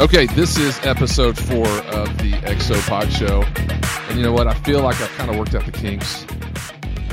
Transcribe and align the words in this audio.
Okay, 0.00 0.26
this 0.26 0.56
is 0.56 0.78
episode 0.86 1.36
four 1.36 1.66
of 1.66 2.06
the 2.18 2.30
Exo 2.44 2.80
Pod 2.88 3.12
Show. 3.12 3.42
And 4.08 4.16
you 4.16 4.24
know 4.24 4.32
what? 4.32 4.46
I 4.46 4.54
feel 4.54 4.80
like 4.80 5.00
I've 5.00 5.10
kind 5.16 5.28
of 5.28 5.36
worked 5.36 5.56
out 5.56 5.66
the 5.66 5.72
kinks 5.72 6.22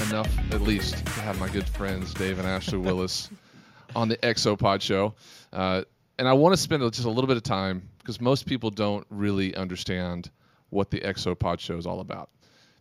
enough, 0.08 0.32
at 0.52 0.62
least, 0.62 1.04
to 1.04 1.22
have 1.22 1.40
my 1.40 1.50
good 1.50 1.68
friends 1.68 2.14
Dave 2.14 2.38
and 2.38 2.48
Ashley 2.48 2.78
Willis 2.78 3.32
on 3.96 4.08
the 4.08 4.18
Exo 4.18 4.58
Pod 4.58 4.84
Show. 4.84 5.16
Uh, 5.52 5.82
and 6.20 6.28
I 6.28 6.34
want 6.34 6.54
to 6.54 6.58
spend 6.62 6.84
just 6.94 7.06
a 7.06 7.10
little 7.10 7.28
bit 7.28 7.38
of 7.38 7.44
time 7.44 7.90
because 7.98 8.22
most 8.22 8.46
people 8.46 8.70
don't 8.70 9.08
really 9.10 9.56
understand 9.56 10.30
what 10.70 10.92
the 10.92 11.00
Exo 11.00 11.38
Pod 11.38 11.60
Show 11.60 11.78
is 11.78 11.88
all 11.88 12.02
about. 12.02 12.30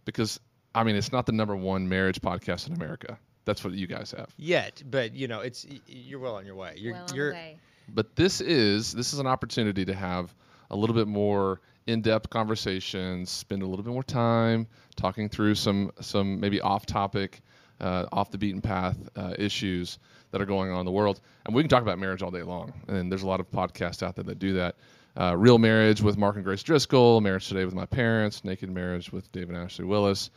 Because, 0.04 0.38
I 0.74 0.84
mean, 0.84 0.96
it's 0.96 1.12
not 1.12 1.24
the 1.24 1.32
number 1.32 1.56
one 1.56 1.88
marriage 1.88 2.20
podcast 2.20 2.66
in 2.66 2.74
America. 2.74 3.18
That's 3.46 3.64
what 3.64 3.72
you 3.72 3.86
guys 3.86 4.10
have. 4.10 4.34
yet, 4.36 4.82
but 4.84 5.14
you 5.14 5.28
know, 5.28 5.40
it's 5.40 5.66
you're 5.86 6.20
well 6.20 6.34
on 6.34 6.44
your 6.44 6.56
way. 6.56 6.74
You're 6.76 6.92
well 6.92 7.02
on 7.02 7.08
the 7.08 7.14
you're 7.14 7.32
way. 7.32 7.58
But 7.88 8.16
this 8.16 8.40
is 8.40 8.92
this 8.92 9.12
is 9.12 9.18
an 9.18 9.26
opportunity 9.26 9.84
to 9.84 9.94
have 9.94 10.34
a 10.70 10.76
little 10.76 10.94
bit 10.94 11.08
more 11.08 11.60
in-depth 11.86 12.30
conversations 12.30 13.30
spend 13.30 13.62
a 13.62 13.66
little 13.66 13.84
bit 13.84 13.92
more 13.92 14.02
time 14.02 14.66
talking 14.96 15.28
through 15.28 15.54
some 15.54 15.90
some 16.00 16.40
maybe 16.40 16.60
off-topic 16.60 17.42
uh, 17.80 18.06
off 18.12 18.30
the 18.30 18.38
beaten 18.38 18.60
path 18.60 18.96
uh, 19.16 19.34
issues 19.38 19.98
that 20.30 20.40
are 20.40 20.46
going 20.46 20.70
on 20.72 20.80
in 20.80 20.86
the 20.86 20.92
world. 20.92 21.20
And 21.46 21.54
we 21.54 21.62
can 21.62 21.68
talk 21.68 21.82
about 21.82 21.98
marriage 21.98 22.22
all 22.22 22.30
day 22.30 22.42
long. 22.42 22.72
And 22.88 23.10
there's 23.10 23.22
a 23.22 23.26
lot 23.26 23.40
of 23.40 23.50
podcasts 23.50 24.02
out 24.02 24.16
there 24.16 24.24
that 24.24 24.38
do 24.38 24.54
that. 24.54 24.76
Uh, 25.16 25.36
real 25.36 25.58
marriage 25.58 26.02
with 26.02 26.16
mark 26.16 26.34
and 26.34 26.44
grace 26.44 26.62
driscoll 26.64 27.20
marriage 27.20 27.46
today 27.46 27.64
with 27.64 27.74
my 27.74 27.86
parents 27.86 28.42
naked 28.42 28.68
marriage 28.68 29.12
with 29.12 29.30
dave 29.30 29.48
and 29.48 29.56
ashley 29.56 29.84
willis. 29.84 30.30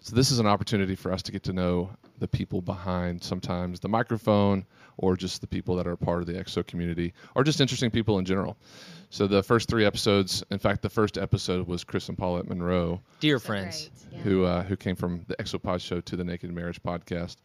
So 0.00 0.16
this 0.16 0.32
is 0.32 0.40
an 0.40 0.46
opportunity 0.46 0.96
for 0.96 1.12
us 1.12 1.22
to 1.22 1.32
get 1.32 1.44
to 1.44 1.52
know 1.52 1.88
the 2.18 2.26
people 2.26 2.60
behind 2.60 3.22
sometimes 3.22 3.78
the 3.78 3.88
microphone 3.88 4.66
or 4.98 5.16
just 5.16 5.40
the 5.40 5.46
people 5.46 5.76
that 5.76 5.86
are 5.86 5.96
part 5.96 6.20
of 6.20 6.26
the 6.26 6.34
EXO 6.34 6.66
community 6.66 7.12
or 7.34 7.44
just 7.44 7.60
interesting 7.60 7.90
people 7.90 8.18
in 8.18 8.24
general. 8.24 8.56
So 9.10 9.26
the 9.26 9.42
first 9.42 9.68
three 9.68 9.84
episodes, 9.84 10.42
in 10.50 10.58
fact, 10.58 10.82
the 10.82 10.88
first 10.90 11.18
episode 11.18 11.66
was 11.68 11.84
Chris 11.84 12.08
and 12.08 12.18
Paulette 12.18 12.48
Monroe, 12.48 13.00
dear 13.20 13.38
So 13.38 13.46
friends. 13.46 13.90
great, 14.10 14.12
yeah. 14.12 14.18
who 14.24 14.44
uh, 14.44 14.62
who 14.64 14.76
came 14.76 14.96
from 14.96 15.24
the 15.28 15.36
ExoPod 15.36 15.80
show 15.80 16.00
to 16.00 16.16
the 16.16 16.24
Naked 16.24 16.52
Marriage 16.52 16.82
podcast, 16.82 17.36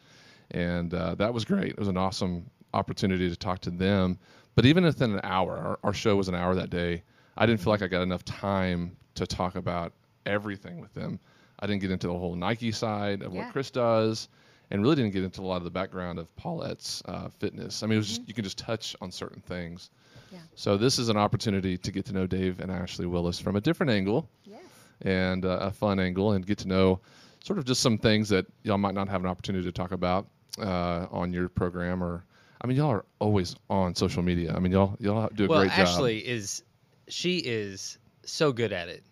and 0.51 0.93
uh, 0.93 1.15
that 1.15 1.33
was 1.33 1.45
great. 1.45 1.71
It 1.71 1.79
was 1.79 1.87
an 1.87 1.97
awesome 1.97 2.49
opportunity 2.73 3.29
to 3.29 3.35
talk 3.35 3.59
to 3.61 3.71
them. 3.71 4.17
But 4.55 4.65
even 4.65 4.83
within 4.83 5.13
an 5.13 5.21
hour, 5.23 5.57
our, 5.57 5.79
our 5.83 5.93
show 5.93 6.15
was 6.15 6.27
an 6.27 6.35
hour 6.35 6.55
that 6.55 6.69
day. 6.69 7.03
I 7.37 7.45
didn't 7.45 7.61
feel 7.61 7.71
like 7.71 7.81
I 7.81 7.87
got 7.87 8.01
enough 8.01 8.25
time 8.25 8.95
to 9.15 9.25
talk 9.27 9.55
about 9.55 9.93
everything 10.25 10.81
with 10.81 10.93
them. 10.93 11.19
I 11.59 11.67
didn't 11.67 11.81
get 11.81 11.91
into 11.91 12.07
the 12.07 12.13
whole 12.13 12.35
Nike 12.35 12.71
side 12.71 13.21
of 13.21 13.33
Yeah. 13.33 13.43
what 13.43 13.53
Chris 13.53 13.69
does, 13.71 14.27
and 14.71 14.81
really 14.81 14.95
didn't 14.95 15.13
get 15.13 15.23
into 15.23 15.41
a 15.41 15.43
lot 15.43 15.57
of 15.57 15.63
the 15.63 15.71
background 15.71 16.19
of 16.19 16.35
Paulette's 16.35 17.01
uh, 17.05 17.29
fitness. 17.29 17.83
I 17.83 17.87
mean, 17.87 17.95
it 17.95 17.97
was 17.97 18.07
just 18.07 18.27
you 18.27 18.33
can 18.33 18.43
just 18.43 18.57
touch 18.57 18.95
on 19.01 19.11
certain 19.11 19.41
things. 19.41 19.89
Yeah. 20.31 20.39
So 20.55 20.77
this 20.77 20.99
is 20.99 21.09
an 21.09 21.17
opportunity 21.17 21.77
to 21.77 21.91
get 21.91 22.05
to 22.05 22.13
know 22.13 22.27
Dave 22.27 22.59
and 22.59 22.71
Ashley 22.71 23.07
Willis 23.07 23.39
from 23.39 23.55
a 23.55 23.61
different 23.61 23.91
angle 23.91 24.29
Yes. 24.45 24.61
and 25.01 25.43
uh, 25.43 25.57
a 25.61 25.71
fun 25.71 25.99
angle, 25.99 26.33
and 26.33 26.45
get 26.45 26.59
to 26.59 26.67
know 26.67 26.99
sort 27.43 27.57
of 27.57 27.65
just 27.65 27.81
some 27.81 27.97
things 27.97 28.29
that 28.29 28.45
y'all 28.63 28.77
might 28.77 28.93
not 28.93 29.07
have 29.09 29.23
an 29.23 29.29
opportunity 29.29 29.65
to 29.65 29.71
talk 29.71 29.91
about 29.91 30.27
uh, 30.59 31.07
on 31.11 31.33
your 31.33 31.49
program. 31.49 32.03
Or 32.03 32.25
I 32.61 32.67
mean, 32.67 32.77
y'all 32.77 32.91
are 32.91 33.05
always 33.19 33.55
on 33.69 33.95
social 33.95 34.21
media. 34.21 34.53
I 34.55 34.59
mean, 34.59 34.71
y'all 34.71 34.95
y'all 34.99 35.29
do 35.33 35.45
a 35.45 35.47
well, 35.47 35.59
great 35.61 35.71
job. 35.71 35.79
Well, 35.79 35.87
Ashley 35.87 36.19
is 36.19 36.63
she 37.07 37.39
is 37.39 37.97
so 38.23 38.51
good 38.51 38.71
at 38.71 38.87
it. 38.89 39.03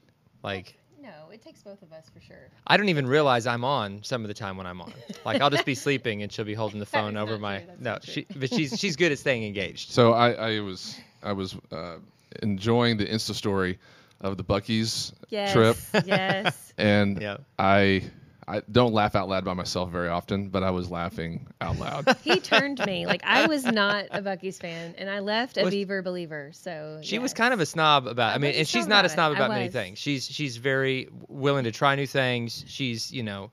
Like 0.44 0.77
No, 1.08 1.32
it 1.32 1.42
takes 1.42 1.62
both 1.62 1.82
of 1.82 1.92
us 1.94 2.10
for 2.14 2.20
sure. 2.20 2.50
I 2.68 2.76
don't 2.78 2.90
even 2.90 3.08
realize 3.08 3.48
I'm 3.48 3.64
on 3.64 4.04
some 4.04 4.24
of 4.24 4.28
the 4.28 4.34
time 4.34 4.58
when 4.58 4.68
I'm 4.68 4.82
on. 4.82 4.94
Like 5.26 5.42
I'll 5.42 5.50
just 5.50 5.66
be 5.66 5.76
sleeping 5.86 6.22
and 6.22 6.32
she'll 6.32 6.44
be 6.46 6.54
holding 6.54 6.80
the 6.80 6.86
phone 6.86 7.16
over 7.18 7.38
my 7.38 7.60
no. 7.60 7.92
not. 7.92 8.04
She 8.04 8.26
but 8.36 8.50
she's 8.54 8.78
she's 8.78 8.96
good 8.98 9.12
at 9.14 9.20
staying 9.20 9.44
engaged. 9.44 9.92
So 9.92 10.12
I, 10.14 10.32
I 10.34 10.60
was 10.60 11.00
I 11.24 11.32
was 11.32 11.56
uh, 11.72 11.96
enjoying 12.44 12.98
the 12.98 13.06
Insta 13.06 13.34
story 13.34 13.80
of 14.22 14.36
the 14.38 14.44
Buc-ee's 14.44 15.14
Yes. 15.30 15.54
trip, 15.54 15.78
yes. 16.06 16.74
and 16.78 17.22
Yeah. 17.22 17.38
I 17.58 18.04
I 18.50 18.62
don't 18.72 18.94
laugh 18.94 19.14
out 19.16 19.27
loud 19.27 19.44
by 19.44 19.54
myself 19.54 19.92
very 19.92 20.08
often, 20.08 20.48
but 20.49 20.64
I 20.64 20.72
was 20.72 20.89
laughing 20.89 21.48
out 21.60 21.77
loud. 21.80 22.16
He 22.23 22.39
turned 22.39 22.80
me. 22.86 23.05
Like 23.05 23.22
I 23.26 23.45
was 23.48 23.66
not 23.66 24.05
a 24.11 24.22
Buc-ee's 24.22 24.58
fan, 24.58 24.95
and 24.98 25.10
I 25.10 25.20
left 25.20 25.58
a 25.58 25.64
Was- 25.64 25.73
Beaver 25.73 26.02
believer. 26.02 26.52
So 26.54 26.99
She 27.04 27.20
was 27.20 27.33
kind 27.33 27.54
of 27.54 27.60
a 27.60 27.66
snob 27.66 28.08
about. 28.08 28.32
I 28.32 28.36
I 28.36 28.38
mean, 28.38 28.54
and 28.55 28.67
she's 28.67 28.88
not 28.88 28.98
a 28.98 28.99
about 28.99 29.05
it. 29.05 29.10
snob 29.14 29.32
about 29.33 29.49
many 29.49 29.70
things. 29.70 29.99
She's 29.99 30.26
she's 30.26 30.55
very 30.58 31.10
willing 31.27 31.66
to 31.66 31.72
try 31.72 31.95
new 31.95 32.08
things. 32.08 32.64
She's 32.67 33.11
you 33.11 33.23
know, 33.23 33.52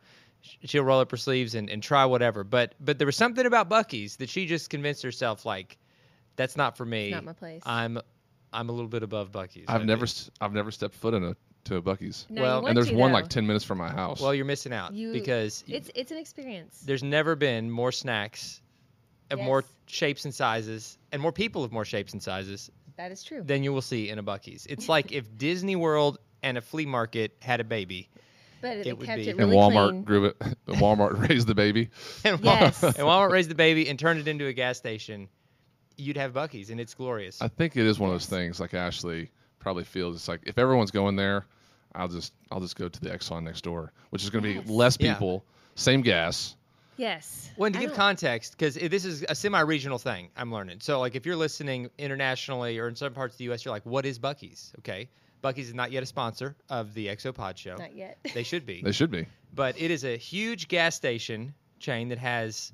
she'll 0.65 0.85
roll 0.85 1.01
up 1.01 1.11
her 1.11 1.17
sleeves 1.17 1.55
and, 1.57 1.69
and 1.71 1.83
try 1.83 2.05
whatever. 2.05 2.45
But 2.45 2.75
but 2.79 2.99
there 2.99 3.07
was 3.07 3.17
something 3.17 3.47
about 3.47 3.69
Buc-ee's 3.69 4.17
that 4.19 4.29
she 4.31 4.47
just 4.47 4.71
convinced 4.71 5.03
herself 5.03 5.45
like, 5.45 5.77
that's 6.37 6.57
not 6.57 6.77
for 6.77 6.85
me. 6.85 7.11
not 7.11 7.25
my 7.25 7.33
place. 7.33 7.63
I'm 7.67 7.99
I'm 8.53 8.69
a 8.69 8.73
little 8.73 8.89
bit 8.89 9.03
above 9.03 9.33
Buc-ee's. 9.33 9.65
I 9.67 9.75
I've 9.75 9.85
never 9.85 10.07
think. 10.07 10.29
s- 10.29 10.31
I've 10.41 10.53
never 10.53 10.71
stepped 10.71 10.95
foot 10.95 11.15
in 11.15 11.25
a 11.25 11.37
to 11.65 11.77
a 11.77 11.83
Buc-ee's, 11.83 12.27
No, 12.29 12.43
well, 12.43 12.67
and 12.67 12.77
there's 12.77 12.89
to, 12.89 12.95
one 12.95 13.11
though. 13.13 13.19
like 13.19 13.29
ten 13.29 13.47
minutes 13.47 13.65
from 13.65 13.79
my 13.79 13.91
house. 13.91 14.21
Well, 14.21 14.35
you're 14.35 14.45
missing 14.45 14.73
out 14.73 14.93
You- 14.93 15.13
because 15.13 15.65
It's 15.67 15.91
it's 15.95 16.11
an 16.11 16.19
experience. 16.19 16.81
there's 16.85 17.03
never 17.03 17.37
been 17.37 17.71
more 17.71 17.93
snacks 17.93 18.61
of 19.31 19.39
more 19.41 19.65
shapes 19.87 20.25
and 20.27 20.35
sizes 20.35 20.99
and 21.13 21.21
more 21.21 21.33
people 21.33 21.65
of 21.65 21.73
more 21.73 21.85
shapes 21.85 22.13
and 22.13 22.23
sizes 22.23 22.71
That 22.97 23.11
is 23.11 23.23
true. 23.25 23.43
than 23.43 23.63
you 23.65 23.73
will 23.73 23.83
see 23.83 24.09
in 24.11 24.19
a 24.19 24.23
Buc-ee's. 24.23 24.67
It's 24.67 24.89
like 24.95 25.13
if 25.13 25.37
Disney 25.37 25.77
World 25.77 26.19
and 26.43 26.59
a 26.59 26.61
flea 26.61 26.87
market 26.87 27.33
had 27.41 27.61
a 27.61 27.65
baby. 27.65 28.11
but 28.61 28.77
it, 28.77 28.87
it 28.89 28.99
would 28.99 29.07
kept 29.07 29.23
be- 29.23 29.29
it 29.31 29.39
and 29.39 29.51
Walmart 29.51 29.89
clean. 29.91 30.05
grew 30.05 30.25
it. 30.27 30.39
Walmart 30.69 31.29
raised 31.29 31.47
the 31.49 31.55
baby. 31.55 31.89
and 32.25 32.39
Yes. 32.45 32.81
Walmart, 32.83 32.87
and 32.99 33.07
Walmart 33.09 33.31
raised 33.31 33.49
the 33.51 33.55
baby 33.55 33.89
and 33.89 33.99
turned 33.99 34.21
it 34.21 34.29
into 34.29 34.47
a 34.47 34.53
gas 34.53 34.77
station, 34.77 35.29
you'd 35.97 36.17
have 36.19 36.33
Buc-ee's, 36.35 36.69
and 36.71 36.79
it's 36.81 36.93
glorious. 36.95 37.41
I 37.41 37.49
think 37.49 37.77
it 37.77 37.87
is 37.87 37.99
one 37.99 38.11
of 38.11 38.15
those 38.15 38.27
things. 38.27 38.61
Like 38.61 38.75
Ashley 38.75 39.31
probably 39.59 39.85
feels 39.85 40.17
it's 40.17 40.29
like 40.29 40.43
if 40.45 40.59
everyone's 40.59 40.91
going 40.91 41.17
there, 41.17 41.47
I'll 41.95 42.09
just 42.09 42.33
I'll 42.51 42.61
just 42.61 42.77
go 42.77 42.89
to 42.89 43.01
the 43.01 43.11
Exxon 43.11 43.43
next 43.45 43.63
door, 43.63 43.93
which 44.11 44.23
is 44.25 44.31
going 44.31 44.45
to 44.45 44.53
Yes. 44.53 44.65
be 44.67 44.73
less 44.73 44.97
Yeah. 45.01 45.15
people, 45.15 45.45
same 45.75 46.03
gas. 46.03 46.57
Yes. 46.97 47.51
When 47.57 47.73
to 47.73 47.79
I 47.79 47.83
give 47.83 47.91
don't- 47.91 47.97
context, 47.97 48.53
because 48.53 48.75
this 48.77 49.05
is 49.05 49.25
a 49.29 49.35
semi-regional 49.35 49.99
thing, 49.99 50.29
I'm 50.37 50.53
learning. 50.53 50.79
So, 50.81 51.01
like, 51.01 51.17
if 51.17 51.27
you're 51.27 51.35
listening 51.37 51.91
internationally 51.99 52.79
or 52.79 52.87
in 52.89 52.95
some 52.95 53.13
parts 53.15 53.35
of 53.35 53.39
the 53.39 53.45
U.S., 53.45 53.65
you're 53.65 53.75
like, 53.75 53.85
"What 53.85 54.07
is 54.07 54.19
Buc-ee's?" 54.21 54.73
Okay, 54.79 55.09
Buc-ee's 55.43 55.69
is 55.69 55.75
not 55.75 55.91
yet 55.91 56.03
a 56.03 56.07
sponsor 56.07 56.55
of 56.71 56.95
the 56.95 57.09
ExoPod 57.09 57.57
Show. 57.57 57.77
Not 57.77 57.97
yet. 57.97 58.19
They 58.33 58.45
should 58.45 58.65
be, 58.65 58.81
They 58.85 58.93
should 58.93 59.11
be. 59.11 59.27
but 59.53 59.81
it 59.81 59.91
is 59.91 60.05
a 60.05 60.17
huge 60.17 60.69
gas 60.69 60.95
station 60.95 61.55
chain 61.81 62.09
that 62.11 62.19
has, 62.19 62.73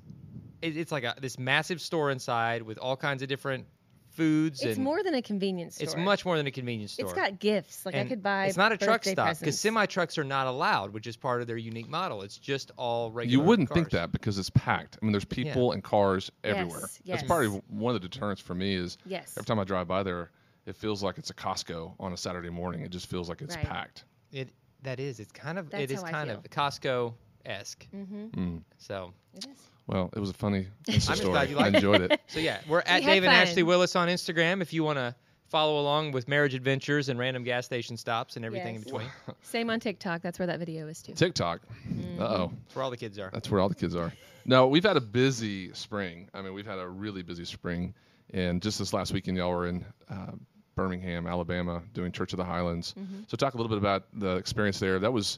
it, 0.61 0.77
it's 0.77 0.91
like 0.91 1.03
a, 1.03 1.15
this 1.19 1.39
massive 1.39 1.81
store 1.81 2.11
inside 2.11 2.61
with 2.61 2.77
all 2.77 2.95
kinds 2.95 3.23
of 3.23 3.27
different 3.29 3.65
foods 4.11 4.61
It's 4.61 4.75
and 4.75 4.83
more 4.83 5.01
than 5.03 5.13
a 5.15 5.21
convenience 5.21 5.75
store. 5.75 5.85
it's 5.85 5.95
much 5.95 6.25
more 6.25 6.37
than 6.37 6.47
a 6.47 6.51
convenience 6.51 6.93
store. 6.93 7.05
It's 7.05 7.13
got 7.13 7.39
gifts. 7.39 7.85
Like 7.85 7.95
I 7.95 8.03
could 8.05 8.21
buy. 8.21 8.45
It's 8.47 8.57
not 8.57 8.71
a 8.71 8.77
truck 8.77 9.03
stop 9.03 9.39
because 9.39 9.59
semi 9.59 9.85
trucks 9.85 10.17
are 10.17 10.23
not 10.23 10.47
allowed, 10.47 10.91
which 10.93 11.07
is 11.07 11.17
part 11.17 11.41
of 11.41 11.47
their 11.47 11.57
unique 11.57 11.89
model. 11.89 12.21
It's 12.21 12.37
just 12.37 12.71
all 12.77 13.11
regular. 13.11 13.31
You 13.41 13.47
wouldn't 13.47 13.69
think 13.69 13.89
that 13.91 14.11
because 14.11 14.37
it's 14.37 14.49
packed. 14.49 14.97
I 15.01 15.05
mean, 15.05 15.11
there's 15.13 15.25
people 15.25 15.71
and 15.71 15.83
cars 15.83 16.31
everywhere. 16.43 16.81
Yes, 16.81 16.99
That's 17.05 17.21
yes. 17.21 17.23
probably 17.23 17.47
one 17.69 17.95
of 17.95 18.01
the 18.01 18.07
deterrents 18.07 18.41
for 18.41 18.53
me 18.55 18.75
is 18.75 18.97
Yes. 19.05 19.33
every 19.37 19.45
time 19.45 19.59
I 19.59 19.63
drive 19.63 19.87
by 19.87 20.03
there, 20.03 20.31
it 20.65 20.75
feels 20.75 21.01
like 21.01 21.17
it's 21.17 21.29
a 21.29 21.33
Costco 21.33 21.93
on 21.99 22.13
a 22.13 22.17
Saturday 22.17 22.49
morning. 22.49 22.81
It 22.81 22.91
just 22.91 23.07
feels 23.07 23.27
like 23.29 23.41
it's 23.41 23.55
Right. 23.55 23.65
packed. 23.65 24.03
It 24.31 24.49
that 24.83 24.99
is. 24.99 25.19
It's 25.19 25.31
kind 25.31 25.59
of 25.59 25.69
That's 25.69 25.83
it 25.83 25.91
is 25.91 26.01
how 26.01 26.07
I 26.07 26.11
kind 26.11 26.29
feel. 26.29 26.39
of 26.39 26.43
Costco 26.45 27.13
esque. 27.45 27.87
Mm-hmm. 27.95 28.25
Mm. 28.27 28.61
So 28.77 29.13
It 29.35 29.45
is. 29.45 29.57
Well, 29.91 30.09
it 30.15 30.19
was 30.19 30.29
a 30.29 30.33
funny 30.33 30.67
Insta 30.87 30.93
just 30.93 31.17
story. 31.17 31.31
glad 31.33 31.49
you 31.49 31.57
I 31.57 31.63
liked 31.63 31.75
it. 31.75 31.77
enjoyed 31.77 32.01
it. 32.11 32.21
so 32.27 32.39
yeah, 32.39 32.59
we're 32.67 32.79
at 32.79 32.87
had 32.87 33.03
Dave 33.05 33.23
and 33.23 33.31
Ashley. 33.33 33.63
Willis 33.63 33.95
on 33.95 34.07
Instagram 34.07 34.61
if 34.61 34.71
you 34.73 34.83
want 34.83 34.97
to 34.97 35.13
follow 35.49 35.81
along 35.81 36.13
with 36.13 36.29
marriage 36.29 36.53
adventures 36.53 37.09
and 37.09 37.19
random 37.19 37.43
gas 37.43 37.65
station 37.65 37.97
stops 37.97 38.37
and 38.37 38.45
everything 38.45 38.75
in 38.75 38.81
Yes. 38.81 38.85
between. 38.85 39.07
Same 39.41 39.69
on 39.69 39.81
TikTok. 39.81 40.21
That's 40.21 40.39
where 40.39 40.47
that 40.47 40.59
video 40.59 40.87
is 40.87 41.01
too. 41.01 41.13
TikTok. 41.13 41.59
Mm-hmm. 41.89 42.21
Uh 42.21 42.25
oh. 42.25 42.51
That's 42.63 42.75
where 42.75 42.83
all 42.83 42.89
the 42.91 42.95
kids 42.97 43.19
are. 43.19 43.29
That's 43.33 43.51
where 43.51 43.59
all 43.59 43.67
the 43.69 43.75
kids 43.75 43.95
are. 43.95 44.13
No, 44.45 44.67
we've 44.67 44.83
had 44.85 44.95
a 44.97 45.01
busy 45.01 45.73
spring. 45.73 46.29
I 46.33 46.41
mean, 46.41 46.53
we've 46.53 46.65
had 46.65 46.79
a 46.79 46.87
really 46.87 47.21
busy 47.21 47.43
spring. 47.45 47.93
And 48.33 48.61
just 48.61 48.79
this 48.79 48.93
last 48.93 49.11
weekend, 49.11 49.35
y'all 49.37 49.51
were 49.51 49.67
in 49.67 49.83
uh, 50.09 50.31
Birmingham, 50.75 51.27
Alabama, 51.27 51.83
doing 51.93 52.13
Church 52.13 52.31
of 52.31 52.37
the 52.37 52.45
Highlands. 52.45 52.95
Mm-hmm. 52.97 53.23
So, 53.27 53.35
talk 53.35 53.53
a 53.55 53.57
little 53.57 53.67
bit 53.69 53.77
about 53.77 54.05
the 54.13 54.37
experience 54.37 54.79
there. 54.79 54.99
That 54.99 55.11
was 55.11 55.37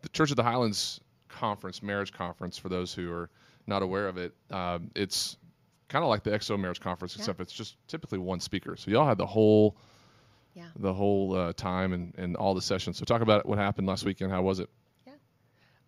the 0.00 0.08
Church 0.08 0.30
of 0.30 0.36
the 0.36 0.42
Highlands 0.42 0.98
conference, 1.28 1.82
marriage 1.82 2.10
conference, 2.12 2.56
for 2.56 2.70
those 2.70 2.94
who 2.94 3.12
are 3.12 3.28
not 3.66 3.82
aware 3.82 4.08
of 4.08 4.16
it. 4.18 4.34
Um, 4.50 4.90
it's 4.94 5.36
kind 5.88 6.02
of 6.04 6.08
like 6.08 6.22
the 6.22 6.30
EXO 6.30 6.58
marriage 6.58 6.80
conference, 6.80 7.14
Yeah. 7.16 7.20
except 7.22 7.40
it's 7.40 7.52
just 7.52 7.76
typically 7.88 8.18
one 8.18 8.40
speaker. 8.40 8.76
So, 8.76 8.90
y'all 8.90 9.06
had 9.06 9.18
the 9.18 9.26
whole. 9.26 9.76
Yeah. 10.54 10.64
The 10.76 10.92
whole 10.92 11.34
uh, 11.34 11.54
time 11.54 11.94
and, 11.94 12.12
and 12.18 12.36
all 12.36 12.52
the 12.54 12.60
sessions. 12.60 12.98
So 12.98 13.06
talk 13.06 13.22
about 13.22 13.46
what 13.46 13.56
happened 13.56 13.86
last 13.86 14.04
weekend. 14.04 14.30
How 14.30 14.42
was 14.42 14.58
it? 14.60 14.68
Yeah, 15.06 15.14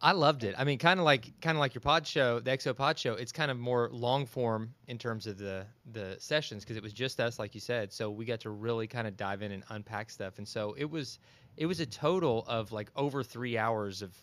I 0.01 0.13
loved 0.13 0.43
it. 0.43 0.55
I 0.57 0.65
mean, 0.65 0.79
kind 0.79 0.99
of 0.99 1.05
like 1.05 1.39
kind 1.43 1.55
of 1.55 1.61
like 1.61 1.75
your 1.75 1.83
pod 1.83 2.07
show, 2.07 2.41
the 2.41 2.51
XO 2.51 2.75
Pod 2.75 2.99
show. 2.99 3.13
It's 3.13 3.31
kind 3.31 3.51
of 3.51 3.59
more 3.59 3.91
long 3.93 4.25
form 4.25 4.73
in 4.89 4.97
terms 4.97 5.27
of 5.27 5.37
the 5.37 5.67
the 5.93 6.17
sessions 6.19 6.65
because 6.65 6.79
it 6.79 6.83
was 6.83 6.95
just 6.95 7.21
us, 7.21 7.39
like 7.39 7.55
you 7.55 7.61
said. 7.61 7.93
So 7.93 8.11
we 8.11 8.25
got 8.25 8.41
to 8.41 8.49
really 8.49 8.87
kind 8.87 9.07
of 9.07 9.19
dive 9.19 9.43
in 9.43 9.53
and 9.53 9.63
unpack 9.69 10.09
stuff. 10.09 10.39
And 10.39 10.49
so 10.49 10.75
it 10.79 10.89
was 10.89 11.19
it 11.59 11.67
was 11.67 11.81
a 11.81 11.87
total 11.87 12.43
of 12.49 12.73
like 12.73 12.91
over 12.97 13.23
three 13.23 13.59
hours 13.59 14.01
of 14.01 14.17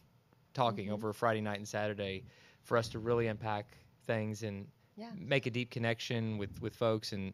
talking 0.55 0.87
Mhm. 0.87 0.93
over 0.93 1.09
a 1.09 1.13
Friday 1.13 1.41
night 1.41 1.57
and 1.59 1.67
Saturday 1.67 2.23
for 2.63 2.77
us 2.77 2.89
to 2.89 2.99
really 2.99 3.27
unpack 3.27 3.77
things 4.05 4.43
and 4.43 4.67
Yeah. 4.97 5.11
make 5.15 5.45
a 5.45 5.49
deep 5.51 5.69
connection 5.71 6.37
with 6.37 6.61
with 6.61 6.75
folks. 6.75 7.11
And 7.13 7.33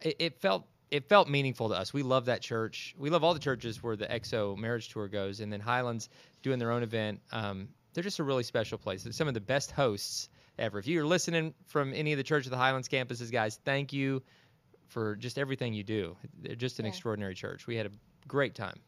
it, 0.00 0.16
it 0.18 0.40
felt 0.40 0.66
it 0.90 1.08
felt 1.08 1.28
meaningful 1.28 1.68
to 1.70 1.74
us. 1.74 1.92
We 1.92 2.02
love 2.02 2.26
that 2.26 2.40
church. 2.42 2.94
We 2.96 3.10
love 3.10 3.24
all 3.24 3.34
the 3.34 3.40
churches 3.40 3.82
where 3.82 3.96
the 3.96 4.06
EXO 4.06 4.56
marriage 4.56 4.88
tour 4.88 5.08
goes, 5.08 5.40
and 5.40 5.52
then 5.52 5.58
Highlands 5.60 6.08
doing 6.42 6.58
their 6.60 6.70
own 6.70 6.82
event. 6.84 7.20
Um, 7.32 7.68
they're 7.92 8.04
just 8.04 8.18
a 8.20 8.24
really 8.24 8.44
special 8.44 8.78
place. 8.78 9.02
They're 9.02 9.12
some 9.12 9.26
of 9.26 9.34
the 9.34 9.40
best 9.40 9.72
hosts 9.72 10.28
ever. 10.58 10.78
If 10.78 10.86
you're 10.86 11.04
listening 11.06 11.54
from 11.66 11.92
any 11.92 12.12
of 12.12 12.18
the 12.18 12.22
Church 12.22 12.44
of 12.44 12.50
the 12.50 12.56
Highlands 12.56 12.88
campuses, 12.88 13.32
guys, 13.32 13.58
thank 13.64 13.92
you 13.92 14.22
for 14.86 15.16
just 15.16 15.38
everything 15.38 15.74
you 15.74 15.82
do. 15.82 16.16
They're 16.42 16.54
just 16.54 16.78
an 16.78 16.84
Yeah. 16.84 16.90
extraordinary 16.90 17.34
church. 17.34 17.66
We 17.66 17.74
had 17.74 17.86
a 17.86 17.90
great 18.28 18.54
time. 18.54 18.78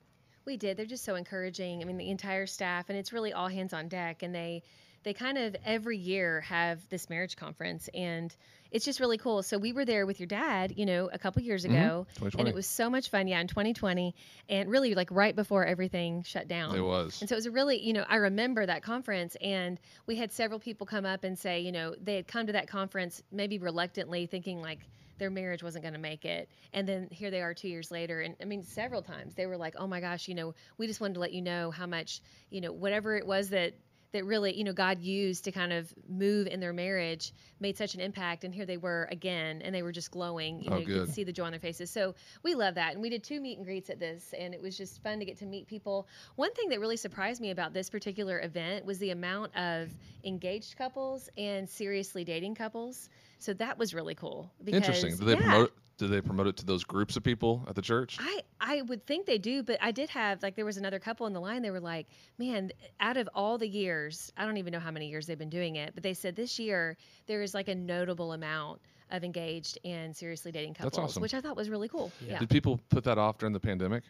We 0.45 0.57
did. 0.57 0.77
They're 0.77 0.87
just 0.87 1.05
so 1.05 1.17
encouraging. 1.17 1.83
I 1.83 1.85
mean, 1.85 1.97
the 1.99 2.11
entire 2.11 2.47
staff, 2.47 2.89
and 2.91 2.99
it's 2.99 3.13
really 3.13 3.33
all 3.33 3.49
hands 3.49 3.73
on 3.73 3.89
deck. 3.89 4.23
And 4.23 4.33
they, 4.35 4.63
they 5.09 5.15
kind 5.15 5.39
of 5.39 5.57
every 5.65 5.97
year 5.97 6.43
have 6.43 6.87
this 6.91 7.09
marriage 7.09 7.35
conference, 7.37 7.89
and 7.95 8.35
it's 8.71 8.85
just 8.85 9.01
really 9.01 9.17
cool. 9.17 9.43
So 9.43 9.57
we 9.57 9.73
were 9.73 9.87
there 9.87 10.05
with 10.05 10.21
your 10.21 10.27
dad, 10.27 10.75
you 10.77 10.85
know, 10.85 11.09
a 11.11 11.19
couple 11.19 11.41
years 11.43 11.65
Mhm. 11.65 11.71
ago, 11.71 12.07
and 12.39 12.47
it 12.47 12.55
was 12.55 12.67
so 12.67 12.91
much 12.91 13.09
fun. 13.09 13.27
Yeah, 13.27 13.41
in 13.41 13.47
2020, 13.49 14.15
and 14.51 14.71
really 14.71 14.95
like 14.95 15.11
right 15.11 15.35
before 15.35 15.65
everything 15.65 16.25
shut 16.25 16.47
down. 16.47 16.77
It 16.77 16.81
was. 16.81 17.23
And 17.23 17.29
so 17.29 17.35
it 17.37 17.39
was 17.39 17.47
a 17.47 17.51
really, 17.51 17.81
you 17.83 17.95
know, 17.95 18.05
I 18.07 18.17
remember 18.17 18.67
that 18.67 18.83
conference, 18.83 19.35
and 19.41 19.81
we 20.07 20.17
had 20.17 20.31
several 20.31 20.61
people 20.61 20.87
come 20.87 21.07
up 21.07 21.25
and 21.25 21.39
say, 21.39 21.61
you 21.61 21.73
know, 21.73 21.95
they 21.99 22.17
had 22.17 22.27
come 22.27 22.47
to 22.47 22.53
that 22.53 22.69
conference 22.69 23.23
maybe 23.33 23.59
reluctantly, 23.59 24.27
thinking 24.27 24.61
like 24.61 24.81
their 25.17 25.31
marriage 25.31 25.63
wasn't 25.63 25.83
going 25.83 25.95
to 25.95 26.01
make 26.01 26.25
it. 26.25 26.49
And 26.73 26.87
then 26.87 27.09
here 27.11 27.31
they 27.31 27.41
are 27.41 27.55
two 27.55 27.69
years 27.69 27.91
later. 27.91 28.21
And 28.21 28.37
I 28.41 28.45
mean, 28.45 28.63
several 28.63 29.03
times 29.03 29.35
they 29.35 29.47
were 29.47 29.57
like, 29.57 29.75
oh 29.77 29.87
my 29.87 30.01
gosh, 30.01 30.29
you 30.29 30.35
know, 30.35 30.55
we 30.77 30.87
just 30.87 31.01
wanted 31.01 31.15
to 31.15 31.21
let 31.21 31.33
you 31.33 31.43
know 31.43 31.71
how 31.71 31.87
much, 31.87 32.21
you 32.51 32.61
know, 32.61 32.71
whatever 32.71 33.17
it 33.17 33.27
was 33.27 33.51
that 33.51 33.75
that 34.13 34.25
really, 34.25 34.57
you 34.57 34.65
know, 34.65 34.73
God 34.73 35.01
used 35.01 35.45
to 35.45 35.53
kind 35.53 35.73
of 35.73 35.93
move 36.09 36.47
in 36.47 36.61
their 36.61 36.73
marriage 36.73 37.33
made 37.61 37.77
such 37.77 37.95
an 37.95 38.01
impact. 38.01 38.45
And 38.45 38.55
here 38.55 38.65
they 38.65 38.77
were 38.77 39.07
again, 39.11 39.61
and 39.63 39.75
they 39.75 39.83
were 39.83 39.93
just 39.93 40.11
glowing. 40.11 40.63
You 40.63 40.69
Oh, 40.69 40.75
know, 40.75 40.79
you 40.79 40.87
good. 40.87 41.07
could 41.07 41.15
see 41.15 41.25
the 41.25 41.33
joy 41.33 41.45
on 41.45 41.51
their 41.53 41.61
faces. 41.61 41.91
So 41.91 42.15
we 42.43 42.55
love 42.55 42.77
that. 42.77 42.93
And 42.95 43.03
we 43.03 43.11
did 43.11 43.23
two 43.23 43.41
meet 43.41 43.59
and 43.59 43.67
greets 43.67 43.91
at 43.91 44.01
this, 44.01 44.33
and 44.39 44.55
it 44.55 44.63
was 44.63 44.77
just 44.77 45.03
fun 45.03 45.19
to 45.19 45.25
get 45.25 45.39
to 45.39 45.47
meet 45.47 45.67
people. 45.67 46.09
One 46.37 46.53
thing 46.55 46.71
that 46.71 46.81
really 46.81 46.97
surprised 46.97 47.41
me 47.41 47.51
about 47.51 47.75
this 47.75 47.91
particular 47.91 48.41
event 48.41 48.87
was 48.87 48.99
the 48.99 49.11
amount 49.11 49.57
of 49.57 49.91
engaged 50.25 50.77
couples 50.79 51.29
and 51.37 51.69
seriously 51.69 52.25
dating 52.25 52.55
couples. 52.55 53.09
So 53.41 53.53
that 53.55 53.79
was 53.79 53.95
really 53.95 54.15
cool. 54.15 54.51
Because, 54.65 54.79
Interesting. 54.79 55.17
Did 55.17 55.27
they 55.27 55.33
yeah, 55.35 55.51
promote? 55.51 55.75
Did 55.99 56.11
they 56.11 56.21
promote 56.21 56.47
it 56.47 56.57
to 56.59 56.65
those 56.65 56.85
groups 56.85 57.17
of 57.17 57.25
people 57.25 57.65
at 57.69 57.75
the 57.75 57.83
church? 57.83 58.17
I, 58.21 58.41
I 58.61 58.83
would 58.83 59.05
think 59.05 59.27
they 59.27 59.39
do, 59.39 59.63
but 59.65 59.79
I 59.83 59.91
did 59.91 60.09
have 60.11 60.43
like 60.45 60.55
there 60.55 60.65
was 60.65 60.77
another 60.77 60.99
couple 61.01 61.27
in 61.27 61.33
the 61.33 61.41
line. 61.41 61.61
They 61.61 61.73
were 61.73 61.81
like, 61.81 62.07
"Man, 62.39 62.71
out 63.01 63.17
of 63.17 63.29
all 63.35 63.59
the 63.59 63.67
years, 63.69 64.33
I 64.37 64.45
don't 64.47 64.57
even 64.59 64.73
know 64.73 64.79
how 64.79 64.93
many 64.93 65.09
years 65.09 65.27
they've 65.27 65.37
been 65.39 65.51
doing 65.51 65.75
it, 65.77 65.95
but 65.95 66.05
they 66.05 66.15
said 66.15 66.37
this 66.37 66.59
year 66.59 66.97
there 67.27 67.43
is 67.43 67.53
like 67.53 67.67
a 67.69 67.75
notable 67.75 68.33
amount 68.33 68.81
of 69.11 69.25
engaged 69.25 69.79
and 69.85 70.15
seriously 70.17 70.53
dating 70.53 70.75
couples, 70.75 70.91
That's 70.93 70.97
couples, 70.97 71.13
awesome. 71.13 71.23
which 71.23 71.35
I 71.35 71.41
thought 71.41 71.57
was 71.57 71.69
really 71.69 71.89
cool. 71.89 72.13
Yeah. 72.21 72.35
Yeah, 72.35 72.39
Did 72.41 72.51
people 72.51 72.79
put 72.91 73.03
that 73.05 73.19
off 73.19 73.39
during 73.39 73.53
the 73.53 73.61
pandemic? 73.61 74.05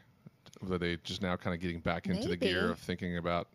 Were 0.60 0.76
they 0.76 0.96
just 1.04 1.22
now 1.22 1.36
kind 1.36 1.54
of 1.54 1.60
getting 1.60 1.80
back 1.80 2.06
into 2.06 2.28
the 2.28 2.36
gear 2.36 2.70
of 2.72 2.78
thinking 2.80 3.16
about 3.16 3.46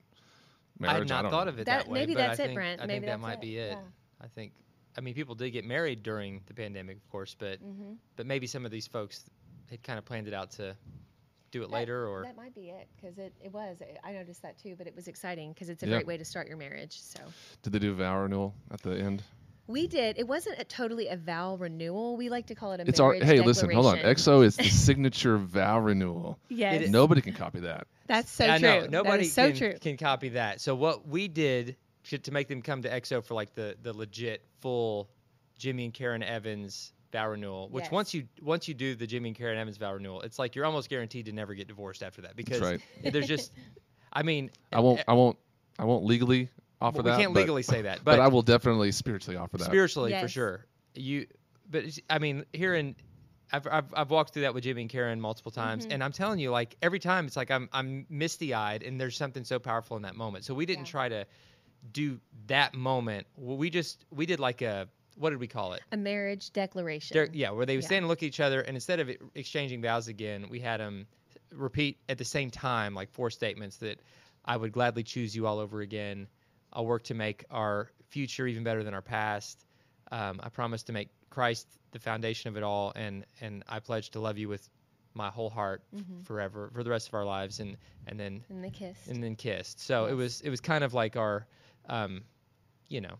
marriage? 0.79 0.89
I 0.89 0.93
marriage? 0.93 1.09
had 1.09 1.15
not 1.15 1.21
don't 1.23 1.31
thought 1.31 1.43
know. 1.45 1.49
of 1.53 1.59
it 1.59 1.65
That- 1.65 1.83
that, 1.85 1.91
way. 1.91 1.99
maybe 1.99 2.13
but 2.15 2.23
I 2.23 2.27
that's 2.29 2.39
it, 2.39 2.43
think, 2.45 2.55
Brent. 2.55 2.81
I 2.81 2.85
Maybe 2.87 3.05
think 3.05 3.11
that 3.11 3.19
might 3.19 3.33
it. 3.33 3.41
be 3.41 3.57
it. 3.57 3.71
Yeah. 3.73 3.79
I 4.21 4.27
think. 4.27 4.53
I 4.97 5.01
mean, 5.01 5.13
people 5.13 5.35
did 5.35 5.51
get 5.51 5.65
married 5.65 6.03
during 6.03 6.41
the 6.45 6.53
pandemic, 6.53 6.97
of 6.97 7.09
course, 7.09 7.35
but 7.37 7.59
hmm 7.59 7.93
but 8.15 8.25
maybe 8.25 8.47
some 8.47 8.65
of 8.65 8.71
these 8.71 8.87
folks 8.87 9.23
had 9.69 9.81
kind 9.83 9.97
of 9.97 10.05
planned 10.05 10.27
it 10.27 10.33
out 10.33 10.51
to 10.51 10.75
do 11.51 11.61
it 11.63 11.69
That- 11.69 11.75
later, 11.75 12.07
or 12.07 12.23
that 12.23 12.35
might 12.37 12.53
be 12.55 12.69
it 12.69 12.87
because 12.95 13.17
it, 13.17 13.33
it 13.43 13.51
was. 13.53 13.77
I 14.03 14.11
noticed 14.13 14.41
that 14.43 14.57
too, 14.57 14.75
but 14.77 14.87
it 14.87 14.95
was 14.95 15.07
exciting 15.07 15.53
because 15.53 15.69
it's 15.69 15.83
a 15.83 15.87
Yeah. 15.87 15.93
great 15.97 16.07
way 16.07 16.17
to 16.17 16.25
start 16.25 16.47
your 16.47 16.57
marriage. 16.57 16.99
So. 16.99 17.19
Did 17.61 17.73
they 17.73 17.79
do 17.79 17.93
vow 17.93 18.21
renewal 18.21 18.53
at 18.71 18.81
the 18.81 18.91
end? 18.97 19.23
We 19.65 19.87
did. 19.87 20.17
It 20.19 20.27
wasn't 20.27 20.59
a 20.59 20.65
totally 20.65 21.07
a 21.07 21.15
vow 21.15 21.55
renewal. 21.55 22.17
We 22.17 22.29
like 22.29 22.47
to 22.47 22.55
call 22.55 22.73
it 22.73 22.81
a 22.81 22.87
It's 22.87 22.99
our. 22.99 23.11
marriage 23.13 23.23
Hey, 23.27 23.39
listen, 23.39 23.71
hold 23.71 23.85
on. 23.85 23.95
declaration. 23.95 24.33
EXO 24.33 24.43
is 24.45 24.57
the 24.57 24.63
signature 24.69 25.37
vow 25.37 25.79
renewal. 25.79 26.37
Yes. 26.49 26.89
Nobody 26.89 27.21
can 27.21 27.33
copy 27.33 27.61
that. 27.61 27.87
that's 28.07 28.29
so 28.29 28.45
I 28.45 28.57
true. 28.59 28.67
know 28.67 28.87
nobody 28.87 29.23
is 29.25 29.33
so 29.33 29.47
can, 29.49 29.57
true. 29.57 29.73
can 29.79 29.95
copy 29.97 30.29
that. 30.29 30.59
So 30.59 30.75
what 30.75 31.07
we 31.07 31.27
did 31.29 31.77
to, 32.09 32.17
to 32.17 32.31
make 32.31 32.47
them 32.47 32.61
come 32.61 32.81
to 32.83 32.89
EXO 32.89 33.23
for 33.23 33.33
like 33.33 33.53
the 33.55 33.75
the 33.81 33.93
legit 33.93 34.43
full 34.61 35.09
Jimmy 35.57 35.85
and 35.85 35.93
Karen 35.93 36.23
Evans 36.23 36.91
vow 37.11 37.29
renewal, 37.29 37.69
which 37.69 37.83
Yes. 37.85 37.91
once 37.91 38.13
you 38.13 38.27
once 38.41 38.67
you 38.67 38.73
do 38.73 38.95
the 38.95 39.05
Jimmy 39.07 39.29
and 39.29 39.37
Karen 39.37 39.57
Evans 39.57 39.77
vow 39.77 39.93
renewal, 39.93 40.21
it's 40.21 40.39
like 40.39 40.55
you're 40.55 40.65
almost 40.65 40.89
guaranteed 40.89 41.25
to 41.27 41.31
never 41.31 41.53
get 41.53 41.67
divorced 41.67 42.01
after 42.03 42.21
that 42.23 42.35
because 42.35 42.59
right. 42.59 42.81
there's 43.03 43.27
just, 43.27 43.51
I 44.11 44.23
mean, 44.23 44.49
I 44.71 44.79
won't. 44.79 44.99
eh, 44.99 45.03
I 45.07 45.13
won't. 45.13 45.37
I 45.79 45.85
won't 45.85 46.05
legally 46.05 46.49
offer 46.81 46.97
we 46.97 47.03
that. 47.09 47.19
can't 47.19 47.33
but- 47.33 47.39
legally 47.41 47.63
say 47.63 47.83
that, 47.83 47.99
But, 48.03 48.17
but, 48.17 48.19
I 48.19 48.27
will 48.27 48.41
definitely 48.41 48.91
spiritually 48.91 49.37
offer 49.37 49.57
that. 49.57 49.65
spiritually 49.65 50.15
for 50.19 50.27
sure. 50.27 50.65
You, 50.95 51.27
but 51.69 51.85
I 52.09 52.19
mean, 52.19 52.45
here 52.53 52.73
in. 52.75 52.95
I've, 53.51 53.67
I've, 53.67 53.93
I've 53.93 54.09
walked 54.09 54.33
through 54.33 54.43
that 54.43 54.55
with 54.55 54.63
Jimmy 54.63 54.81
and 54.81 54.89
Karen 54.89 55.21
multiple 55.21 55.51
times, 55.51 55.85
Mhm. 55.85 55.93
and 55.93 56.03
I'm 56.03 56.11
telling 56.11 56.39
you, 56.39 56.49
like 56.49 56.75
every 56.81 56.97
time, 56.99 57.27
it's 57.27 57.37
like 57.37 57.51
I'm 57.51 57.69
I'm 57.71 58.07
misty 58.09 58.53
eyed, 58.55 58.81
and 58.81 58.99
there's 58.99 59.15
something 59.15 59.43
so 59.43 59.59
powerful 59.59 59.95
in 59.97 60.03
that 60.03 60.15
moment. 60.15 60.43
So 60.45 60.55
we 60.55 60.65
didn't 60.65 60.85
Yeah. 60.87 60.91
try 60.91 61.09
to 61.09 61.25
do 61.91 62.19
that 62.47 62.73
moment. 62.73 63.27
We 63.37 63.69
just 63.69 64.05
we 64.11 64.25
did 64.25 64.39
like 64.39 64.61
a 64.61 64.87
what 65.15 65.29
did 65.29 65.39
we 65.39 65.47
call 65.47 65.73
it? 65.73 65.81
a 65.91 65.97
marriage 65.97 66.51
declaration. 66.53 67.29
Yeah, 67.33 67.51
where 67.51 67.65
they 67.65 67.75
would 67.75 67.83
Yeah. 67.83 67.87
stand 67.87 68.03
and 68.03 68.07
look 68.07 68.23
at 68.23 68.27
each 68.27 68.39
other, 68.39 68.61
and 68.61 68.75
instead 68.75 68.99
of 68.99 69.09
exchanging 69.35 69.81
vows 69.81 70.07
again, 70.07 70.47
we 70.49 70.59
had 70.59 70.79
them 70.79 71.05
repeat 71.51 71.99
at 72.09 72.17
the 72.17 72.25
same 72.25 72.49
time, 72.49 72.95
like 72.95 73.11
four 73.11 73.29
statements 73.29 73.77
that 73.77 73.99
I 74.45 74.57
would 74.57 74.71
gladly 74.71 75.03
choose 75.03 75.35
you 75.35 75.45
all 75.45 75.59
over 75.59 75.81
again. 75.81 76.27
I'll 76.71 76.85
work 76.87 77.03
to 77.03 77.13
make 77.13 77.45
our 77.51 77.91
future 78.09 78.47
even 78.47 78.63
better 78.63 78.83
than 78.83 78.93
our 78.95 79.03
past. 79.03 79.65
Um, 80.11 80.39
I 80.41 80.49
promise 80.49 80.81
to 80.83 80.93
make 80.93 81.09
Christ 81.29 81.67
the 81.91 81.99
foundation 81.99 82.47
of 82.49 82.57
it 82.57 82.63
all, 82.63 82.91
and 82.95 83.25
and 83.41 83.63
I 83.67 83.79
pledge 83.79 84.09
to 84.11 84.19
love 84.19 84.37
you 84.39 84.49
with 84.49 84.67
my 85.13 85.29
whole 85.29 85.49
heart 85.51 85.83
Mhm. 85.95 86.25
forever 86.25 86.71
for 86.73 86.83
the 86.83 86.89
rest 86.89 87.07
of 87.07 87.13
our 87.13 87.25
lives, 87.25 87.59
and 87.59 87.77
and 88.07 88.19
then 88.19 88.43
And 88.49 88.63
they 88.63 88.71
kissed. 88.71 89.07
and 89.09 89.21
then 89.23 89.35
kissed. 89.35 89.79
So 89.79 90.07
it 90.07 90.13
was 90.13 90.41
it 90.41 90.49
was 90.49 90.59
kind 90.59 90.83
of 90.83 90.95
like 90.95 91.15
our, 91.15 91.45
um, 91.89 92.23
you 92.89 93.01
know, 93.01 93.15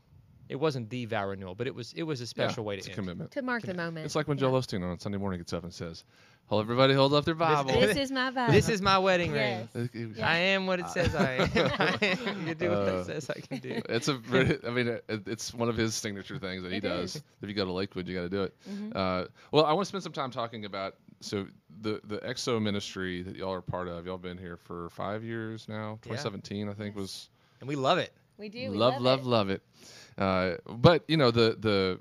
it 0.50 0.56
wasn't 0.58 0.90
the 0.90 1.06
vow 1.06 1.28
renewal, 1.28 1.56
but 1.56 1.68
it 1.68 1.76
was 1.76 1.94
it 1.94 2.04
was 2.04 2.20
a 2.20 2.24
Yeah, 2.24 2.28
special 2.28 2.64
way 2.66 2.78
it's 2.78 2.86
to 2.88 2.92
a 2.92 2.96
commitment. 2.96 3.32
to 3.32 3.42
mark 3.42 3.64
the 3.64 3.74
moment. 3.74 4.06
It's 4.06 4.16
like 4.16 4.28
when 4.28 4.38
Yeah. 4.38 4.42
Joel 4.42 4.62
Osteen 4.62 4.84
on 4.84 5.00
Sunday 5.00 5.18
morning 5.18 5.40
gets 5.40 5.54
up 5.54 5.64
and 5.64 5.74
says, 5.74 6.04
"Hold 6.48 6.62
everybody, 6.62 6.94
hold 6.94 7.14
up 7.14 7.24
their 7.26 7.34
Bible." 7.34 7.72
This 7.72 7.96
is 7.98 8.12
my 8.12 8.30
vow. 8.30 8.52
This 8.52 8.68
is 8.70 8.82
my 8.82 8.98
wedding 9.00 9.32
ring. 9.32 9.68
Yes. 9.74 10.20
I 10.22 10.38
am 10.38 10.68
what 10.68 10.80
it 10.80 10.90
says 10.90 11.16
I 11.16 11.32
am. 11.36 11.50
you 12.02 12.16
can 12.18 12.58
do 12.58 12.70
what 12.70 12.78
Uh, 12.78 12.92
it 12.92 13.06
says 13.06 13.30
I 13.30 13.40
can 13.40 13.60
do. 13.60 13.82
It's 13.90 14.10
a 14.10 14.14
very, 14.16 14.60
I 14.68 14.70
mean, 14.70 14.88
it, 14.90 15.06
it's 15.28 15.54
one 15.54 15.70
of 15.70 15.78
his 15.78 15.96
signature 15.96 16.38
things 16.38 16.64
that 16.64 16.72
he 16.72 16.78
It 16.80 16.82
does. 16.84 17.16
is. 17.16 17.24
If 17.42 17.48
you 17.50 17.56
go 17.56 17.66
to 17.66 17.72
Lakewood, 17.72 18.08
you 18.08 18.16
got 18.16 18.24
to 18.24 18.30
do 18.30 18.44
it. 18.44 18.54
Mhm. 18.70 18.96
Uh, 18.96 19.28
well, 19.52 19.66
I 19.66 19.72
want 19.74 19.86
to 19.86 19.90
spend 19.90 20.04
some 20.04 20.14
time 20.14 20.32
talking 20.32 20.66
about 20.66 20.96
so 21.22 21.48
the 21.82 22.02
the 22.04 22.18
EXO 22.18 22.62
ministry 22.62 23.24
that 23.24 23.36
y'all 23.38 23.54
are 23.54 23.62
part 23.62 23.88
of. 23.88 24.06
Y'all 24.06 24.18
been 24.18 24.38
here 24.38 24.58
for 24.58 24.90
five 24.90 25.24
years 25.24 25.68
now. 25.70 26.00
2017, 26.02 26.68
I 26.70 26.74
think 26.74 26.96
Yes. 26.96 27.02
was. 27.02 27.30
And 27.62 27.70
we 27.70 27.78
love 27.78 27.98
it. 27.98 28.14
We 28.38 28.50
do. 28.50 28.72
We 28.72 28.78
love, 28.78 29.02
love, 29.02 29.26
love, 29.26 29.50
it. 29.50 29.62
love 30.18 30.58
it. 30.58 30.64
Uh, 30.68 30.74
but 30.76 31.04
you 31.08 31.18
know 31.18 31.32
the 31.32 31.58
the 31.60 32.00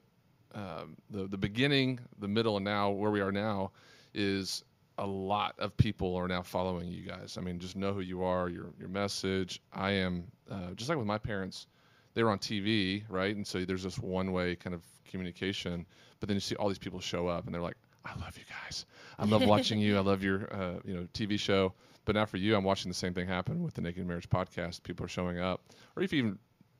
um, 0.54 0.96
the 1.10 1.26
the 1.26 1.38
beginning, 1.38 2.00
the 2.18 2.28
middle, 2.28 2.56
and 2.56 2.64
now 2.64 2.90
where 2.90 3.10
we 3.10 3.20
are 3.20 3.32
now 3.32 3.72
is 4.14 4.64
a 4.98 5.06
lot 5.06 5.54
of 5.58 5.76
people 5.76 6.14
are 6.16 6.28
now 6.28 6.42
following 6.42 6.88
you 6.88 7.02
guys. 7.02 7.36
I 7.38 7.40
mean, 7.40 7.58
just 7.58 7.76
know 7.76 7.92
who 7.92 8.00
you 8.00 8.22
are, 8.22 8.48
your 8.48 8.72
your 8.78 8.88
message. 8.88 9.60
I 9.72 9.92
am 9.92 10.24
uh, 10.50 10.72
just 10.74 10.88
like 10.88 10.98
with 10.98 11.06
my 11.06 11.18
parents, 11.18 11.66
they 12.14 12.22
were 12.22 12.30
on 12.30 12.38
TV, 12.38 13.04
right? 13.08 13.34
And 13.34 13.46
so 13.46 13.64
there's 13.64 13.82
this 13.82 13.98
one 13.98 14.32
way 14.32 14.56
kind 14.56 14.74
of 14.74 14.82
communication. 15.08 15.86
But 16.20 16.28
then 16.28 16.36
you 16.36 16.40
see 16.40 16.54
all 16.56 16.68
these 16.68 16.78
people 16.78 17.00
show 17.00 17.26
up, 17.26 17.46
and 17.46 17.54
they're 17.54 17.62
like, 17.62 17.76
"I 18.04 18.14
love 18.20 18.36
you 18.36 18.44
guys. 18.64 18.86
I 19.18 19.24
love 19.24 19.44
watching 19.46 19.80
you. 19.80 19.96
I 19.96 20.00
love 20.12 20.22
your 20.22 20.52
uh, 20.52 20.80
you 20.84 20.94
know 20.94 21.08
TV 21.14 21.38
show." 21.38 21.72
But 22.04 22.14
now 22.16 22.24
for 22.26 22.36
you, 22.36 22.56
I'm 22.56 22.64
watching 22.64 22.90
the 22.90 22.94
same 22.96 23.14
thing 23.14 23.26
happen 23.28 23.62
with 23.62 23.74
the 23.74 23.80
Naked 23.80 24.06
Marriage 24.06 24.28
podcast. 24.28 24.82
People 24.82 25.04
are 25.06 25.08
showing 25.08 25.38
up, 25.38 25.62
or 25.96 26.02
if 26.02 26.12
you 26.12 26.18
even 26.18 26.38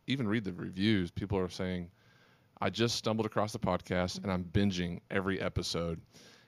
even 0.09 0.27
read 0.27 0.45
the 0.45 0.53
reviews, 0.53 1.11
people 1.13 1.39
are 1.39 1.49
saying, 1.49 1.91
"I 2.61 2.71
just 2.71 2.97
stumbled 2.97 3.25
across 3.27 3.53
the 3.53 3.59
podcast 3.61 4.23
and 4.23 4.33
I'm 4.33 4.45
binging 4.45 5.01
every 5.11 5.41
episode." 5.41 6.01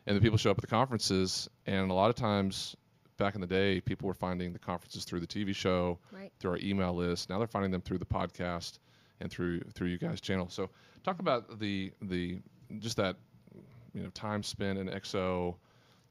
And 0.06 0.16
the 0.16 0.20
people 0.20 0.36
show 0.38 0.50
up 0.50 0.58
at 0.58 0.62
the 0.62 0.66
conferences, 0.68 1.48
and 1.66 1.90
a 1.90 1.94
lot 1.94 2.10
of 2.10 2.16
times, 2.16 2.76
back 3.16 3.36
in 3.36 3.40
the 3.40 3.46
day, 3.46 3.80
people 3.80 4.08
were 4.08 4.14
finding 4.14 4.52
the 4.52 4.58
conferences 4.58 5.04
through 5.04 5.20
the 5.20 5.26
TV 5.26 5.54
show, 5.54 5.98
Right. 6.10 6.32
through 6.40 6.50
our 6.50 6.58
email 6.58 6.92
list. 6.94 7.30
Now 7.30 7.38
they're 7.38 7.46
finding 7.46 7.70
them 7.70 7.80
through 7.80 7.98
the 7.98 8.04
podcast 8.06 8.80
and 9.20 9.30
through 9.30 9.60
through 9.72 9.88
you 9.88 9.98
guys' 9.98 10.20
channel. 10.20 10.48
So 10.48 10.68
talk 11.04 11.20
about 11.20 11.60
the 11.60 11.92
the 12.02 12.40
just 12.80 12.96
that 12.96 13.16
you 13.94 14.02
know 14.02 14.10
time 14.10 14.42
spent 14.42 14.78
in 14.80 14.88
EXO, 14.88 15.54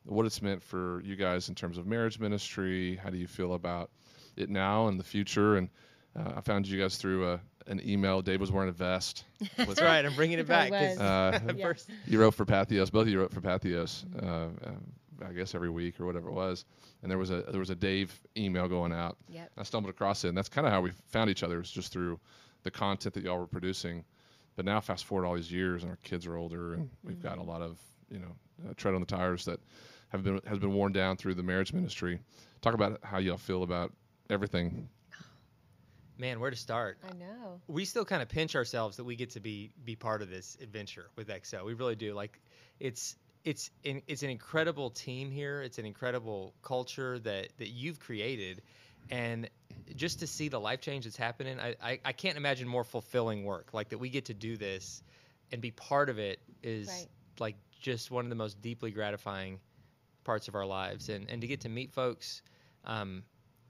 what 0.05 0.25
it's 0.25 0.41
meant 0.41 0.61
for 0.61 1.01
you 1.03 1.15
guys 1.15 1.49
in 1.49 1.55
terms 1.55 1.77
of 1.77 1.85
marriage 1.87 2.19
ministry. 2.19 2.95
How 3.01 3.09
do 3.09 3.17
you 3.17 3.27
feel 3.27 3.53
about 3.53 3.89
it 4.35 4.49
now 4.49 4.87
and 4.87 4.99
the 4.99 5.03
future? 5.03 5.57
And 5.57 5.69
uh, 6.17 6.33
I 6.37 6.41
found 6.41 6.67
you 6.67 6.79
guys 6.81 6.97
through 6.97 7.31
a, 7.31 7.39
an 7.67 7.81
email. 7.87 8.21
Dave 8.21 8.39
was 8.41 8.51
wearing 8.51 8.69
a 8.69 8.73
vest. 8.73 9.23
That's 9.57 9.81
right. 9.81 10.05
I'm 10.05 10.15
bringing 10.15 10.37
He 10.37 10.41
it 10.41 10.47
back. 10.47 10.71
Uh, 10.71 11.39
Yeah. 11.55 11.73
you 12.05 12.19
wrote 12.19 12.35
for 12.35 12.45
Patheos. 12.45 12.91
Both 12.91 13.03
of 13.03 13.09
you 13.09 13.19
wrote 13.19 13.31
for 13.33 13.41
Patheos. 13.41 14.03
Uh, 14.21 14.49
uh, 14.65 14.71
I 15.27 15.31
guess 15.31 15.55
every 15.55 15.69
week 15.69 15.99
or 16.01 16.05
whatever 16.05 16.27
it 16.29 16.33
was. 16.33 16.65
And 17.01 17.09
there 17.11 17.17
was 17.17 17.29
a 17.29 17.41
there 17.43 17.59
was 17.59 17.69
a 17.69 17.75
Dave 17.75 18.19
email 18.35 18.67
going 18.67 18.91
out. 18.91 19.17
Yep. 19.29 19.51
I 19.57 19.63
stumbled 19.63 19.89
across 19.89 20.23
it, 20.25 20.29
and 20.29 20.37
that's 20.37 20.49
kind 20.49 20.65
of 20.67 20.73
how 20.73 20.81
we 20.81 20.91
found 21.07 21.29
each 21.29 21.43
other. 21.43 21.55
It 21.55 21.59
was 21.59 21.71
just 21.71 21.93
through 21.93 22.19
the 22.63 22.71
content 22.71 23.13
that 23.15 23.23
y'all 23.23 23.37
were 23.39 23.47
producing. 23.47 24.03
But 24.55 24.65
now, 24.65 24.79
fast 24.81 25.05
forward 25.05 25.25
all 25.25 25.35
these 25.35 25.51
years, 25.51 25.83
and 25.83 25.91
our 25.91 25.97
kids 26.03 26.25
are 26.27 26.35
older, 26.35 26.73
and 26.75 26.89
we've 27.03 27.21
got 27.21 27.37
a 27.39 27.43
lot 27.43 27.61
of 27.61 27.77
you 28.09 28.19
know 28.19 28.35
uh, 28.69 28.73
tread 28.77 28.93
on 28.95 29.01
the 29.01 29.07
tires 29.07 29.45
that 29.45 29.59
have 30.13 30.23
been 30.23 30.39
has 30.45 30.59
been 30.59 30.73
worn 30.73 30.93
down 30.93 31.17
through 31.17 31.33
the 31.35 31.43
marriage 31.43 31.73
ministry. 31.73 32.19
Talk 32.61 32.73
about 32.75 32.99
how 33.03 33.17
y'all 33.17 33.37
feel 33.37 33.63
about 33.63 33.91
everything. 34.29 34.87
Man, 36.17 36.39
where 36.39 36.51
to 36.51 36.55
start? 36.55 36.99
I 37.03 37.13
know. 37.13 37.59
we 37.67 37.85
still 37.85 38.05
kind 38.05 38.21
of 38.21 38.29
pinch 38.29 38.55
ourselves 38.55 38.97
that 38.97 39.03
we 39.03 39.15
get 39.15 39.31
to 39.31 39.39
be 39.39 39.71
be 39.83 39.95
part 39.95 40.21
of 40.21 40.29
this 40.29 40.57
adventure 40.61 41.09
with 41.15 41.27
XO. 41.27 41.65
We 41.65 41.73
really 41.73 41.95
do. 41.95 42.13
Like 42.13 42.39
it's 42.79 43.15
it's 43.43 43.71
in, 43.83 44.01
it's 44.07 44.23
an 44.23 44.29
incredible 44.29 44.91
team 44.91 45.31
here. 45.31 45.61
It's 45.61 45.79
an 45.79 45.85
incredible 45.85 46.53
culture 46.61 47.19
that 47.19 47.49
that 47.57 47.69
you've 47.69 47.99
created, 47.99 48.61
and 49.09 49.49
just 49.95 50.19
to 50.19 50.27
see 50.27 50.47
the 50.49 50.59
life 50.59 50.81
change 50.81 51.05
that's 51.05 51.17
happening, 51.17 51.59
I, 51.59 51.75
I 51.81 51.99
I 52.05 52.11
can't 52.13 52.37
imagine 52.37 52.67
more 52.67 52.83
fulfilling 52.83 53.43
work. 53.43 53.73
Like 53.73 53.89
that 53.89 53.97
we 53.97 54.09
get 54.09 54.25
to 54.25 54.33
do 54.35 54.55
this 54.55 55.01
and 55.51 55.61
be 55.61 55.71
part 55.71 56.09
of 56.09 56.19
it 56.19 56.39
is 56.61 56.87
Right. 56.87 57.07
like 57.39 57.55
just 57.81 58.11
one 58.11 58.25
of 58.25 58.29
the 58.29 58.35
most 58.35 58.61
deeply 58.61 58.91
gratifying 58.91 59.59
parts 60.23 60.47
of 60.47 60.55
our 60.55 60.65
lives, 60.65 61.09
and 61.09 61.29
and 61.29 61.41
to 61.41 61.47
get 61.47 61.61
to 61.61 61.69
meet 61.69 61.91
folks. 61.91 62.41
Um, 62.85 63.23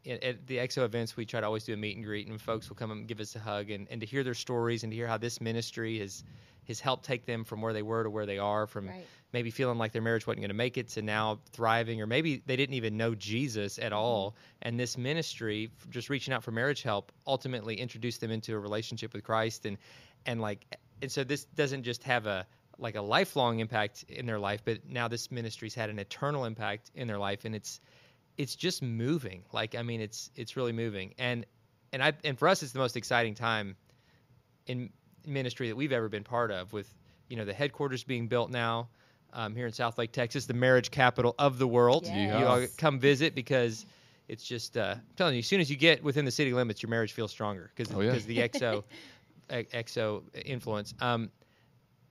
at, 0.06 0.48
the 0.48 0.58
EXO 0.58 0.84
events, 0.84 1.16
we 1.16 1.26
try 1.26 1.40
to 1.40 1.46
always 1.46 1.64
do 1.64 1.74
a 1.74 1.78
meet 1.78 1.96
and 1.96 2.04
greet, 2.06 2.28
and 2.28 2.42
folks 2.42 2.68
will 2.68 2.76
come 2.76 2.92
and 2.92 3.08
give 3.08 3.22
us 3.22 3.36
a 3.36 3.40
hug, 3.40 3.70
and, 3.70 3.88
and 3.90 4.02
to 4.02 4.08
hear 4.08 4.24
their 4.24 4.34
stories 4.34 4.84
and 4.84 4.92
to 4.92 4.96
hear 4.98 5.08
how 5.08 5.18
this 5.18 5.40
ministry 5.40 6.00
has 6.00 6.24
has 6.68 6.80
helped 6.80 7.04
take 7.04 7.26
them 7.26 7.44
from 7.44 7.62
where 7.62 7.74
they 7.74 7.82
were 7.82 8.04
to 8.04 8.10
where 8.10 8.26
they 8.26 8.38
are, 8.38 8.68
from 8.68 8.88
Right. 8.88 9.06
maybe 9.34 9.52
feeling 9.52 9.78
like 9.78 9.92
their 9.92 10.02
marriage 10.02 10.26
wasn't 10.26 10.42
going 10.42 10.50
to 10.50 10.54
make 10.56 10.78
it 10.78 10.88
to 10.90 11.02
now 11.02 11.40
thriving, 11.52 12.02
or 12.02 12.08
maybe 12.08 12.42
they 12.46 12.56
didn't 12.56 12.76
even 12.76 12.96
know 12.96 13.16
Jesus 13.16 13.80
at 13.80 13.92
all, 13.94 14.36
and 14.62 14.80
this 14.80 14.98
ministry, 14.98 15.70
just 15.90 16.10
reaching 16.10 16.34
out 16.34 16.44
for 16.44 16.52
marriage 16.52 16.82
help, 16.82 17.12
ultimately 17.28 17.76
introduced 17.76 18.22
them 18.22 18.32
into 18.32 18.54
a 18.56 18.60
relationship 18.60 19.14
with 19.14 19.24
Christ, 19.24 19.66
and 19.66 19.78
and 20.26 20.42
like, 20.42 20.66
and 21.02 21.12
so 21.12 21.24
this 21.24 21.46
doesn't 21.46 21.84
just 21.84 22.04
have 22.04 22.28
a 22.28 22.46
like 22.78 22.96
a 22.96 23.02
lifelong 23.02 23.60
impact 23.60 24.04
in 24.10 24.26
their 24.26 24.40
life, 24.40 24.62
but 24.66 24.80
now 24.88 25.08
this 25.08 25.32
ministry's 25.32 25.76
had 25.76 25.90
an 25.90 26.00
eternal 26.00 26.46
impact 26.46 26.92
in 26.96 27.08
their 27.08 27.20
life, 27.20 27.46
and 27.46 27.54
it's 27.56 27.80
it's 28.38 28.56
just 28.56 28.82
moving. 28.82 29.44
Like 29.54 29.76
I 29.76 29.82
mean, 29.84 30.02
it's 30.02 30.32
it's 30.36 30.56
really 30.58 30.72
moving, 30.72 31.14
and 31.18 31.46
and 31.92 32.04
I 32.04 32.14
and 32.24 32.38
for 32.38 32.48
us, 32.48 32.64
it's 32.64 32.72
the 32.72 32.80
most 32.80 32.98
exciting 32.98 33.36
time 33.36 33.76
in 34.66 34.90
ministry 35.26 35.68
that 35.70 35.76
we've 35.76 35.92
ever 35.92 36.10
been 36.10 36.24
part 36.24 36.52
of. 36.52 36.74
With 36.74 36.94
you 37.30 37.38
know 37.38 37.46
the 37.46 37.54
headquarters 37.54 38.04
being 38.04 38.28
built 38.28 38.50
now 38.50 38.90
um, 39.34 39.56
here 39.56 39.66
in 39.68 39.72
Southlake, 39.72 40.12
Texas, 40.12 40.46
the 40.46 40.54
marriage 40.54 40.90
capital 40.92 41.36
of 41.40 41.58
the 41.60 41.68
world. 41.68 42.06
Yes. 42.06 42.40
You 42.40 42.46
all 42.46 42.66
come 42.78 43.00
visit 43.00 43.36
because 43.36 43.86
it's 44.28 44.44
just 44.44 44.78
uh, 44.78 44.96
I'm 44.98 45.02
telling 45.16 45.36
you, 45.36 45.40
as 45.40 45.48
soon 45.48 45.62
as 45.62 45.70
you 45.70 45.76
get 45.78 46.04
within 46.04 46.26
the 46.26 46.32
city 46.32 46.54
limits, 46.54 46.82
your 46.82 46.90
marriage 46.90 47.14
feels 47.14 47.32
stronger 47.32 47.72
because 47.76 47.94
Oh, 47.94 48.02
yeah. 48.02 48.18
the 48.18 48.38
EXO 48.40 48.84
EXO 49.50 50.24
influence. 50.46 50.94
Um, 51.00 51.30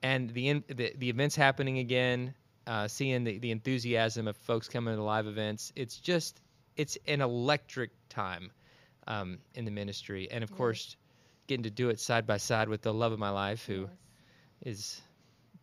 and 0.03 0.29
the, 0.31 0.49
in, 0.49 0.63
the 0.69 0.93
the 0.97 1.09
events 1.09 1.35
happening 1.35 1.79
again, 1.79 2.35
uh, 2.67 2.87
seeing 2.87 3.25
the, 3.25 3.39
the 3.39 3.51
enthusiasm 3.51 4.27
of 4.27 4.37
folks 4.37 4.69
coming 4.69 4.95
to 4.95 5.03
live 5.03 5.27
events, 5.27 5.73
it's 5.75 5.97
just 5.97 6.41
it's 6.77 6.97
an 7.07 7.21
electric 7.21 7.91
time 8.09 8.51
um, 9.07 9.39
in 9.55 9.65
the 9.65 9.71
ministry, 9.71 10.29
and 10.31 10.43
of 10.43 10.51
Yes. 10.51 10.57
course, 10.57 10.97
getting 11.47 11.63
to 11.63 11.71
do 11.71 11.89
it 11.89 11.99
side 11.99 12.27
by 12.27 12.37
side 12.37 12.69
with 12.69 12.81
the 12.83 12.93
love 12.93 13.13
of 13.13 13.19
my 13.19 13.29
life, 13.31 13.65
who 13.65 13.89
Yes. 13.89 13.97
is 14.61 15.01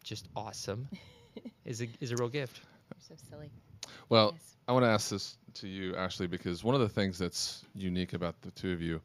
just 0.05 0.29
awesome, 0.37 0.89
is 1.65 1.83
a 1.83 1.89
is 2.01 2.13
a 2.13 2.17
real 2.17 2.29
gift. 2.29 2.61
You're 2.95 3.01
so 3.01 3.15
silly. 3.31 3.53
Well, 4.09 4.35
Yes. 4.35 4.57
I 4.69 4.73
want 4.73 4.85
to 4.85 4.89
ask 4.91 5.11
this 5.11 5.37
to 5.55 5.69
you, 5.69 5.97
Ashley, 5.97 6.27
because 6.27 6.63
one 6.65 6.75
of 6.75 6.81
the 6.81 6.89
things 6.89 7.19
that's 7.19 7.65
unique 7.75 8.13
about 8.15 8.41
the 8.43 8.51
two 8.53 8.73
of 8.73 8.81
you 8.83 9.01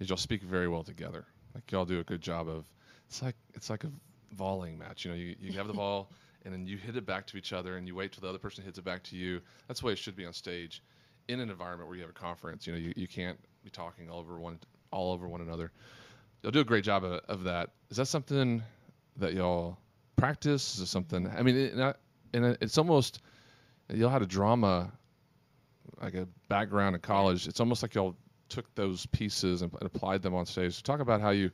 is 0.00 0.08
y'all 0.08 0.16
speak 0.18 0.42
very 0.42 0.68
well 0.68 0.82
together. 0.84 1.26
Like 1.54 1.70
y'all 1.72 1.84
do 1.86 2.00
a 2.00 2.04
good 2.04 2.20
job 2.22 2.48
of. 2.48 2.66
It's 3.08 3.22
like 3.22 3.36
it's 3.54 3.70
like 3.70 3.84
a 3.84 3.90
volleying 4.32 4.78
match. 4.78 5.04
You 5.04 5.10
know, 5.10 5.16
you, 5.16 5.36
you 5.40 5.52
have 5.52 5.66
the 5.66 5.72
ball 5.84 6.10
and 6.44 6.54
then 6.54 6.66
you 6.66 6.76
hit 6.76 6.96
it 6.96 7.06
back 7.06 7.26
to 7.26 7.36
each 7.36 7.52
other, 7.52 7.76
and 7.76 7.86
you 7.86 7.94
wait 7.94 8.12
till 8.12 8.22
the 8.22 8.28
other 8.28 8.38
person 8.38 8.64
hits 8.64 8.78
it 8.78 8.84
back 8.84 9.02
to 9.04 9.16
you. 9.16 9.40
That's 9.68 9.80
the 9.80 9.86
way 9.86 9.92
it 9.92 9.98
should 9.98 10.16
be 10.16 10.24
on 10.24 10.32
stage. 10.32 10.82
In 11.28 11.40
an 11.40 11.50
environment 11.50 11.88
where 11.88 11.96
you 11.96 12.02
have 12.02 12.10
a 12.10 12.14
conference, 12.14 12.66
you 12.66 12.72
know, 12.72 12.78
you, 12.78 12.92
you 12.96 13.06
can't 13.06 13.38
be 13.62 13.70
talking 13.70 14.08
all 14.08 14.18
over 14.18 14.40
one 14.40 14.58
all 14.90 15.12
over 15.12 15.28
one 15.28 15.40
another. 15.40 15.70
You'll 16.42 16.52
do 16.52 16.60
a 16.60 16.64
great 16.64 16.82
job 16.82 17.04
of, 17.04 17.20
of 17.28 17.44
that. 17.44 17.70
Is 17.90 17.98
that 17.98 18.06
something 18.06 18.62
that 19.18 19.34
y'all 19.34 19.78
practice? 20.16 20.74
Is 20.74 20.80
it 20.80 20.86
something? 20.86 21.28
I 21.28 21.42
mean, 21.42 21.56
it, 21.56 21.76
not, 21.76 21.98
and 22.32 22.56
it's 22.60 22.78
almost 22.78 23.20
y'all 23.92 24.08
had 24.08 24.22
a 24.22 24.26
drama 24.26 24.90
like 26.00 26.14
a 26.14 26.26
background 26.48 26.96
in 26.96 27.02
college. 27.02 27.46
It's 27.46 27.60
almost 27.60 27.82
like 27.82 27.94
y'all 27.94 28.16
took 28.48 28.74
those 28.74 29.06
pieces 29.06 29.62
and, 29.62 29.72
and 29.74 29.82
applied 29.82 30.22
them 30.22 30.34
on 30.34 30.46
stage. 30.46 30.74
So 30.74 30.82
talk 30.82 31.00
about 31.00 31.20
how 31.20 31.30
you 31.30 31.50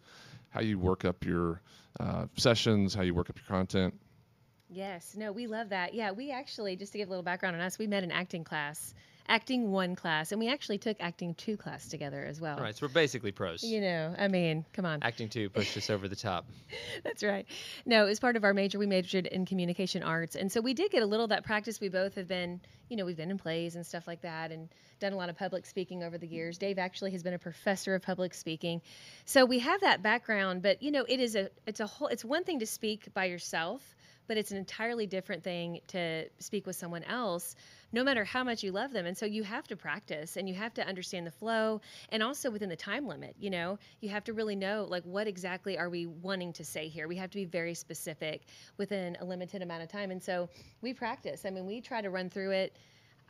how 0.50 0.61
you 0.61 0.78
work 0.78 1.04
up 1.04 1.25
your 1.25 1.61
uh, 2.00 2.26
sessions, 2.37 2.95
how 2.95 3.03
you 3.03 3.15
work 3.15 3.31
up 3.31 3.37
your 3.37 3.47
content. 3.47 3.95
Yes, 4.69 5.15
no, 5.17 5.33
we 5.33 5.47
love 5.47 5.69
that. 5.69 5.95
Yeah, 5.95 6.11
we 6.11 6.33
actually, 6.33 6.76
just 6.76 6.93
to 6.93 6.99
give 6.99 7.09
a 7.09 7.11
little 7.11 7.23
background 7.23 7.55
on 7.57 7.62
us, 7.62 7.79
we 7.79 7.87
met 7.87 8.03
in 8.03 8.11
acting 8.11 8.45
class, 8.45 8.95
acting 9.28 9.71
one 9.71 9.95
class, 9.95 10.33
and 10.33 10.40
we 10.40 10.49
actually 10.49 10.78
took 10.78 10.97
acting 11.00 11.35
two 11.35 11.56
class 11.56 11.88
together 11.88 12.25
as 12.25 12.40
well. 12.40 12.56
All 12.56 12.62
right, 12.62 12.76
so 12.76 12.87
we're 12.87 12.92
basically 12.92 13.33
pros. 13.33 13.62
You 13.62 13.80
know, 13.80 14.14
I 14.18 14.28
mean, 14.28 14.64
come 14.73 14.85
on. 14.85 15.02
Acting 15.02 15.28
two 15.28 15.50
pushed 15.50 15.76
us 15.76 15.90
over 15.90 16.09
the 16.09 16.16
top. 16.16 16.47
That's 17.04 17.23
right. 17.23 17.47
No, 17.85 18.06
as 18.06 18.21
part 18.21 18.37
of 18.37 18.45
our 18.45 18.54
major, 18.54 18.78
we 18.78 18.87
majored 18.87 19.26
in 19.26 19.47
communication 19.47 20.02
arts. 20.02 20.37
And 20.37 20.50
so 20.50 20.61
we 20.61 20.75
did 20.75 20.90
get 20.90 21.02
a 21.02 21.06
little 21.06 21.25
of 21.25 21.30
that 21.30 21.45
practice. 21.45 21.80
We 21.80 21.88
both 21.88 22.14
have 22.14 22.28
been, 22.28 22.61
you 22.88 22.97
know, 22.97 23.04
we've 23.04 23.16
been 23.16 23.30
in 23.30 23.38
plays 23.38 23.76
and 23.76 23.87
stuff 23.87 24.06
like 24.06 24.23
that 24.23 24.52
and 24.52 24.68
done 25.00 25.12
a 25.12 25.16
lot 25.16 25.28
of 25.28 25.37
public 25.37 25.66
speaking 25.66 26.02
over 26.02 26.18
the 26.18 26.26
years. 26.26 26.59
Dave 26.59 26.78
actually 26.78 27.11
has 27.12 27.23
been 27.23 27.35
a 27.35 27.38
professor 27.38 27.95
of 27.95 28.02
public 28.02 28.35
speaking. 28.35 28.80
So 29.25 29.45
we 29.45 29.59
have 29.59 29.80
that 29.83 30.02
background, 30.02 30.62
but 30.62 30.83
you 30.83 30.90
know, 30.90 31.04
it 31.09 31.21
is 31.21 31.37
a 31.37 31.50
it's 31.66 31.80
a 31.80 31.87
whole 31.87 32.09
it's 32.09 32.25
one 32.25 32.45
thing 32.45 32.61
to 32.61 32.66
speak 32.66 33.12
by 33.12 33.26
yourself, 33.26 33.95
but 34.26 34.37
it's 34.37 34.50
an 34.50 34.56
entirely 34.56 35.06
different 35.06 35.45
thing 35.45 35.80
to 35.88 36.28
speak 36.38 36.66
with 36.66 36.76
someone 36.76 37.02
else 37.04 37.54
no 37.97 38.05
matter 38.05 38.25
how 38.25 38.45
much 38.45 38.62
you 38.62 38.71
love 38.73 38.93
them 38.93 39.07
and 39.07 39.17
so 39.17 39.25
you 39.25 39.43
have 39.43 39.67
to 39.67 39.75
practice 39.75 40.37
and 40.37 40.47
you 40.47 40.55
have 40.55 40.75
to 40.75 40.87
understand 40.87 41.26
the 41.26 41.31
flow 41.31 41.81
and 42.11 42.23
also 42.23 42.50
within 42.50 42.69
the 42.69 42.76
time 42.76 43.07
limit 43.09 43.35
you 43.41 43.49
know 43.49 43.79
you 44.03 44.11
have 44.11 44.23
to 44.23 44.35
really 44.35 44.55
know 44.55 44.87
like 44.91 45.03
what 45.05 45.26
exactly 45.26 45.79
are 45.79 45.88
we 45.88 46.05
wanting 46.05 46.53
to 46.53 46.62
say 46.62 46.88
here 46.88 47.09
we 47.09 47.17
have 47.17 47.31
to 47.31 47.38
be 47.38 47.47
very 47.47 47.73
specific 47.73 48.43
within 48.76 49.17
a 49.21 49.25
limited 49.25 49.62
amount 49.62 49.83
of 49.83 49.88
time 49.88 50.11
and 50.11 50.23
so 50.23 50.49
we 50.83 50.93
practice 50.93 51.47
i 51.47 51.50
mean 51.50 51.65
we 51.65 51.81
try 51.81 52.03
to 52.03 52.11
run 52.11 52.29
through 52.29 52.50
it 52.50 52.76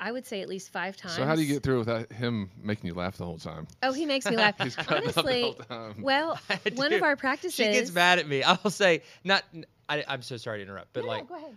i 0.00 0.10
would 0.10 0.26
say 0.26 0.42
at 0.42 0.48
least 0.48 0.72
five 0.72 0.96
times 0.96 1.14
So 1.14 1.24
how 1.24 1.36
do 1.36 1.42
you 1.42 1.54
get 1.54 1.62
through 1.62 1.78
without 1.78 2.12
him 2.12 2.50
making 2.60 2.88
you 2.88 2.94
laugh 2.94 3.16
the 3.16 3.24
whole 3.24 3.38
time? 3.38 3.68
oh 3.84 3.92
he 3.92 4.04
makes 4.04 4.26
me 4.28 4.36
laugh 4.44 4.56
He's 4.60 4.74
cutting 4.74 5.08
up 5.08 5.14
the 5.14 5.20
honestly 5.20 5.42
whole 5.42 5.52
time. 5.54 6.02
well 6.02 6.38
one 6.74 6.92
of 6.92 7.04
our 7.04 7.14
practices 7.14 7.54
She 7.54 7.62
gets 7.70 7.92
mad 7.92 8.18
at 8.18 8.26
me. 8.26 8.42
I'll 8.50 8.68
say 8.70 9.02
not. 9.22 9.44
I, 9.88 10.04
I'm 10.08 10.22
so 10.22 10.36
sorry 10.36 10.58
to 10.58 10.62
interrupt, 10.64 10.92
but 10.92 11.04
No, 11.04 11.08
like 11.08 11.28
go 11.28 11.36
ahead 11.36 11.56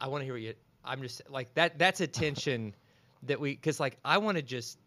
I 0.00 0.08
want 0.08 0.22
to 0.22 0.24
hear 0.24 0.32
what 0.32 0.40
you. 0.40 0.54
I'm 0.84 1.02
just 1.02 1.22
like 1.28 1.54
that. 1.54 1.78
That's 1.78 2.00
a 2.00 2.06
tension 2.06 2.74
that 3.24 3.40
we 3.40 3.54
because 3.54 3.80
like 3.80 3.98
I 4.04 4.18
want 4.18 4.36
to 4.36 4.42
just 4.42 4.78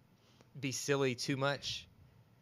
be 0.60 0.72
silly 0.72 1.16
too 1.16 1.38
much, 1.38 1.88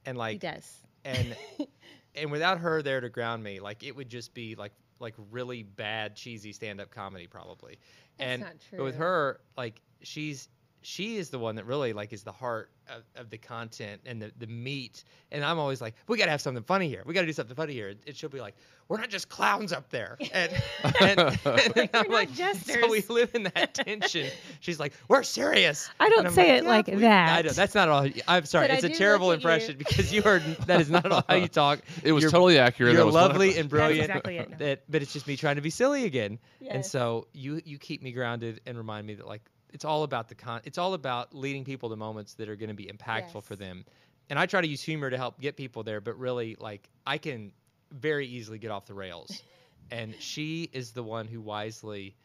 and 0.06 0.16
he 0.16 0.20
like 0.20 0.40
does 0.40 0.82
and 1.06 1.36
and 2.16 2.32
without 2.32 2.60
her 2.60 2.82
there 2.82 3.02
to 3.02 3.10
ground 3.10 3.44
me, 3.44 3.60
like 3.60 3.84
it 3.84 3.96
would 3.96 4.10
just 4.10 4.34
be 4.34 4.56
like 4.56 4.74
like 5.00 5.16
really 5.32 5.64
bad 5.64 6.16
cheesy 6.16 6.52
stand 6.54 6.80
up 6.80 6.92
comedy 6.92 7.28
probably. 7.28 7.80
That's 8.18 8.32
and 8.32 8.42
not 8.42 8.54
but 8.76 8.84
with 8.84 8.96
her, 8.98 9.40
like 9.58 9.82
she's 10.02 10.50
she 10.82 11.18
is 11.18 11.30
the 11.30 11.40
one 11.40 11.56
that 11.56 11.66
really 11.66 11.94
like 11.94 12.12
is 12.14 12.24
the 12.24 12.32
heart 12.32 12.70
of, 12.90 13.04
of 13.16 13.30
the 13.30 13.38
content 13.38 14.02
and 14.06 14.22
the, 14.22 14.32
the 14.38 14.48
meat. 14.48 15.04
And 15.32 15.46
I'm 15.46 15.60
always 15.60 15.80
like, 15.82 15.94
we 16.08 16.18
gotta 16.18 16.32
have 16.32 16.42
something 16.42 16.64
funny 16.64 16.90
here. 16.90 17.04
We 17.06 17.14
gotta 17.14 17.28
do 17.28 17.34
something 17.34 17.56
funny 17.56 17.74
here. 17.74 17.94
And 18.08 18.16
she'll 18.16 18.30
be 18.30 18.40
like, 18.42 18.56
we're 18.88 18.98
not 18.98 19.10
just 19.10 19.30
clowns 19.30 19.72
up 19.72 19.90
there. 19.90 20.18
And, 20.34 20.52
and, 21.00 21.20
and 21.20 21.40
We're 21.46 21.90
I'm 21.94 22.10
not 22.10 22.10
like, 22.10 22.30
so 22.36 22.90
we 22.90 23.02
live 23.10 23.34
in 23.36 23.44
that 23.44 23.74
tension. 23.74 24.28
She's 24.60 24.80
like, 24.80 24.94
we're 25.08 25.24
serious. 25.24 25.90
I 26.00 26.10
don't 26.10 26.20
And 26.20 26.28
I'm 26.28 26.34
say 26.34 26.58
it 26.58 26.64
"Yeah, 26.64 26.70
like 26.70 26.88
we-" 26.88 26.96
that. 26.98 27.38
I 27.38 27.42
know 27.44 27.50
that's 27.54 27.76
not 27.76 27.88
all. 27.88 28.08
I'm 28.28 28.46
sorry. 28.46 28.68
But 28.68 28.84
it's 28.84 28.84
a 28.84 28.90
terrible 28.90 29.32
at 29.32 29.36
you. 29.36 29.48
impression 29.50 29.78
because 29.78 30.12
you 30.12 30.22
heard 30.22 30.42
that 30.66 30.82
is 30.82 30.90
not 30.90 31.06
at 31.06 31.12
all 31.12 31.24
how 31.30 31.36
you 31.36 31.48
talk. 31.48 31.80
It 32.04 32.12
was 32.12 32.24
You're- 32.24 32.32
totally 32.32 32.58
accurate. 32.60 32.94
You're 32.94 33.02
That 33.02 33.06
was 33.06 33.16
lovely 33.16 33.58
and 33.58 33.70
brilliant. 33.70 34.10
exactly 34.10 34.38
it, 34.38 34.50
no. 34.50 34.58
That, 34.58 34.84
but 34.90 35.02
it's 35.02 35.14
just 35.14 35.28
me 35.28 35.38
trying 35.38 35.56
to 35.56 35.62
be 35.62 35.70
silly 35.70 36.06
again. 36.06 36.40
And 36.68 36.86
so 36.86 37.28
you 37.34 37.62
you 37.64 37.78
keep 37.78 38.02
me 38.02 38.12
grounded 38.12 38.60
and 38.66 38.78
remind 38.78 39.06
me 39.08 39.14
that 39.16 39.28
like 39.28 39.42
it's 39.74 39.86
all 39.86 40.04
about 40.04 40.28
the 40.30 40.36
con. 40.36 40.62
It's 40.64 40.78
all 40.78 40.94
about 40.94 41.34
leading 41.34 41.64
people 41.64 41.90
to 41.90 41.96
moments 41.96 42.34
that 42.36 42.50
are 42.50 42.56
going 42.56 42.70
to 42.70 42.76
be 42.76 42.86
impactful 42.86 43.44
for 43.44 43.56
them. 43.56 43.86
And 44.30 44.40
I 44.40 44.46
try 44.46 44.62
to 44.62 44.68
use 44.68 44.82
humor 44.82 45.10
to 45.10 45.18
help 45.18 45.40
get 45.40 45.58
people 45.58 45.84
there, 45.84 46.02
but 46.02 46.18
really 46.18 46.56
like 46.60 46.90
I 47.06 47.18
can 47.18 47.52
very 47.92 48.28
easily 48.28 48.60
get 48.60 48.72
off 48.72 48.86
the 48.86 48.94
rails. 48.94 49.42
and 49.92 50.16
she 50.20 50.70
is 50.74 50.92
the 50.92 51.04
one 51.04 51.28
who 51.28 51.42
wisely 51.42 52.16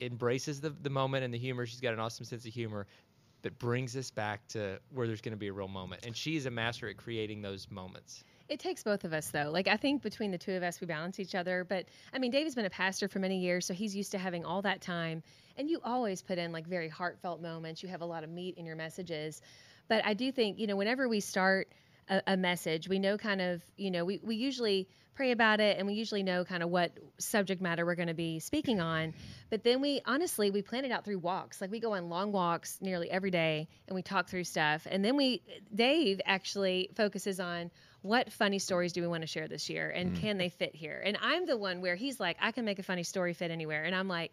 embraces 0.00 0.60
the 0.60 0.70
the 0.70 0.90
moment 0.90 1.24
and 1.24 1.32
the 1.32 1.38
humor. 1.38 1.66
She's 1.66 1.80
got 1.80 1.94
an 1.94 2.00
awesome 2.00 2.24
sense 2.24 2.44
of 2.46 2.52
humor. 2.52 2.86
that 3.42 3.56
brings 3.60 3.96
us 3.96 4.10
back 4.10 4.46
to 4.48 4.80
where 4.92 5.06
there's 5.06 5.20
going 5.20 5.32
to 5.32 5.38
be 5.38 5.46
a 5.46 5.52
real 5.52 5.68
moment, 5.68 6.04
and 6.04 6.16
she 6.16 6.34
is 6.34 6.46
a 6.46 6.50
master 6.50 6.88
at 6.88 6.96
creating 6.96 7.40
those 7.40 7.70
moments. 7.70 8.24
It 8.48 8.58
takes 8.60 8.82
both 8.82 9.04
of 9.04 9.12
us, 9.12 9.28
though. 9.30 9.50
Like, 9.50 9.68
I 9.68 9.76
think 9.76 10.02
between 10.02 10.30
the 10.30 10.38
two 10.38 10.54
of 10.54 10.62
us, 10.62 10.80
we 10.80 10.86
balance 10.86 11.20
each 11.20 11.34
other. 11.34 11.64
But 11.68 11.84
I 12.12 12.18
mean, 12.18 12.30
David's 12.30 12.54
been 12.54 12.64
a 12.64 12.70
pastor 12.70 13.06
for 13.06 13.18
many 13.18 13.38
years, 13.38 13.66
so 13.66 13.74
he's 13.74 13.94
used 13.94 14.10
to 14.12 14.18
having 14.18 14.44
all 14.44 14.62
that 14.62 14.80
time. 14.80 15.22
And 15.58 15.68
you 15.68 15.80
always 15.84 16.22
put 16.22 16.38
in 16.38 16.52
like 16.52 16.66
very 16.66 16.88
heartfelt 16.88 17.42
moments. 17.42 17.82
You 17.82 17.88
have 17.90 18.00
a 18.00 18.06
lot 18.06 18.24
of 18.24 18.30
meat 18.30 18.56
in 18.56 18.64
your 18.64 18.76
messages. 18.76 19.42
But 19.88 20.04
I 20.06 20.14
do 20.14 20.30
think, 20.32 20.58
you 20.58 20.66
know, 20.66 20.76
whenever 20.76 21.08
we 21.08 21.20
start, 21.20 21.68
a, 22.08 22.22
a 22.26 22.36
message. 22.36 22.88
We 22.88 22.98
know 22.98 23.18
kind 23.18 23.40
of, 23.40 23.62
you 23.76 23.90
know, 23.90 24.04
we, 24.04 24.20
we 24.22 24.36
usually 24.36 24.88
pray 25.14 25.32
about 25.32 25.60
it 25.60 25.78
and 25.78 25.86
we 25.86 25.94
usually 25.94 26.22
know 26.22 26.44
kind 26.44 26.62
of 26.62 26.70
what 26.70 26.92
subject 27.18 27.60
matter 27.60 27.84
we're 27.84 27.96
going 27.96 28.08
to 28.08 28.14
be 28.14 28.38
speaking 28.38 28.80
on. 28.80 29.14
But 29.50 29.64
then 29.64 29.80
we 29.80 30.00
honestly, 30.06 30.50
we 30.50 30.62
plan 30.62 30.84
it 30.84 30.92
out 30.92 31.04
through 31.04 31.18
walks. 31.18 31.60
Like 31.60 31.70
we 31.70 31.80
go 31.80 31.94
on 31.94 32.08
long 32.08 32.30
walks 32.30 32.78
nearly 32.80 33.10
every 33.10 33.30
day 33.30 33.68
and 33.88 33.94
we 33.94 34.02
talk 34.02 34.28
through 34.28 34.44
stuff. 34.44 34.86
And 34.88 35.04
then 35.04 35.16
we, 35.16 35.42
Dave 35.74 36.20
actually 36.24 36.90
focuses 36.94 37.40
on 37.40 37.70
what 38.02 38.32
funny 38.32 38.60
stories 38.60 38.92
do 38.92 39.00
we 39.00 39.08
want 39.08 39.22
to 39.22 39.26
share 39.26 39.48
this 39.48 39.68
year 39.68 39.90
and 39.90 40.12
Mm. 40.12 40.20
can 40.20 40.38
they 40.38 40.48
fit 40.50 40.74
here? 40.74 41.02
And 41.04 41.18
I'm 41.20 41.46
the 41.46 41.56
one 41.56 41.80
where 41.80 41.96
he's 41.96 42.20
like, 42.20 42.36
I 42.40 42.52
can 42.52 42.64
make 42.64 42.78
a 42.78 42.84
funny 42.84 43.02
story 43.02 43.34
fit 43.34 43.50
anywhere. 43.50 43.82
And 43.84 43.94
I'm 43.94 44.06
like, 44.06 44.32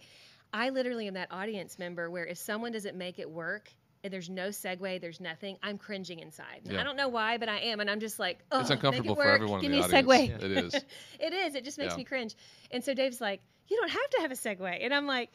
I 0.56 0.70
literally 0.70 1.08
am 1.08 1.16
that 1.16 1.28
audience 1.32 1.78
member 1.78 2.10
where 2.10 2.26
if 2.26 2.38
someone 2.38 2.72
doesn't 2.72 2.96
make 2.96 3.20
it 3.20 3.30
work 3.30 3.70
and 4.06 4.14
there's 4.14 4.30
no 4.30 4.48
segue, 4.48 5.02
there's 5.02 5.20
nothing, 5.20 5.58
I'm 5.62 5.78
cringing 5.78 6.20
inside. 6.20 6.62
Yeah. 6.64 6.80
I 6.80 6.84
don't 6.86 6.96
know 6.96 7.10
why, 7.10 7.38
but 7.38 7.50
I 7.50 7.58
am. 7.60 7.82
And 7.82 7.90
I'm 7.92 8.00
just 8.00 8.20
like, 8.20 8.40
oh, 8.54 8.62
it's 8.62 8.70
uncomfortable 8.70 9.16
make 9.16 9.20
it 9.20 9.22
for 9.22 9.28
work. 9.28 9.36
everyone 9.36 9.60
Give 9.60 9.72
in 9.74 9.80
me 9.80 9.84
a 9.84 9.86
audience. 9.86 10.08
segue. 10.08 10.44
It 10.44 10.52
is. 10.52 10.74
it 11.20 11.34
is. 11.34 11.56
It 11.56 11.66
just 11.66 11.78
makes 11.78 11.92
Yeah. 11.92 11.98
me 11.98 12.04
cringe. 12.06 12.36
And 12.72 12.82
so 12.82 12.94
Dave's 12.94 13.20
like, 13.20 13.42
you 13.68 13.76
don't 13.76 13.90
have 13.90 14.10
to 14.12 14.22
have 14.22 14.32
a 14.32 14.36
segue. 14.36 14.78
And 14.82 14.94
I'm 14.94 15.08
like, 15.08 15.32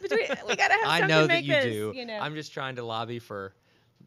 between, 0.00 0.28
we 0.46 0.54
got 0.54 0.68
to 0.68 0.74
have 0.74 0.86
I 0.86 0.98
something 1.00 1.08
know 1.08 1.22
to 1.22 1.26
that 1.26 1.34
make 1.34 1.44
you 1.46 1.52
this, 1.54 1.64
do. 1.64 1.92
You 1.92 2.06
know? 2.06 2.18
I'm 2.18 2.34
just 2.36 2.52
trying 2.52 2.76
to 2.76 2.84
lobby 2.84 3.18
for, 3.18 3.52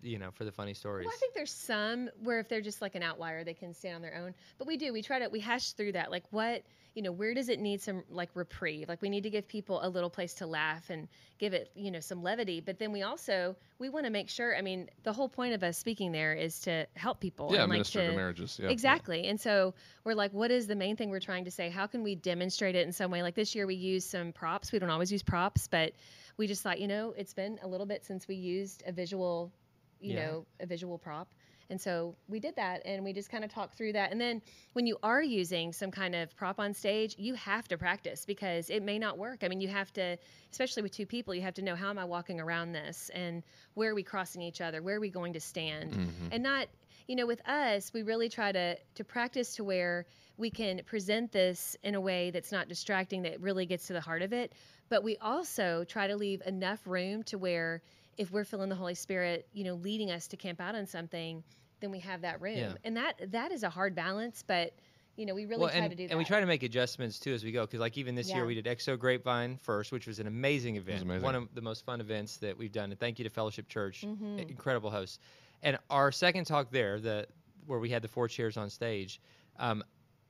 you 0.01 0.19
know, 0.19 0.31
for 0.31 0.45
the 0.45 0.51
funny 0.53 0.73
stories. 0.73 1.05
Well, 1.05 1.13
I 1.13 1.17
think 1.19 1.33
there's 1.33 1.51
some 1.51 2.09
where 2.23 2.39
if 2.39 2.47
they're 2.47 2.61
just 2.61 2.81
like 2.81 2.95
an 2.95 3.03
outlier, 3.03 3.43
they 3.43 3.55
can 3.55 3.73
stand 3.73 3.95
on 3.95 4.01
their 4.01 4.15
own. 4.15 4.33
But 4.57 4.67
we 4.67 4.77
do. 4.77 4.93
We 4.93 5.01
try 5.01 5.19
to 5.19 5.27
we 5.27 5.41
hash 5.41 5.73
through 5.73 5.93
that. 5.93 6.11
Like 6.11 6.23
what 6.29 6.63
you 6.99 7.03
know, 7.03 7.13
where 7.13 7.33
does 7.33 7.47
it 7.47 7.61
need 7.61 7.81
some 7.81 8.03
like 8.09 8.29
reprieve? 8.33 8.89
Like 8.89 9.01
we 9.01 9.09
need 9.09 9.23
to 9.23 9.29
give 9.29 9.47
people 9.47 9.79
a 9.81 9.87
little 9.87 10.09
place 10.09 10.33
to 10.35 10.45
laugh 10.45 10.89
and 10.89 11.07
give 11.37 11.53
it 11.53 11.71
you 11.73 11.91
know 11.91 12.01
some 12.01 12.21
levity. 12.23 12.59
But 12.59 12.77
then 12.77 12.91
we 12.91 13.03
also 13.03 13.55
we 13.79 13.87
want 13.87 14.05
to 14.05 14.11
make 14.11 14.27
sure. 14.27 14.53
I 14.53 14.61
mean, 14.61 14.89
the 15.03 15.13
whole 15.13 15.29
point 15.29 15.53
of 15.53 15.63
us 15.63 15.77
speaking 15.77 16.11
there 16.11 16.33
is 16.33 16.59
to 16.63 16.87
help 16.95 17.21
people. 17.21 17.51
Yeah, 17.53 17.61
and 17.61 17.69
like 17.69 17.77
minister 17.77 18.01
to 18.01 18.11
to, 18.11 18.17
marriages. 18.17 18.59
Yeah. 18.61 18.67
Exactly. 18.67 19.27
And 19.27 19.39
so 19.39 19.75
we're 20.03 20.13
like, 20.13 20.33
what 20.33 20.51
is 20.51 20.67
the 20.67 20.75
main 20.75 20.97
thing 20.97 21.09
we're 21.09 21.21
trying 21.21 21.45
to 21.45 21.51
say? 21.51 21.69
How 21.69 21.87
can 21.87 22.03
we 22.03 22.15
demonstrate 22.15 22.75
it 22.75 22.85
in 22.85 22.91
some 22.91 23.11
way? 23.11 23.23
Like 23.23 23.35
this 23.35 23.55
year, 23.55 23.65
we 23.65 23.75
used 23.75 24.09
some 24.09 24.33
props. 24.33 24.73
We 24.73 24.79
don't 24.79 24.89
always 24.89 25.09
use 25.09 25.23
props, 25.23 25.69
but 25.69 25.93
we 26.35 26.47
just 26.47 26.61
thought, 26.63 26.81
you 26.81 26.89
know, 26.89 27.13
it's 27.17 27.33
been 27.33 27.59
a 27.63 27.67
little 27.69 27.85
bit 27.85 28.03
since 28.03 28.27
we 28.27 28.35
used 28.35 28.83
a 28.85 28.91
visual, 28.91 29.53
you 30.01 30.15
Yeah. 30.15 30.25
know, 30.25 30.45
a 30.59 30.65
visual 30.65 30.97
prop. 30.97 31.29
And 31.69 31.79
so 31.79 32.15
we 32.27 32.39
did 32.39 32.55
that 32.55 32.81
and 32.85 33.03
we 33.03 33.13
just 33.13 33.29
kind 33.29 33.43
of 33.43 33.51
talked 33.53 33.75
through 33.75 33.93
that. 33.93 34.11
And 34.11 34.19
then 34.19 34.41
when 34.73 34.87
you 34.87 34.97
are 35.03 35.21
using 35.21 35.71
some 35.71 35.91
kind 35.91 36.15
of 36.15 36.35
prop 36.35 36.59
on 36.59 36.73
stage, 36.73 37.15
you 37.17 37.35
have 37.35 37.67
to 37.67 37.77
practice 37.77 38.25
because 38.25 38.69
it 38.69 38.81
may 38.83 38.97
not 38.97 39.17
work. 39.17 39.43
I 39.43 39.47
mean, 39.47 39.61
you 39.61 39.67
have 39.67 39.93
to, 39.93 40.17
especially 40.51 40.83
with 40.83 40.91
two 40.91 41.05
people, 41.05 41.35
you 41.35 41.41
have 41.41 41.53
to 41.55 41.61
know 41.61 41.75
how 41.75 41.89
am 41.89 41.99
I 41.99 42.05
walking 42.05 42.39
around 42.39 42.71
this 42.71 43.11
and 43.13 43.43
where 43.75 43.91
are 43.91 43.95
we 43.95 44.03
crossing 44.03 44.41
each 44.41 44.61
other? 44.61 44.81
Where 44.81 44.95
are 44.97 44.99
we 44.99 45.09
going 45.09 45.33
to 45.33 45.39
stand? 45.39 45.93
Mhm. 45.93 46.29
and 46.31 46.43
not 46.43 46.67
you 47.07 47.15
know 47.15 47.25
with 47.25 47.41
us 47.47 47.91
we 47.91 48.03
really 48.03 48.29
try 48.29 48.51
to 48.51 48.77
to 48.95 49.03
practice 49.03 49.55
to 49.55 49.63
where 49.63 50.05
we 50.37 50.51
can 50.51 50.81
present 50.85 51.31
this 51.31 51.75
in 51.83 51.95
a 51.95 52.01
way 52.01 52.29
that's 52.29 52.51
not 52.51 52.67
distracting 52.67 53.23
that 53.23 53.41
really 53.41 53.65
gets 53.65 53.87
to 53.87 53.93
the 53.93 54.01
heart 54.01 54.21
of 54.21 54.31
it 54.31 54.53
but 54.89 55.03
we 55.03 55.17
also 55.17 55.83
try 55.85 56.05
to 56.07 56.15
leave 56.15 56.41
enough 56.45 56.79
room 56.85 57.23
to 57.23 57.37
where 57.39 57.81
if 58.17 58.31
we're 58.31 58.43
feeling 58.45 58.69
the 58.69 58.75
holy 58.75 58.93
spirit 58.93 59.47
you 59.53 59.63
know 59.63 59.73
leading 59.73 60.11
us 60.11 60.27
to 60.27 60.37
camp 60.37 60.61
out 60.61 60.75
on 60.75 60.85
something 60.85 61.43
then 61.79 61.91
we 61.91 61.99
have 61.99 62.21
that 62.21 62.41
room 62.41 62.57
Yeah. 62.57 62.73
and 62.83 62.97
that 62.97 63.31
that 63.31 63.51
is 63.51 63.63
a 63.63 63.69
hard 63.69 63.95
balance 63.95 64.43
but 64.45 64.73
you 65.15 65.25
know 65.25 65.33
we 65.35 65.45
really 65.45 65.61
well, 65.61 65.69
try 65.69 65.79
and, 65.79 65.89
to 65.89 65.95
do 65.95 66.03
that 66.03 66.11
and 66.11 66.17
we 66.19 66.25
try 66.25 66.39
to 66.39 66.45
make 66.45 66.63
adjustments 66.63 67.19
too 67.19 67.33
as 67.33 67.43
we 67.43 67.51
go 67.51 67.65
because 67.65 67.79
like 67.79 67.97
even 67.97 68.15
this 68.15 68.29
Yeah. 68.29 68.37
year 68.37 68.45
we 68.45 68.55
did 68.55 68.65
exo 68.65 68.97
grapevine 68.97 69.57
first 69.57 69.91
which 69.91 70.07
was 70.07 70.19
an 70.19 70.27
amazing 70.27 70.75
event 70.77 71.03
amazing. 71.03 71.23
one 71.23 71.35
of 71.35 71.53
the 71.53 71.61
most 71.61 71.85
fun 71.85 72.01
events 72.01 72.37
that 72.37 72.57
we've 72.57 72.71
done 72.71 72.91
and 72.91 72.99
thank 72.99 73.19
you 73.19 73.23
to 73.23 73.29
fellowship 73.29 73.67
church 73.67 74.03
Mhm. 74.05 74.49
incredible 74.49 74.89
hosts 74.89 75.19
and 75.61 75.77
our 75.89 76.11
second 76.11 76.45
talk 76.45 76.71
there 76.71 76.99
the 76.99 77.27
where 77.65 77.79
we 77.79 77.89
had 77.89 78.01
the 78.01 78.07
four 78.07 78.27
chairs 78.27 78.57
on 78.57 78.69
stage 78.69 79.21
um, 79.57 79.83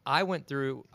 i 0.06 0.24
went 0.24 0.48
through 0.48 0.86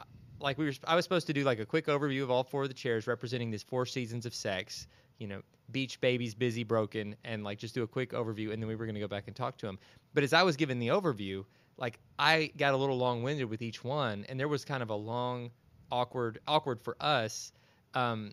like 0.40 0.58
we 0.58 0.66
were 0.66 0.72
i 0.86 0.94
was 0.94 1.04
supposed 1.04 1.26
to 1.26 1.32
do 1.32 1.44
like 1.44 1.60
a 1.60 1.66
quick 1.66 1.86
overview 1.86 2.22
of 2.22 2.30
all 2.30 2.42
four 2.44 2.62
of 2.64 2.68
the 2.68 2.74
chairs 2.74 3.06
representing 3.06 3.50
these 3.50 3.62
four 3.62 3.86
seasons 3.86 4.26
of 4.26 4.34
sex 4.34 4.86
you 5.18 5.26
know 5.26 5.40
beach 5.72 6.00
babies 6.00 6.34
busy 6.34 6.62
broken 6.62 7.16
and 7.24 7.42
like 7.42 7.58
just 7.58 7.74
do 7.74 7.82
a 7.82 7.86
quick 7.86 8.12
overview 8.12 8.52
and 8.52 8.62
then 8.62 8.68
we 8.68 8.74
were 8.74 8.84
going 8.84 8.94
to 8.94 9.00
go 9.00 9.08
back 9.08 9.24
and 9.26 9.34
talk 9.34 9.56
to 9.56 9.66
them 9.66 9.78
but 10.12 10.22
as 10.22 10.32
i 10.32 10.42
was 10.42 10.56
given 10.56 10.78
the 10.78 10.88
overview 10.88 11.44
like 11.78 11.98
i 12.18 12.50
got 12.56 12.74
a 12.74 12.76
little 12.76 12.98
long-winded 12.98 13.48
with 13.48 13.62
each 13.62 13.82
one 13.82 14.24
and 14.28 14.38
there 14.38 14.48
was 14.48 14.64
kind 14.64 14.82
of 14.82 14.90
a 14.90 14.94
long 14.94 15.50
awkward 15.90 16.38
awkward 16.46 16.80
for 16.80 16.96
us 17.00 17.52
um, 17.94 18.32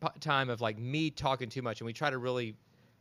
p- 0.00 0.08
time 0.20 0.48
of 0.48 0.60
like 0.60 0.78
me 0.78 1.10
talking 1.10 1.48
too 1.48 1.62
much 1.62 1.80
and 1.80 1.86
we 1.86 1.92
try 1.92 2.08
to 2.08 2.18
really 2.18 2.54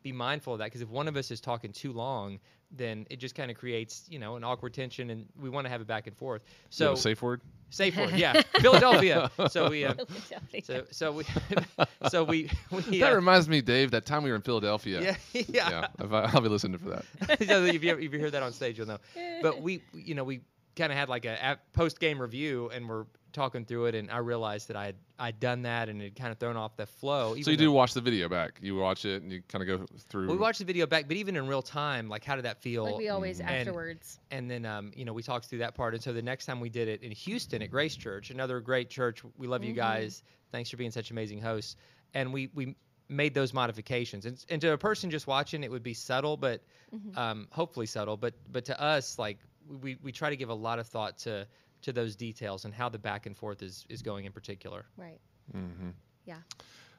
be 0.04 0.12
mindful 0.12 0.54
of 0.54 0.60
that 0.60 0.66
because 0.66 0.82
if 0.82 0.90
one 0.90 1.08
of 1.08 1.16
us 1.16 1.32
is 1.32 1.40
talking 1.42 1.72
too 1.72 1.92
long 1.94 2.40
then 2.74 3.06
it 3.10 3.18
just 3.18 3.36
kind 3.36 3.52
of 3.52 3.58
creates 3.58 4.06
you 4.10 4.18
know 4.20 4.36
an 4.36 4.44
awkward 4.44 4.74
tension 4.74 5.10
and 5.10 5.26
we 5.40 5.50
want 5.50 5.66
to 5.66 5.70
have 5.70 5.82
it 5.82 5.88
back 5.88 6.08
and 6.08 6.16
forth 6.18 6.44
You 6.46 6.88
have 6.88 6.98
so 6.98 7.02
safe 7.02 7.22
word. 7.22 7.42
safe 7.70 7.96
word 7.98 8.12
yeah 8.16 8.42
philadelphia 8.62 9.30
so 9.50 9.70
we 9.70 9.86
uh, 9.86 9.94
Philadelphia. 9.94 10.62
so 10.64 10.86
so 10.92 11.12
we 11.12 11.24
so 12.10 12.24
we, 12.24 12.50
we 12.72 13.00
That 13.00 13.12
uh, 13.12 13.16
reminds 13.16 13.48
me, 13.48 13.62
Dave. 13.62 13.92
That 13.92 14.06
time 14.06 14.24
we 14.24 14.30
were 14.30 14.36
in 14.36 14.42
Philadelphia. 14.42 15.02
yeah 15.02 15.16
yeah, 15.50 15.70
Yeah. 15.70 15.88
I, 16.12 16.32
I'll 16.34 16.42
be 16.42 16.50
listening 16.50 16.78
for 16.80 16.90
that. 16.90 17.48
so 17.48 17.64
if 17.66 17.84
you, 17.84 17.98
if 17.98 18.12
you 18.14 18.20
hear 18.20 18.32
that 18.32 18.42
on 18.44 18.54
stage, 18.54 18.78
you'll 18.78 18.88
know. 18.88 18.98
But 19.42 19.62
we, 19.62 19.82
you 19.94 20.16
know, 20.16 20.24
we 20.24 20.42
kind 20.76 20.92
of 20.92 20.98
had 20.98 21.10
like 21.10 21.26
a 21.26 21.60
post 21.74 22.00
game 22.00 22.22
review, 22.22 22.70
and 22.74 22.88
we're 22.88 23.06
talking 23.34 23.64
through 23.64 23.86
it, 23.86 23.96
and 23.96 24.12
I 24.12 24.18
realized 24.18 24.68
that 24.68 24.76
I 24.76 24.86
had 24.88 24.96
I'd 25.20 25.40
done 25.40 25.62
that, 25.62 25.88
and 25.88 26.02
it 26.02 26.16
kind 26.16 26.32
of 26.32 26.38
thrown 26.40 26.58
off 26.58 26.76
the 26.76 26.86
flow. 26.86 27.36
So 27.42 27.52
you 27.52 27.58
do 27.58 27.72
watch 27.72 27.94
the 27.94 28.02
video 28.02 28.28
back. 28.28 28.60
You 28.62 28.76
watch 28.76 29.06
it 29.06 29.22
and 29.22 29.32
you 29.32 29.42
kind 29.48 29.62
of 29.70 29.80
go 29.80 29.86
through. 30.10 30.28
We 30.30 30.36
watched 30.38 30.60
the 30.60 30.66
video 30.66 30.86
back, 30.88 31.08
but 31.08 31.16
even 31.16 31.36
in 31.36 31.48
real 31.48 31.62
time, 31.62 32.10
like 32.10 32.26
how 32.26 32.36
did 32.36 32.46
that 32.46 32.62
feel? 32.62 32.86
like 32.86 32.98
we 32.98 33.10
always 33.10 33.40
Mm. 33.40 33.48
And- 33.48 33.68
afterwards 33.68 34.20
and 34.32 34.50
then 34.50 34.66
um, 34.66 34.92
you 34.96 35.06
know 35.06 35.14
we 35.14 35.22
talked 35.24 35.46
through 35.46 35.60
that 35.60 35.76
part 35.76 35.94
and 35.94 36.02
so 36.04 36.12
the 36.14 36.22
next 36.22 36.46
time 36.46 36.60
we 36.60 36.70
did 36.70 36.88
it 36.88 37.02
in 37.04 37.12
houston 37.12 37.62
at 37.62 37.70
grace 37.72 37.96
church 37.96 38.30
another 38.32 38.60
great 38.60 38.90
church 38.90 39.24
we 39.38 39.48
love 39.48 39.64
you 39.64 39.74
Mhm. 39.74 39.78
guys 39.78 40.24
thanks 40.52 40.70
for 40.70 40.78
being 40.78 40.92
such 40.92 41.12
amazing 41.12 41.40
hosts 41.40 41.76
and 42.14 42.32
we 42.34 42.50
we 42.54 42.76
made 43.10 43.34
those 43.34 43.54
modifications 43.54 44.26
and, 44.26 44.44
and 44.50 44.62
to 44.62 44.72
a 44.74 44.78
person 44.78 45.10
just 45.10 45.28
watching 45.28 45.64
it 45.64 45.72
would 45.72 45.84
be 45.84 45.94
subtle 45.94 46.36
but 46.38 46.62
Mhm. 46.94 47.18
um, 47.18 47.48
hopefully 47.52 47.86
subtle 47.86 48.18
but 48.18 48.34
but 48.52 48.66
to 48.66 48.80
us 48.82 49.18
like 49.20 49.40
we, 49.68 49.98
we 50.02 50.12
try 50.12 50.30
to 50.30 50.36
give 50.36 50.50
a 50.50 50.54
lot 50.54 50.80
of 50.80 50.88
thought 50.88 51.18
to 51.20 51.48
to 51.82 51.92
those 51.92 52.16
details 52.16 52.66
and 52.66 52.74
how 52.74 52.90
the 52.90 53.00
back 53.00 53.26
and 53.26 53.36
forth 53.36 53.62
is 53.64 53.86
is 53.90 54.02
going 54.02 54.26
in 54.26 54.32
particular 54.32 54.86
right 54.98 55.20
hmm 55.52 55.90
Yeah. 56.26 56.38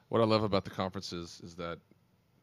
What 0.09 0.21
I 0.21 0.25
love 0.25 0.43
about 0.43 0.63
the 0.63 0.69
conferences 0.69 1.41
is 1.43 1.55
that 1.55 1.79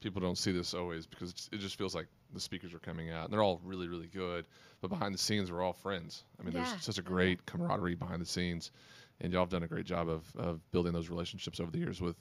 people 0.00 0.20
don't 0.20 0.38
see 0.38 0.50
this 0.50 0.74
always 0.74 1.06
because 1.06 1.48
it 1.52 1.58
just 1.58 1.76
feels 1.76 1.94
like 1.94 2.06
the 2.32 2.40
speakers 2.40 2.72
are 2.74 2.78
coming 2.78 3.10
out 3.10 3.24
and 3.24 3.32
they're 3.32 3.42
all 3.42 3.60
really, 3.64 3.86
really 3.86 4.06
good. 4.08 4.46
But 4.80 4.88
behind 4.88 5.14
the 5.14 5.18
scenes, 5.18 5.52
we're 5.52 5.62
all 5.62 5.74
friends. 5.74 6.24
I 6.38 6.42
mean, 6.42 6.54
Yeah. 6.54 6.60
there's 6.60 6.82
such 6.82 6.98
a 6.98 7.02
Oh, 7.02 7.04
great 7.04 7.44
camaraderie 7.46 7.94
behind 7.96 8.20
the 8.22 8.26
scenes, 8.26 8.72
and 9.20 9.32
y'all 9.32 9.42
have 9.42 9.50
done 9.50 9.62
a 9.62 9.68
great 9.68 9.86
job 9.86 10.08
of, 10.08 10.24
of 10.36 10.68
building 10.72 10.92
those 10.92 11.10
relationships 11.10 11.60
over 11.60 11.70
the 11.70 11.78
years 11.78 12.00
with 12.00 12.16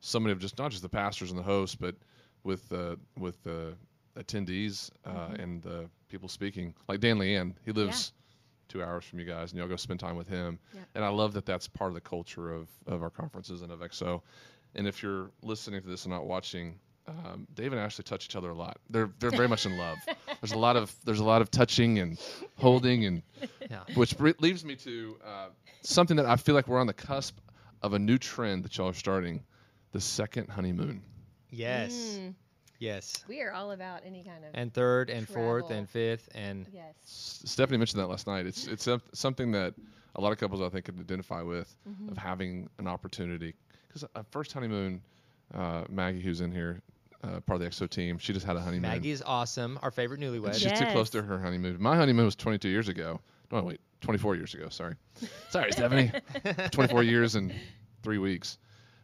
so 0.00 0.20
many 0.20 0.32
of 0.32 0.38
just 0.40 0.58
not 0.58 0.70
just 0.70 0.82
the 0.82 0.88
pastors 0.88 1.30
and 1.30 1.38
the 1.38 1.42
hosts, 1.44 1.74
but 1.74 1.94
with 2.44 2.70
uh, 2.72 2.96
with 3.18 3.42
the 3.44 3.74
attendees 4.18 4.90
uh, 5.04 5.10
Mhm. 5.28 5.42
and 5.42 5.62
the 5.62 5.90
people 6.08 6.28
speaking. 6.28 6.74
Like 6.88 7.00
Dan 7.00 7.18
Leanne, 7.18 7.54
he 7.64 7.72
lives 7.72 8.12
two 8.68 8.82
hours 8.82 9.04
from 9.04 9.18
you 9.20 9.26
guys, 9.26 9.50
and 9.52 9.58
y'all 9.58 9.68
go 9.68 9.76
spend 9.76 10.00
time 10.00 10.16
with 10.16 10.28
him. 10.28 10.58
Yeah. 10.74 10.80
And 10.94 11.04
I 11.04 11.08
love 11.08 11.32
that 11.34 11.44
that's 11.46 11.68
part 11.68 11.90
of 11.90 11.94
the 11.94 12.00
culture 12.00 12.52
of, 12.52 12.68
of 12.86 13.02
our 13.02 13.10
conferences 13.10 13.62
and 13.62 13.70
of 13.72 13.80
XO. 13.80 14.22
And 14.74 14.86
if 14.86 15.02
you're 15.02 15.30
listening 15.42 15.82
to 15.82 15.86
this 15.88 16.04
and 16.06 16.12
not 16.14 16.24
watching, 16.26 16.78
um, 17.06 17.46
Dave 17.54 17.72
and 17.72 17.80
Ashley 17.80 18.04
touch 18.04 18.26
each 18.26 18.36
other 18.36 18.50
a 18.50 18.54
lot. 18.54 18.78
They're 18.88 19.10
they're 19.18 19.30
very 19.32 19.48
much 19.48 19.66
in 19.66 19.76
love. 19.76 19.98
There's 20.40 20.52
a 20.52 20.58
lot 20.58 20.76
of 20.76 20.94
there's 21.04 21.18
a 21.20 21.24
lot 21.24 21.42
of 21.42 21.50
touching 21.50 21.98
and 21.98 22.18
holding, 22.56 23.04
and 23.06 23.22
yeah 23.70 23.80
which 23.94 24.16
bre- 24.16 24.30
leaves 24.38 24.64
me 24.64 24.76
to 24.76 25.16
uh, 25.24 25.48
something 25.82 26.16
that 26.16 26.26
I 26.26 26.36
feel 26.36 26.54
like 26.54 26.68
we're 26.68 26.78
on 26.80 26.86
the 26.86 26.92
cusp 26.94 27.38
of 27.82 27.92
a 27.92 27.98
new 27.98 28.18
trend 28.18 28.64
that 28.64 28.76
y'all 28.78 28.88
are 28.88 28.94
starting, 28.94 29.42
the 29.90 30.00
second 30.00 30.48
honeymoon. 30.48 31.02
yes 31.50 31.92
Mm, 32.18 32.34
yes 32.82 33.24
we 33.28 33.40
are 33.40 33.52
all 33.52 33.70
about 33.72 34.00
any 34.04 34.22
kind 34.24 34.44
of 34.44 34.50
and 34.54 34.72
third 34.74 35.08
and 35.10 35.28
fourth 35.28 35.70
and 35.70 35.88
fifth 35.88 36.28
and 36.34 36.66
yes 36.72 36.94
S- 37.04 37.42
Stephanie 37.44 37.78
mentioned 37.78 38.00
that 38.02 38.08
last 38.08 38.26
night. 38.26 38.46
It's 38.46 38.66
it's 38.66 38.82
some- 38.84 39.02
something 39.12 39.52
that 39.52 39.74
a 40.16 40.20
lot 40.20 40.32
of 40.32 40.38
couples 40.38 40.60
I 40.60 40.68
think 40.68 40.84
can 40.86 40.98
identify 40.98 41.42
with 41.42 41.74
Mhm. 41.88 42.10
of 42.10 42.18
having 42.18 42.68
an 42.78 42.86
opportunity. 42.86 43.54
Because 43.88 44.04
a 44.14 44.24
first 44.24 44.52
honeymoon, 44.52 45.00
uh, 45.54 45.84
Maggie, 45.88 46.20
who's 46.20 46.40
in 46.40 46.50
here, 46.52 46.82
uh, 47.24 47.40
part 47.40 47.56
of 47.56 47.60
the 47.60 47.66
EXO 47.66 47.88
team, 47.88 48.18
she 48.18 48.32
just 48.32 48.44
had 48.44 48.56
a 48.56 48.60
honeymoon. 48.60 48.90
Maggie's 48.90 49.22
awesome 49.22 49.78
our 49.82 49.90
favorite 49.90 50.20
And 50.22 50.34
newlywed 50.42 50.54
she's 50.54 50.78
too 50.78 50.86
close 50.86 51.08
to 51.10 51.22
her 51.22 51.38
honeymoon. 51.38 51.80
My 51.80 51.96
honeymoon 51.96 52.24
was 52.26 52.36
22 52.36 52.68
years 52.68 52.88
ago. 52.88 53.20
No, 53.50 53.62
wait, 53.62 53.80
24 54.00 54.34
years 54.36 54.54
ago. 54.54 54.68
Sorry, 54.70 54.94
sorry, 55.50 55.72
Stephanie. 55.72 56.10
24 56.72 57.02
years 57.04 57.34
and 57.36 57.54
three 58.02 58.18
weeks. 58.18 58.58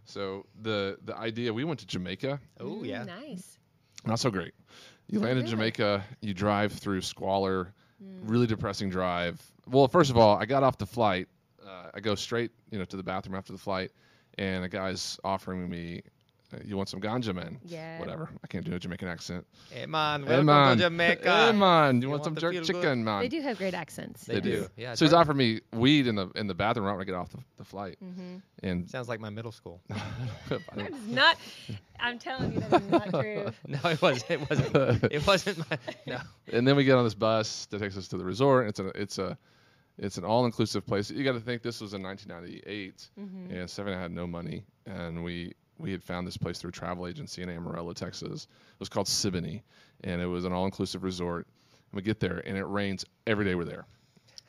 So 0.05 0.47
the 0.63 0.99
the 1.05 1.15
idea 1.17 1.53
we 1.53 1.65
went 1.65 1.81
to 1.81 1.87
Jamaica. 1.87 2.41
oh 2.61 2.65
Mm, 2.81 2.87
yeah 2.87 3.05
nice 3.05 3.58
Not 4.07 4.19
so 4.19 4.31
great. 4.31 4.55
You 5.09 5.21
Oh, 5.21 5.23
land 5.23 5.39
in? 5.39 5.47
Jamaica. 5.47 6.05
You 6.21 6.35
drive 6.35 6.73
through 6.73 7.01
squalor. 7.03 7.73
Mm. 8.03 8.21
Really 8.31 8.47
depressing 8.47 8.91
drive. 8.91 9.41
Well, 9.67 9.89
first 9.89 10.11
of 10.11 10.17
all, 10.17 10.37
I 10.37 10.45
got 10.47 10.63
off 10.63 10.79
the 10.79 10.87
flight. 10.87 11.29
Uh, 11.67 11.91
I 11.95 12.01
go 12.01 12.15
straight, 12.15 12.51
you 12.71 12.79
know, 12.79 12.85
to 12.87 12.97
the 12.97 13.03
bathroom 13.03 13.35
after 13.37 13.53
the 13.53 13.59
flight, 13.59 13.91
and 14.39 14.65
a 14.65 14.69
guy's 14.69 15.19
offering 15.25 15.69
me 15.69 16.03
you 16.65 16.77
want 16.77 16.89
some 16.89 17.01
ganja, 17.01 17.35
man? 17.35 17.59
Yeah. 17.65 17.99
Whatever. 18.01 18.31
I 18.43 18.47
can't 18.47 18.65
do 18.65 18.75
a 18.75 18.79
Jamaican 18.79 19.07
accent. 19.09 19.47
Hey 19.71 19.87
man, 19.87 20.23
Hey 20.23 20.29
welcome 20.29 20.47
man, 20.47 20.77
to 20.77 20.83
Jamaica. 20.85 21.47
Hey 21.47 21.53
man, 21.53 22.01
you, 22.01 22.09
want, 22.09 22.21
want 22.23 22.25
some 22.25 22.35
jerk 22.37 22.53
feel 22.53 22.63
good? 22.63 22.67
chicken, 22.75 23.05
man? 23.05 23.21
They 23.21 23.29
do 23.29 23.41
have 23.43 23.59
great 23.59 23.75
accents. 23.75 24.25
They 24.25 24.35
They 24.35 24.41
do. 24.41 24.51
do. 24.63 24.69
Yeah, 24.77 24.95
so 24.95 25.05
he's 25.05 25.13
hard- 25.13 25.27
offered 25.27 25.37
me 25.37 25.61
weed 25.73 26.07
in 26.07 26.15
the 26.15 26.29
in 26.37 26.47
the 26.47 26.55
bathroom 26.55 26.87
right 26.87 26.93
when 26.93 27.03
I 27.03 27.05
get 27.05 27.15
off 27.15 27.31
the, 27.31 27.39
the 27.59 27.65
flight, 27.65 27.99
Mm-hmm. 28.03 28.37
and 28.63 28.89
Sounds 28.89 29.09
like 29.09 29.21
my 29.21 29.31
middle 29.31 29.53
school. 29.53 29.81
I 29.91 30.01
That 30.49 30.61
don't- 31.15 31.37
I'm 32.01 32.19
telling 32.19 32.55
you, 32.55 32.61
that 32.61 32.81
is 32.83 32.89
not 32.91 33.11
true. 33.11 33.51
no, 33.67 33.79
it 33.85 34.01
wasn't. 34.01 34.31
It 34.31 34.49
wasn't. 34.51 35.05
It 35.13 35.27
wasn't 35.27 35.59
my. 35.71 35.79
No. 36.07 36.19
and 36.53 36.67
then 36.67 36.77
we 36.77 36.85
get 36.85 36.97
on 36.97 37.05
this 37.05 37.15
bus 37.15 37.67
that 37.71 37.79
takes 37.81 37.97
us 37.97 38.09
to 38.09 38.17
the 38.17 38.25
resort. 38.25 38.69
It's 38.69 38.79
a 38.81 38.87
it's 39.01 39.19
a 39.19 39.37
it's 39.99 40.17
an 40.17 40.25
all 40.25 40.47
inclusive 40.47 40.87
place. 40.87 41.11
You 41.11 41.25
got 41.25 41.33
to 41.33 41.41
think 41.41 41.61
this 41.63 41.81
was 41.81 41.93
in 41.93 42.03
1998, 42.03 43.09
Mhm. 43.21 43.61
and 43.61 43.69
Seven 43.69 43.93
had 43.99 44.13
no 44.13 44.27
money, 44.29 44.63
and 44.87 45.25
we 45.25 45.55
we 45.79 45.93
had 45.93 46.03
found 46.03 46.27
this 46.27 46.37
place 46.37 46.59
through 46.59 46.71
a 46.71 46.73
travel 46.73 47.07
agency 47.07 47.43
in 47.43 47.49
Amarillo, 47.49 47.93
Texas. 47.93 48.45
It 48.45 48.81
was 48.81 48.89
called 48.89 49.07
Siboney, 49.07 49.63
and 50.05 50.21
it 50.21 50.27
was 50.27 50.45
an 50.45 50.53
all 50.53 50.65
inclusive 50.65 51.03
resort. 51.03 51.47
And 51.91 51.97
we 51.97 52.03
get 52.03 52.21
there, 52.21 52.43
and 52.47 52.57
it 52.57 52.65
rains 52.65 53.05
every 53.27 53.45
day 53.45 53.55
we're 53.55 53.65
there. 53.65 53.87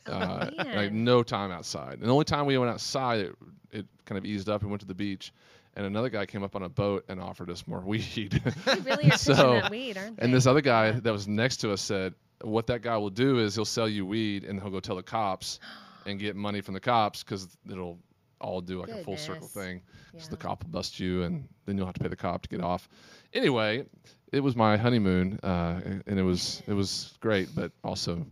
Oh, 0.08 0.14
Uh, 0.14 0.50
like 0.76 0.92
no 0.92 1.24
time 1.24 1.52
outside. 1.52 1.94
And 2.00 2.04
the 2.04 2.12
only 2.12 2.26
time 2.26 2.46
we 2.46 2.58
went 2.58 2.72
outside, 2.72 3.20
it, 3.20 3.36
it 3.72 3.86
kind 4.06 4.18
of 4.18 4.26
eased 4.26 4.50
up 4.50 4.62
and 4.62 4.72
went 4.72 4.82
to 4.82 4.88
the 4.88 4.96
beach. 4.96 5.32
And 5.76 5.86
another 5.86 6.10
guy 6.10 6.26
came 6.26 6.44
up 6.44 6.56
on 6.56 6.64
a 6.64 6.70
boat 6.70 7.06
and 7.10 7.22
offered 7.22 7.50
us 7.50 7.66
more 7.68 7.80
weed. 7.86 8.42
Really 8.84 9.12
are 9.12 9.18
So- 9.18 9.54
that 9.62 9.72
weed, 9.72 9.98
aren't 9.98 10.18
they? 10.18 10.24
And 10.26 10.34
this 10.34 10.48
other 10.48 10.62
guy 10.62 10.88
Yeah. 10.88 11.00
that 11.02 11.14
was 11.14 11.28
next 11.28 11.58
to 11.58 11.72
us 11.72 11.82
said, 11.82 12.16
"What 12.42 12.66
that 12.68 12.82
guy 12.82 12.98
will 12.98 13.12
do 13.12 13.38
is 13.40 13.54
he'll 13.56 13.66
sell 13.66 13.88
you 13.88 14.06
weed, 14.06 14.44
and 14.46 14.60
he'll 14.60 14.72
go 14.72 14.80
tell 14.80 14.96
the 14.96 15.04
cops, 15.04 15.60
and 16.06 16.20
get 16.20 16.36
money 16.36 16.62
from 16.62 16.74
the 16.74 16.80
cops 16.80 17.24
because 17.24 17.48
it'll 17.70 18.00
all 18.42 18.62
do 18.62 18.80
like 18.80 18.90
a 18.90 19.04
full 19.04 19.18
circle 19.18 19.48
Goodness. 19.48 19.54
thing. 19.54 19.82
So 20.18 20.30
the 20.32 20.38
cop 20.38 20.64
will 20.64 20.72
bust 20.72 21.00
you, 21.00 21.24
and 21.24 21.48
then 21.66 21.78
you'll 21.78 21.86
have 21.86 21.96
to 21.96 22.02
pay 22.02 22.10
the 22.10 22.16
cop 22.16 22.42
to 22.44 22.50
get 22.50 22.62
off. 22.62 22.88
Anyway, 23.34 23.86
it 24.32 24.40
was 24.42 24.56
my 24.56 24.78
honeymoon, 24.78 25.40
uh, 25.44 25.82
and 26.08 26.20
it 26.20 26.24
was 26.24 26.62
it 26.68 26.74
was 26.74 27.14
great, 27.20 27.50
but 27.56 27.72
also. 27.84 28.26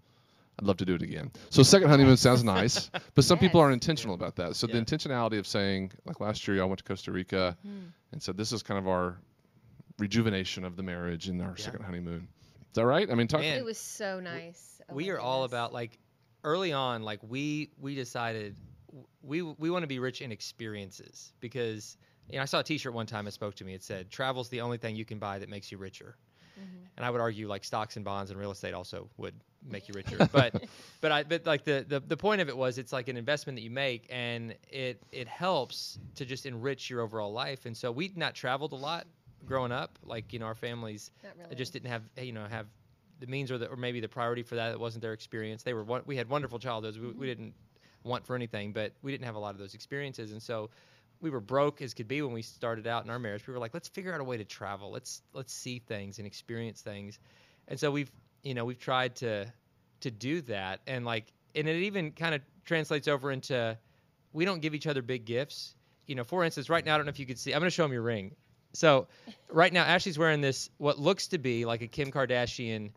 I'd 0.59 0.65
love 0.65 0.77
to 0.77 0.85
do 0.85 0.95
it 0.95 1.03
again. 1.03 1.29
So 1.51 1.61
second 1.61 1.87
honeymoon 1.89 2.17
sounds 2.17 2.43
nice, 2.43 2.89
but 3.13 3.23
some 3.23 3.37
people 3.37 3.61
aren't 3.61 3.73
intentional 3.73 4.15
about 4.15 4.37
that. 4.37 4.55
So 4.55 4.65
the 4.65 4.73
intentionality 4.81 5.37
of 5.37 5.45
saying, 5.45 5.91
like 6.03 6.19
last 6.19 6.47
year, 6.47 6.59
I 6.63 6.65
went 6.65 6.79
to 6.79 6.83
Costa 6.83 7.11
Rica, 7.11 7.55
Mhm. 7.63 7.91
and 8.11 8.23
said 8.23 8.37
this 8.37 8.51
is 8.51 8.63
kind 8.63 8.79
of 8.79 8.87
our 8.87 9.19
rejuvenation 9.99 10.63
of 10.63 10.75
the 10.75 10.81
marriage 10.81 11.29
in 11.29 11.41
our 11.41 11.53
Yeah. 11.57 11.63
second 11.63 11.83
honeymoon. 11.83 12.27
Is 12.71 12.73
that 12.73 12.85
right? 12.87 13.09
I 13.09 13.13
mean, 13.13 13.27
talk. 13.27 13.41
Man. 13.41 13.57
It 13.57 13.65
was 13.65 13.77
so 13.77 14.19
nice. 14.19 14.81
Oh 14.89 14.95
we 14.95 15.05
my 15.05 15.11
are 15.11 15.19
all 15.19 15.43
about 15.43 15.73
like 15.73 15.97
early 16.43 16.73
on 16.73 17.03
like 17.03 17.19
we 17.21 17.69
we 17.79 17.93
decided 17.93 18.55
w- 18.55 18.67
we 19.27 19.41
we 19.41 19.69
want 19.69 19.83
to 19.83 19.87
be 19.87 19.99
rich 19.99 20.21
in 20.21 20.31
experiences 20.31 21.33
because 21.39 21.97
you 22.29 22.37
know 22.37 22.41
I 22.41 22.45
saw 22.45 22.59
a 22.59 22.63
t-shirt 22.63 22.93
one 22.93 23.05
time 23.05 23.25
that 23.25 23.31
spoke 23.33 23.55
to 23.55 23.65
me 23.65 23.73
it 23.73 23.83
said 23.83 24.09
travel's 24.09 24.49
the 24.49 24.61
only 24.61 24.77
thing 24.77 24.95
you 24.95 25.05
can 25.05 25.19
buy 25.19 25.39
that 25.39 25.49
makes 25.49 25.71
you 25.71 25.77
richer 25.77 26.15
Mhm. 26.59 26.87
and 26.97 27.05
I 27.05 27.11
would 27.11 27.21
argue 27.21 27.47
like 27.47 27.63
stocks 27.63 27.97
and 27.97 28.03
bonds 28.05 28.31
and 28.31 28.39
real 28.39 28.49
estate 28.51 28.73
also 28.73 29.09
would 29.17 29.35
make 29.63 29.87
you 29.87 29.93
richer 29.93 30.17
but 30.31 30.63
but 31.01 31.11
I 31.11 31.23
but 31.23 31.45
like 31.45 31.63
the, 31.65 31.85
the 31.87 31.99
the 31.99 32.17
point 32.17 32.41
of 32.41 32.49
it 32.49 32.57
was 32.57 32.77
it's 32.79 32.91
like 32.93 33.09
an 33.09 33.17
investment 33.17 33.57
that 33.57 33.61
you 33.63 33.69
make 33.69 34.07
and 34.09 34.55
it 34.71 34.99
it 35.11 35.27
helps 35.27 35.99
to 36.15 36.25
just 36.25 36.45
enrich 36.47 36.89
your 36.89 37.01
overall 37.01 37.31
life 37.31 37.65
and 37.67 37.77
so 37.77 37.91
we'd 37.91 38.17
not 38.17 38.33
traveled 38.33 38.71
a 38.71 38.75
lot 38.75 39.05
growing 39.45 39.71
up 39.71 39.99
like 40.03 40.33
you 40.33 40.39
know 40.39 40.45
our 40.47 40.55
families 40.55 41.11
really. 41.39 41.55
Just 41.55 41.73
didn't 41.73 41.89
have 41.89 42.03
you 42.19 42.31
know 42.33 42.45
have 42.49 42.67
the 43.19 43.27
means 43.27 43.51
or 43.51 43.57
the, 43.57 43.67
or 43.67 43.75
maybe 43.75 43.99
the 43.99 44.07
priority 44.07 44.43
for 44.43 44.55
that. 44.55 44.71
It 44.71 44.79
wasn't 44.79 45.01
their 45.01 45.13
experience. 45.13 45.63
They 45.63 45.73
were 45.73 45.83
we 46.05 46.15
had 46.17 46.29
wonderful 46.29 46.59
childhoods. 46.59 46.99
We, 46.99 47.11
we 47.11 47.25
didn't 47.25 47.53
want 48.07 48.25
for 48.25 48.35
anything, 48.35 48.73
but 48.73 48.93
we 49.01 49.11
didn't 49.11 49.25
have 49.25 49.35
a 49.35 49.39
lot 49.39 49.51
of 49.51 49.59
those 49.59 49.73
experiences, 49.73 50.31
and 50.31 50.41
so 50.41 50.69
we 51.21 51.29
were 51.29 51.39
broke 51.39 51.81
as 51.81 51.93
could 51.93 52.07
be 52.07 52.21
when 52.21 52.33
we 52.33 52.41
started 52.41 52.87
out 52.87 53.03
in 53.03 53.09
our 53.09 53.19
marriage. 53.19 53.47
We 53.47 53.53
were 53.53 53.59
like, 53.59 53.73
let's 53.73 53.87
figure 53.87 54.13
out 54.13 54.21
a 54.21 54.23
way 54.23 54.37
to 54.37 54.45
travel. 54.45 54.91
Let's 54.91 55.21
let's 55.33 55.53
see 55.53 55.79
things 55.79 56.17
and 56.17 56.27
experience 56.27 56.81
things, 56.81 57.19
and 57.67 57.79
so 57.79 57.91
we've 57.91 58.11
you 58.43 58.53
know 58.53 58.65
we've 58.65 58.79
tried 58.79 59.15
to 59.17 59.51
to 60.01 60.11
do 60.11 60.41
that, 60.41 60.81
and 60.87 61.05
like 61.05 61.25
and 61.55 61.67
it 61.67 61.83
even 61.83 62.11
kind 62.11 62.35
of 62.35 62.41
translates 62.65 63.07
over 63.07 63.31
into 63.31 63.77
we 64.33 64.45
don't 64.45 64.61
give 64.61 64.75
each 64.75 64.87
other 64.87 65.01
big 65.01 65.25
gifts. 65.25 65.73
You 66.05 66.15
know, 66.15 66.23
for 66.23 66.43
instance, 66.43 66.69
right 66.69 66.85
now 66.85 66.93
I 66.95 66.97
don't 66.97 67.05
know 67.05 67.11
if 67.11 67.19
you 67.19 67.25
could 67.25 67.39
see. 67.39 67.53
I'm 67.53 67.59
going 67.59 67.67
to 67.69 67.75
show 67.75 67.85
him 67.85 67.91
your 67.91 68.01
ring. 68.01 68.35
So, 68.73 69.07
right 69.49 69.73
now 69.73 69.83
Ashley's 69.83 70.19
wearing 70.19 70.41
this 70.41 70.69
what 70.77 70.99
looks 70.99 71.27
to 71.29 71.37
be 71.37 71.65
like 71.65 71.81
a 71.81 71.87
Kim 71.87 72.11
Kardashian 72.11 72.91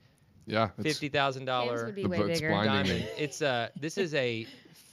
yeah, 0.47 0.71
it's, 0.77 0.83
fifty 0.83 1.09
thousand 1.09 1.43
Kim's 1.43 1.47
dollar 1.47 1.87
would 1.87 1.95
be 1.95 2.03
The 2.03 2.09
way 2.09 2.19
boat's 2.19 2.41
bigger. 2.41 2.53
blinding. 2.53 2.85
diamond. 2.85 3.09
It's 3.19 3.41
uh 3.41 3.69
this 3.81 3.97
is 3.99 4.15
a 4.15 4.47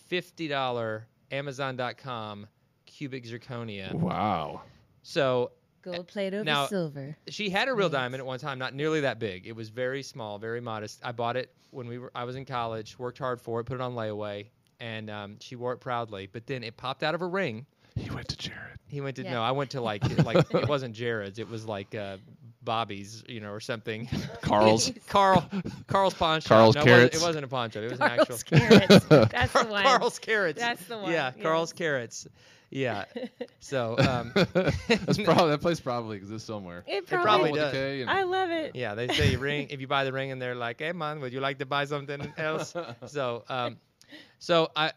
fifty 0.07 0.47
dollar 0.47 1.07
Amazon.com 1.31 2.47
cubic 2.85 3.25
zirconia. 3.25 3.93
wow. 3.93 4.61
So 5.03 5.51
Gold 5.83 6.07
plate 6.07 6.33
over 6.33 6.43
Now- 6.43 6.65
silver. 6.67 7.15
she 7.29 7.49
had 7.49 7.67
a 7.69 7.73
real 7.73 7.87
Yes. 7.87 7.93
diamond 7.93 8.19
at 8.21 8.25
one 8.25 8.39
time, 8.39 8.59
not 8.59 8.73
nearly 8.73 9.01
that 9.01 9.19
big. 9.19 9.47
It 9.47 9.55
was 9.55 9.69
very 9.69 10.03
small, 10.03 10.37
very 10.37 10.59
modest. 10.59 10.99
I 11.03 11.11
bought 11.13 11.37
it 11.37 11.53
when 11.71 11.87
we 11.87 11.97
were 11.97 12.11
I 12.15 12.23
was 12.25 12.35
in 12.35 12.43
college, 12.45 12.97
worked 12.99 13.17
hard 13.19 13.39
for 13.39 13.59
it, 13.61 13.65
put 13.65 13.75
it 13.75 13.81
on 13.81 13.93
layaway, 13.93 14.47
and 14.79 15.09
um, 15.09 15.37
she 15.39 15.55
wore 15.55 15.71
it 15.73 15.77
proudly. 15.77 16.27
But 16.31 16.45
then 16.45 16.63
it 16.63 16.75
popped 16.77 17.03
out 17.03 17.15
of 17.15 17.21
a 17.21 17.27
ring. 17.27 17.65
He 17.95 18.09
went 18.09 18.27
to 18.29 18.37
Jared. 18.37 18.77
He 18.87 19.01
went 19.01 19.15
to 19.17 19.23
Yeah. 19.23 19.33
no, 19.33 19.41
I 19.43 19.51
went 19.51 19.71
to 19.71 19.81
like 19.81 20.03
like 20.25 20.53
it 20.53 20.67
wasn't 20.67 20.93
Jared's, 20.95 21.39
it 21.39 21.47
was 21.49 21.65
like 21.65 21.93
uh, 21.95 22.17
Bobby's, 22.67 23.23
you 23.27 23.39
know, 23.39 23.49
or 23.51 23.59
something. 23.59 24.07
Carl's. 24.41 24.91
Carl, 25.07 25.49
Carl's 25.87 26.13
pawn 26.13 26.41
shop. 26.41 26.49
Carl's 26.49 26.75
no, 26.75 26.81
it 26.81 26.85
wasn't- 26.85 26.97
Carrots. 26.99 27.17
It 27.17 27.25
wasn't 27.25 27.45
a 27.45 27.47
pawn 27.47 27.69
shop. 27.71 27.83
It 27.83 27.91
was 27.91 27.99
an 27.99 28.07
Carl's 28.09 28.43
actual. 28.43 28.57
carrots. 28.59 29.05
That's 29.31 29.53
the 29.53 29.65
one. 29.69 29.83
Carl's 29.83 30.19
carrots. 30.19 30.59
That's 30.59 30.83
the 30.85 30.97
one, 30.97 31.11
Yeah, 31.11 31.31
Carl's 31.41 31.73
carrots. 31.73 32.27
Yeah. 32.69 33.05
So 33.61 33.95
um, 33.97 34.31
That's 34.35 35.17
probably 35.19 35.51
that 35.51 35.61
place 35.61 35.79
probably 35.79 36.17
exists 36.17 36.45
somewhere. 36.45 36.83
It 36.85 37.07
probably 37.07 37.23
probably. 37.51 37.51
does. 37.53 37.71
Decay 37.71 38.01
and- 38.01 38.09
I 38.09 38.23
love 38.23 38.51
it. 38.51 38.75
yeah, 38.75 38.93
they 38.93 39.07
say 39.07 39.37
ring 39.37 39.67
if 39.69 39.79
you 39.79 39.87
buy 39.87 40.03
the 40.03 40.11
ring 40.11 40.31
and 40.31 40.41
they're 40.41 40.53
like, 40.53 40.79
"Hey 40.79 40.91
man, 40.91 41.21
would 41.21 41.31
you 41.31 41.39
like 41.39 41.59
to 41.59 41.65
buy 41.65 41.85
something 41.85 42.33
else?" 42.37 42.75
so 43.05 43.45
um, 43.47 43.77
so 44.39 44.69
I 44.75 44.91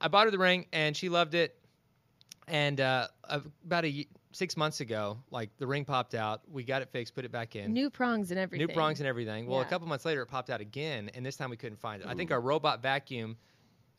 I 0.00 0.08
bought 0.08 0.24
her 0.24 0.30
the 0.32 0.38
ring 0.38 0.66
and 0.72 0.96
she 0.96 1.08
loved 1.08 1.34
it. 1.34 1.56
And 2.48 2.80
uh, 2.80 3.06
about 3.64 3.84
a 3.84 3.88
ye- 3.88 4.08
six 4.32 4.56
months 4.56 4.80
ago, 4.80 5.18
like 5.30 5.50
the 5.58 5.66
ring 5.66 5.84
popped 5.84 6.14
out. 6.14 6.42
We 6.50 6.64
got 6.64 6.82
it 6.82 6.88
fixed, 6.88 7.14
put 7.14 7.24
it 7.24 7.32
back 7.32 7.56
in. 7.56 7.72
New 7.72 7.90
prongs 7.90 8.30
and 8.30 8.40
everything. 8.40 8.66
New 8.66 8.72
prongs 8.72 9.00
and 9.00 9.06
everything. 9.06 9.46
Well, 9.46 9.60
a 9.60 9.64
couple 9.64 9.86
months 9.86 10.04
later, 10.04 10.22
it 10.22 10.26
popped 10.26 10.50
out 10.50 10.60
again, 10.60 11.10
and 11.14 11.24
this 11.24 11.36
time 11.36 11.50
we 11.50 11.56
couldn't 11.56 11.78
find 11.78 12.02
it. 12.02 12.08
I 12.08 12.14
think 12.14 12.30
our 12.30 12.40
robot 12.40 12.82
vacuum, 12.82 13.36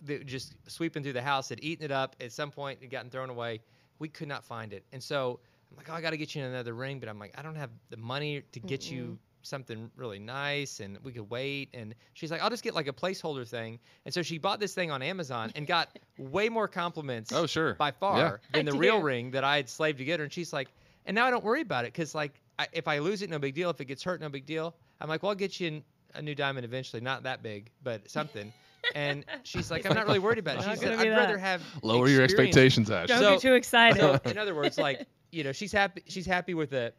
that 0.05 0.25
just 0.25 0.55
sweeping 0.67 1.03
through 1.03 1.13
the 1.13 1.21
house, 1.21 1.49
had 1.49 1.63
eaten 1.63 1.85
it 1.85 1.91
up. 1.91 2.15
At 2.19 2.31
some 2.31 2.51
point, 2.51 2.79
it 2.81 2.87
gotten 2.87 3.09
thrown 3.09 3.29
away. 3.29 3.61
We 3.99 4.09
could 4.09 4.27
not 4.27 4.43
find 4.43 4.73
it, 4.73 4.83
and 4.91 5.01
so 5.01 5.39
I'm 5.71 5.77
like, 5.77 5.89
"Oh, 5.89 5.93
I 5.93 6.01
got 6.01 6.09
to 6.09 6.17
get 6.17 6.35
you 6.35 6.43
another 6.43 6.73
ring," 6.73 6.99
but 6.99 7.07
I'm 7.07 7.19
like, 7.19 7.33
"I 7.37 7.41
don't 7.41 7.55
have 7.55 7.69
the 7.89 7.97
money 7.97 8.43
to 8.51 8.59
get 8.59 8.91
you 8.91 9.17
something 9.43 9.91
really 9.95 10.19
nice, 10.19 10.79
and 10.79 10.97
we 11.03 11.11
could 11.11 11.29
wait." 11.29 11.69
And 11.73 11.93
she's 12.13 12.31
like, 12.31 12.41
"I'll 12.41 12.49
just 12.49 12.63
get 12.63 12.73
like 12.73 12.87
a 12.87 12.93
placeholder 12.93 13.47
thing," 13.47 13.79
and 14.05 14.13
so 14.13 14.21
she 14.21 14.37
bought 14.37 14.59
this 14.59 14.73
thing 14.73 14.89
on 14.91 15.01
Amazon 15.01 15.51
and 15.55 15.67
got 15.67 15.97
way 16.17 16.49
more 16.49 16.67
compliments 16.67 17.31
Oh 17.31 17.45
sure. 17.45 17.75
by 17.75 17.91
far 17.91 18.17
Yeah. 18.17 18.37
than 18.59 18.67
I 18.67 18.71
the 18.71 18.77
real 18.77 19.01
ring 19.01 19.31
that 19.31 19.43
I 19.43 19.57
had 19.57 19.69
slaved 19.69 19.99
to 19.99 20.05
get 20.05 20.19
her. 20.19 20.23
And 20.23 20.33
she's 20.33 20.51
like, 20.53 20.69
and 21.05 21.13
now 21.15 21.25
I 21.25 21.29
don't 21.31 21.43
worry 21.43 21.61
about 21.61 21.85
it 21.85 21.93
because 21.93 22.15
like 22.15 22.33
I, 22.57 22.67
if 22.73 22.87
I 22.87 22.99
lose 22.99 23.21
it, 23.21 23.29
no 23.29 23.39
big 23.39 23.53
deal. 23.55 23.69
If 23.69 23.79
it 23.81 23.85
gets 23.85 24.03
hurt, 24.03 24.19
no 24.21 24.29
big 24.29 24.45
deal. 24.45 24.75
I'm 25.01 25.09
like, 25.09 25.21
well, 25.23 25.29
I'll 25.31 25.35
get 25.35 25.59
you 25.59 25.67
an, 25.67 25.83
a 26.15 26.21
new 26.21 26.35
diamond 26.35 26.65
eventually, 26.65 27.01
not 27.01 27.23
that 27.23 27.43
big, 27.43 27.69
but 27.83 28.09
something. 28.09 28.53
and 28.95 29.23
she's 29.43 29.71
like, 29.71 29.85
I'm 29.85 29.93
not 29.95 30.05
really 30.05 30.19
worried 30.19 30.39
about 30.39 30.57
it. 30.57 30.65
Not 30.65 30.75
She 30.77 30.83
said, 30.83 30.99
I'd 30.99 31.09
rather 31.09 31.37
have 31.37 31.61
Lower 31.81 32.07
your 32.09 32.21
expectations, 32.21 32.91
Ash. 32.91 33.07
Don't 33.07 33.19
So- 33.19 33.31
get 33.31 33.41
too 33.41 33.53
excited. 33.53 33.99
So 33.99 34.19
in 34.29 34.37
other 34.37 34.53
words, 34.55 34.77
like 34.77 35.07
you 35.31 35.43
know, 35.43 35.51
she's 35.51 35.71
happy. 35.71 36.03
She's 36.07 36.25
happy 36.27 36.53
with 36.53 36.73
a 36.73 36.93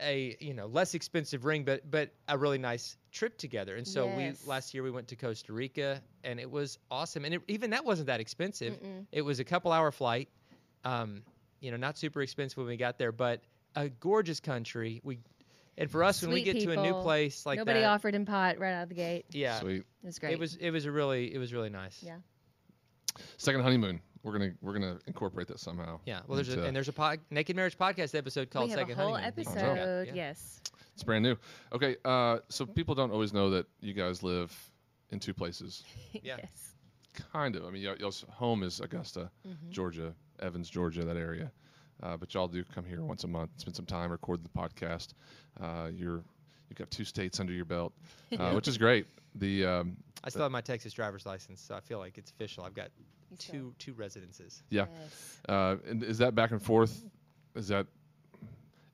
a 0.00 0.36
you 0.40 0.54
know 0.54 0.66
less 0.66 0.94
expensive 0.94 1.44
ring, 1.44 1.64
but 1.64 1.88
but 1.90 2.10
a 2.28 2.36
really 2.38 2.58
nice 2.58 2.96
trip 3.12 3.36
together. 3.38 3.76
And 3.76 3.86
so 3.86 4.06
Yes. 4.06 4.42
we 4.44 4.48
last 4.48 4.74
year 4.74 4.82
we 4.82 4.90
went 4.90 5.08
to 5.08 5.16
Costa 5.16 5.52
Rica, 5.52 6.00
and 6.24 6.40
it 6.40 6.50
was 6.50 6.78
awesome. 6.90 7.24
And 7.24 7.34
it, 7.34 7.42
even 7.48 7.70
that 7.70 7.84
wasn't 7.84 8.06
that 8.08 8.20
expensive. 8.20 8.74
Mm-mm. 8.74 9.06
It 9.12 9.22
was 9.22 9.40
a 9.40 9.44
couple 9.44 9.72
hour 9.72 9.90
flight. 9.90 10.28
Um, 10.84 11.22
you 11.60 11.70
know, 11.70 11.76
not 11.76 11.98
super 11.98 12.22
expensive 12.22 12.56
when 12.58 12.66
we 12.66 12.76
got 12.76 12.98
there, 12.98 13.12
but 13.12 13.42
a 13.76 13.88
gorgeous 13.88 14.40
country. 14.40 15.00
We 15.04 15.18
and 15.76 15.90
for 15.90 16.02
us 16.04 16.20
when 16.22 16.32
we 16.32 16.42
Sweet 16.42 16.52
get 16.54 16.62
to 16.64 16.72
a 16.72 16.82
new 16.82 16.94
place 17.02 17.46
like 17.46 17.58
Nobody 17.58 17.80
that, 17.80 17.86
offered 17.90 18.14
him 18.14 18.26
pot 18.26 18.58
right 18.58 18.72
out 18.72 18.82
of 18.84 18.88
the 18.88 18.94
gate. 18.94 19.26
yeah, 19.30 19.60
Sweet. 19.60 19.84
It 20.02 20.06
was 20.06 20.18
great. 20.18 20.32
it 20.32 20.38
was 20.38 20.56
it 20.56 20.70
was 20.70 20.84
a 20.86 20.90
really 20.92 21.32
it 21.32 21.38
was 21.38 21.52
really 21.52 21.70
nice. 21.70 22.02
Yeah. 22.02 22.16
Second 23.36 23.62
honeymoon. 23.62 24.00
We're 24.22 24.32
gonna 24.32 24.50
we're 24.60 24.72
gonna 24.74 24.98
incorporate 25.06 25.48
that 25.48 25.60
somehow. 25.60 26.00
Yeah, 26.04 26.20
well, 26.26 26.36
there's 26.36 26.54
a, 26.54 26.62
and 26.64 26.76
there's 26.76 26.88
a 26.88 26.92
pod, 26.92 27.20
Naked 27.30 27.56
Marriage 27.56 27.78
podcast 27.78 28.14
episode 28.14 28.50
called 28.50 28.66
we 28.66 28.70
have 28.72 28.80
Second 28.80 28.98
a 28.98 29.02
whole 29.02 29.14
Honeymoon. 29.14 29.28
Episode. 29.38 29.54
check. 29.76 30.06
Yeah. 30.08 30.14
Yes. 30.14 30.60
It's 30.94 31.02
brand 31.02 31.22
new. 31.24 31.36
Okay, 31.72 31.96
uh, 32.04 32.38
so 32.50 32.66
people 32.66 32.94
don't 32.94 33.10
always 33.10 33.32
know 33.32 33.48
that 33.50 33.66
you 33.80 33.94
guys 33.94 34.22
live 34.22 34.54
in 35.10 35.18
two 35.20 35.32
places. 35.34 35.84
Yeah. 36.12 36.36
yes. 36.38 36.74
Kind 37.32 37.56
of. 37.56 37.64
I 37.64 37.70
mean, 37.70 37.84
y- 37.86 37.96
y'all's 37.98 38.24
home 38.30 38.62
is 38.62 38.80
Augusta, 38.80 39.30
Mhm. 39.48 39.70
Georgia, 39.70 40.14
Evans, 40.40 40.68
Georgia, 40.68 41.04
that 41.04 41.16
area. 41.16 41.50
Uh, 42.02 42.16
but 42.16 42.32
y'all 42.34 42.48
do 42.48 42.62
come 42.74 42.84
here 42.84 43.02
once 43.02 43.24
a 43.24 43.28
month, 43.28 43.50
spend 43.56 43.74
some 43.76 43.86
time, 43.86 44.10
record 44.10 44.42
the 44.44 44.48
podcast. 44.50 45.14
Uh, 45.60 45.88
you're 45.92 46.22
you've 46.68 46.76
got 46.78 46.90
two 46.90 47.04
states 47.04 47.40
under 47.40 47.52
your 47.52 47.64
belt, 47.64 47.92
uh, 48.38 48.50
which 48.54 48.68
is 48.68 48.76
great. 48.78 49.06
The 49.36 49.64
um, 49.66 49.96
I 50.24 50.28
still 50.28 50.42
have 50.42 50.52
my 50.52 50.60
Texas 50.60 50.92
driver's 50.92 51.24
license, 51.26 51.60
so 51.60 51.74
I 51.74 51.80
feel 51.80 51.98
like 51.98 52.16
it's 52.18 52.30
official. 52.30 52.64
I've 52.64 52.74
got 52.74 52.90
You 52.98 53.04
still- 53.04 53.19
two 53.38 53.74
two 53.78 53.92
residences. 53.94 54.62
Yeah. 54.70 54.86
Yes. 55.00 55.40
uh, 55.48 55.76
and 55.88 56.02
is 56.02 56.18
that 56.18 56.34
back 56.34 56.50
and 56.50 56.62
forth? 56.62 57.04
Is 57.54 57.68
that 57.68 57.86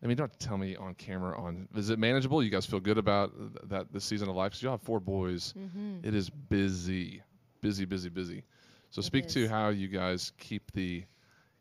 I 0.02 0.06
mean, 0.06 0.16
don't 0.16 0.38
tell 0.38 0.58
me 0.58 0.76
on 0.76 0.94
camera. 0.94 1.40
On 1.40 1.68
is 1.74 1.90
it 1.90 1.98
manageable? 1.98 2.42
You 2.42 2.50
guys 2.50 2.66
feel 2.66 2.80
good 2.80 2.98
about 2.98 3.32
th- 3.36 3.50
that 3.64 3.92
this 3.92 4.04
season 4.04 4.28
of 4.28 4.36
life? 4.36 4.50
Because 4.52 4.62
you 4.62 4.68
have 4.68 4.82
four 4.82 5.00
boys. 5.00 5.54
Mm-hmm. 5.58 6.06
It 6.06 6.14
is 6.14 6.30
busy, 6.30 7.22
busy, 7.60 7.84
busy, 7.84 8.08
busy. 8.08 8.44
So 8.90 9.00
It 9.00 9.04
speak 9.04 9.26
to 9.28 9.48
how 9.48 9.68
you 9.70 9.88
guys 9.88 10.32
keep 10.38 10.70
the 10.72 11.04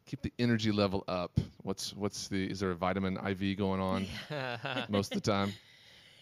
keep 0.06 0.22
the 0.22 0.34
energy 0.38 0.72
level 0.72 1.04
up. 1.08 1.40
What's 1.64 1.94
what's 1.96 2.28
the 2.28 2.46
is 2.50 2.60
there 2.60 2.72
a 2.72 2.76
vitamin 2.76 3.18
IV 3.18 3.58
going 3.58 3.82
on 3.82 4.06
most 4.90 5.16
of 5.16 5.24
the 5.24 5.32
time? 5.32 5.54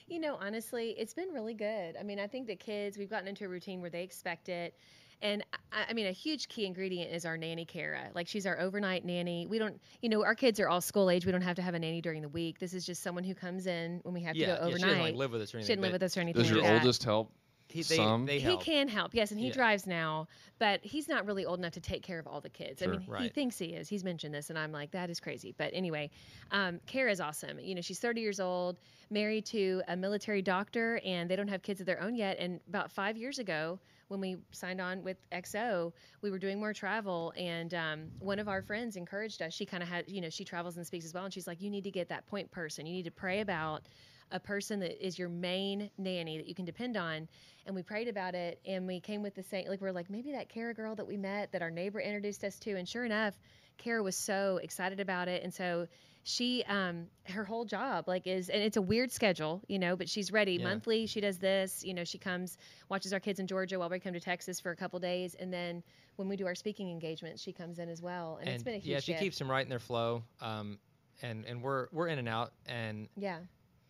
You 0.07 0.19
know, 0.19 0.37
honestly, 0.39 0.91
it's 0.97 1.13
been 1.13 1.29
really 1.33 1.53
good. 1.53 1.95
I 1.99 2.03
mean, 2.03 2.19
I 2.19 2.27
think 2.27 2.47
the 2.47 2.55
kids, 2.55 2.97
we've 2.97 3.09
gotten 3.09 3.27
into 3.27 3.45
a 3.45 3.47
routine 3.47 3.81
where 3.81 3.89
they 3.89 4.03
expect 4.03 4.49
it. 4.49 4.75
And 5.23 5.43
I, 5.71 5.85
I 5.89 5.93
mean, 5.93 6.05
a 6.05 6.11
huge 6.11 6.49
key 6.49 6.65
ingredient 6.65 7.11
is 7.11 7.25
our 7.25 7.37
nanny, 7.37 7.65
Kara. 7.65 8.09
Like, 8.13 8.27
she's 8.27 8.45
our 8.45 8.59
overnight 8.59 9.05
nanny. 9.05 9.47
We 9.47 9.57
don't, 9.57 9.81
you 10.01 10.09
know, 10.09 10.23
our 10.23 10.35
kids 10.35 10.59
are 10.59 10.67
all 10.69 10.81
school 10.81 11.09
age. 11.09 11.25
We 11.25 11.31
don't 11.31 11.41
have 11.41 11.55
to 11.55 11.61
have 11.63 11.73
a 11.73 11.79
nanny 11.79 12.01
during 12.01 12.21
the 12.21 12.29
week. 12.29 12.59
This 12.59 12.73
is 12.73 12.85
just 12.85 13.01
someone 13.01 13.23
who 13.23 13.33
comes 13.33 13.65
in 13.65 14.01
when 14.03 14.13
we 14.13 14.21
have 14.21 14.35
yeah, 14.35 14.47
to 14.47 14.51
go 14.61 14.67
overnight. 14.67 14.71
yeah, 14.71 14.77
she 14.77 14.83
overnight. 14.83 14.89
doesn't 14.99 15.03
like 15.03 15.15
live 15.15 15.31
with 15.31 15.41
us 15.41 15.49
or 15.49 15.51
She 15.51 15.57
anything. 15.57 15.71
didn't 15.75 15.81
live 15.83 15.91
with 15.93 16.03
us 16.03 16.17
or 16.17 16.19
anything. 16.19 16.41
Does 16.41 16.51
your 16.51 16.59
like 16.61 16.67
that. 16.67 16.79
oldest 16.81 17.03
help? 17.03 17.31
He, 17.69 17.81
they, 17.81 17.95
some? 17.95 18.25
they 18.27 18.39
He 18.39 18.57
can 18.57 18.87
help, 18.87 19.15
yes, 19.15 19.31
and 19.31 19.39
he 19.39 19.47
Yeah. 19.47 19.53
drives 19.53 19.87
now, 19.87 20.27
but 20.59 20.81
he's 20.83 21.07
not 21.07 21.25
really 21.25 21.45
old 21.45 21.57
enough 21.57 21.71
to 21.71 21.81
take 21.81 22.03
care 22.03 22.19
of 22.19 22.27
all 22.27 22.39
the 22.39 22.49
kids. 22.49 22.83
Sure. 22.83 22.93
I 22.93 22.97
mean, 22.97 23.07
he 23.23 23.29
thinks 23.29 23.57
he 23.57 23.67
is. 23.67 23.87
He's 23.89 24.03
mentioned 24.03 24.31
this, 24.35 24.51
and 24.51 24.59
I'm 24.59 24.71
like, 24.71 24.91
that 24.91 25.09
is 25.09 25.19
crazy. 25.19 25.55
But 25.57 25.71
anyway, 25.73 26.11
um, 26.51 26.79
Kara's 26.85 27.19
awesome. 27.21 27.59
You 27.59 27.73
know, 27.73 27.81
she's 27.81 27.99
30 27.99 28.21
years 28.21 28.39
old, 28.39 28.77
married 29.09 29.45
to 29.47 29.81
a 29.87 29.95
military 29.95 30.41
doctor, 30.43 30.99
and 31.03 31.27
they 31.31 31.35
don't 31.35 31.47
have 31.47 31.63
kids 31.63 31.79
of 31.79 31.87
their 31.87 31.99
own 32.01 32.13
yet. 32.15 32.37
And 32.37 32.59
about 32.67 32.91
five 32.91 33.17
years 33.17 33.39
ago, 33.39 33.79
when 34.13 34.21
we 34.21 34.37
signed 34.51 34.79
on 34.79 35.03
with 35.03 35.17
XO, 35.31 35.91
we 36.21 36.29
were 36.29 36.37
doing 36.37 36.59
more 36.59 36.71
travel, 36.71 37.33
and 37.35 37.73
um, 37.73 38.05
one 38.19 38.37
of 38.37 38.47
our 38.47 38.61
friends 38.61 38.95
encouraged 38.95 39.41
us. 39.41 39.53
She 39.53 39.65
kind 39.65 39.81
of 39.81 39.89
had, 39.89 40.05
you 40.07 40.21
know, 40.21 40.29
she 40.29 40.45
travels 40.45 40.77
and 40.77 40.85
speaks 40.85 41.03
as 41.03 41.13
well, 41.13 41.25
and 41.25 41.33
she's 41.33 41.47
like, 41.47 41.61
you 41.61 41.71
need 41.71 41.83
to 41.85 41.91
get 41.91 42.09
that 42.09 42.27
point 42.27 42.51
person. 42.51 42.85
You 42.85 42.93
need 42.93 43.05
to 43.05 43.11
pray 43.11 43.41
about 43.41 43.87
a 44.31 44.39
person 44.39 44.79
that 44.81 45.05
is 45.05 45.17
your 45.17 45.29
main 45.29 45.89
nanny 45.97 46.37
that 46.37 46.47
you 46.47 46.55
can 46.55 46.65
depend 46.65 46.95
on. 46.95 47.27
And 47.65 47.75
we 47.75 47.81
prayed 47.81 48.07
about 48.07 48.35
it, 48.35 48.59
and 48.65 48.85
we 48.85 48.99
came 48.99 49.23
with 49.23 49.33
the 49.33 49.43
same. 49.43 49.67
Like 49.67 49.81
we're 49.81 49.91
like 49.91 50.09
maybe 50.09 50.33
that 50.33 50.47
Kara 50.49 50.75
girl 50.75 50.95
that 50.95 51.07
we 51.07 51.17
met 51.17 51.51
that 51.51 51.63
our 51.63 51.71
neighbor 51.71 51.99
introduced 51.99 52.43
us 52.43 52.59
to, 52.59 52.75
and 52.75 52.87
sure 52.87 53.05
enough, 53.05 53.33
Kara 53.79 54.03
was 54.03 54.15
so 54.15 54.59
excited 54.61 54.99
about 54.99 55.27
it, 55.27 55.43
and 55.43 55.53
so 55.53 55.87
she 56.23 56.63
um 56.69 57.07
her 57.25 57.43
whole 57.43 57.65
job 57.65 58.07
like 58.07 58.25
is 58.27 58.49
and 58.49 58.61
it's 58.63 58.77
a 58.77 58.81
weird 58.81 59.11
schedule 59.11 59.61
you 59.67 59.77
know 59.77 59.95
but 59.95 60.07
she's 60.07 60.31
ready 60.31 60.53
Yeah. 60.53 60.63
monthly 60.69 61.05
she 61.05 61.19
does 61.19 61.37
this 61.37 61.83
you 61.83 61.93
know 61.93 62.03
she 62.05 62.17
comes 62.17 62.57
watches 62.89 63.11
our 63.11 63.19
kids 63.19 63.39
in 63.39 63.47
georgia 63.47 63.77
while 63.77 63.89
we 63.89 63.99
come 63.99 64.13
to 64.13 64.19
texas 64.21 64.59
for 64.59 64.71
a 64.71 64.75
couple 64.75 64.97
days 64.99 65.35
and 65.35 65.51
then 65.53 65.83
when 66.15 66.29
we 66.29 66.37
do 66.37 66.45
our 66.47 66.55
speaking 66.55 66.89
engagements 66.89 67.41
she 67.41 67.51
comes 67.51 67.77
in 67.77 67.89
as 67.89 68.01
well 68.01 68.37
and, 68.39 68.49
it's 68.49 68.63
been 68.63 68.75
a 68.75 68.77
huge 68.77 68.87
yeah, 68.87 68.99
she 68.99 69.11
gift. 69.11 69.23
keeps 69.23 69.37
them 69.39 69.51
right 69.51 69.63
in 69.63 69.69
their 69.69 69.79
flow. 69.79 70.23
Um, 70.41 70.79
and 71.21 71.45
and 71.45 71.61
we're 71.61 71.87
we're 71.91 72.07
in 72.07 72.19
and 72.19 72.27
out, 72.27 72.53
and 72.65 73.07
yeah 73.15 73.37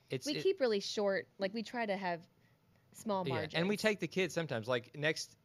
it's 0.09 0.25
we 0.25 0.33
it- 0.33 0.43
keep 0.43 0.59
really 0.59 0.79
short 0.79 1.27
like 1.39 1.53
we 1.53 1.63
try 1.63 1.85
to 1.85 1.95
have 1.95 2.19
small 2.93 3.27
yeah, 3.27 3.45
and 3.53 3.67
we 3.67 3.77
take 3.77 3.99
the 3.99 4.07
kids 4.07 4.33
sometimes. 4.33 4.67
Like 4.67 4.91
next, 4.95 5.35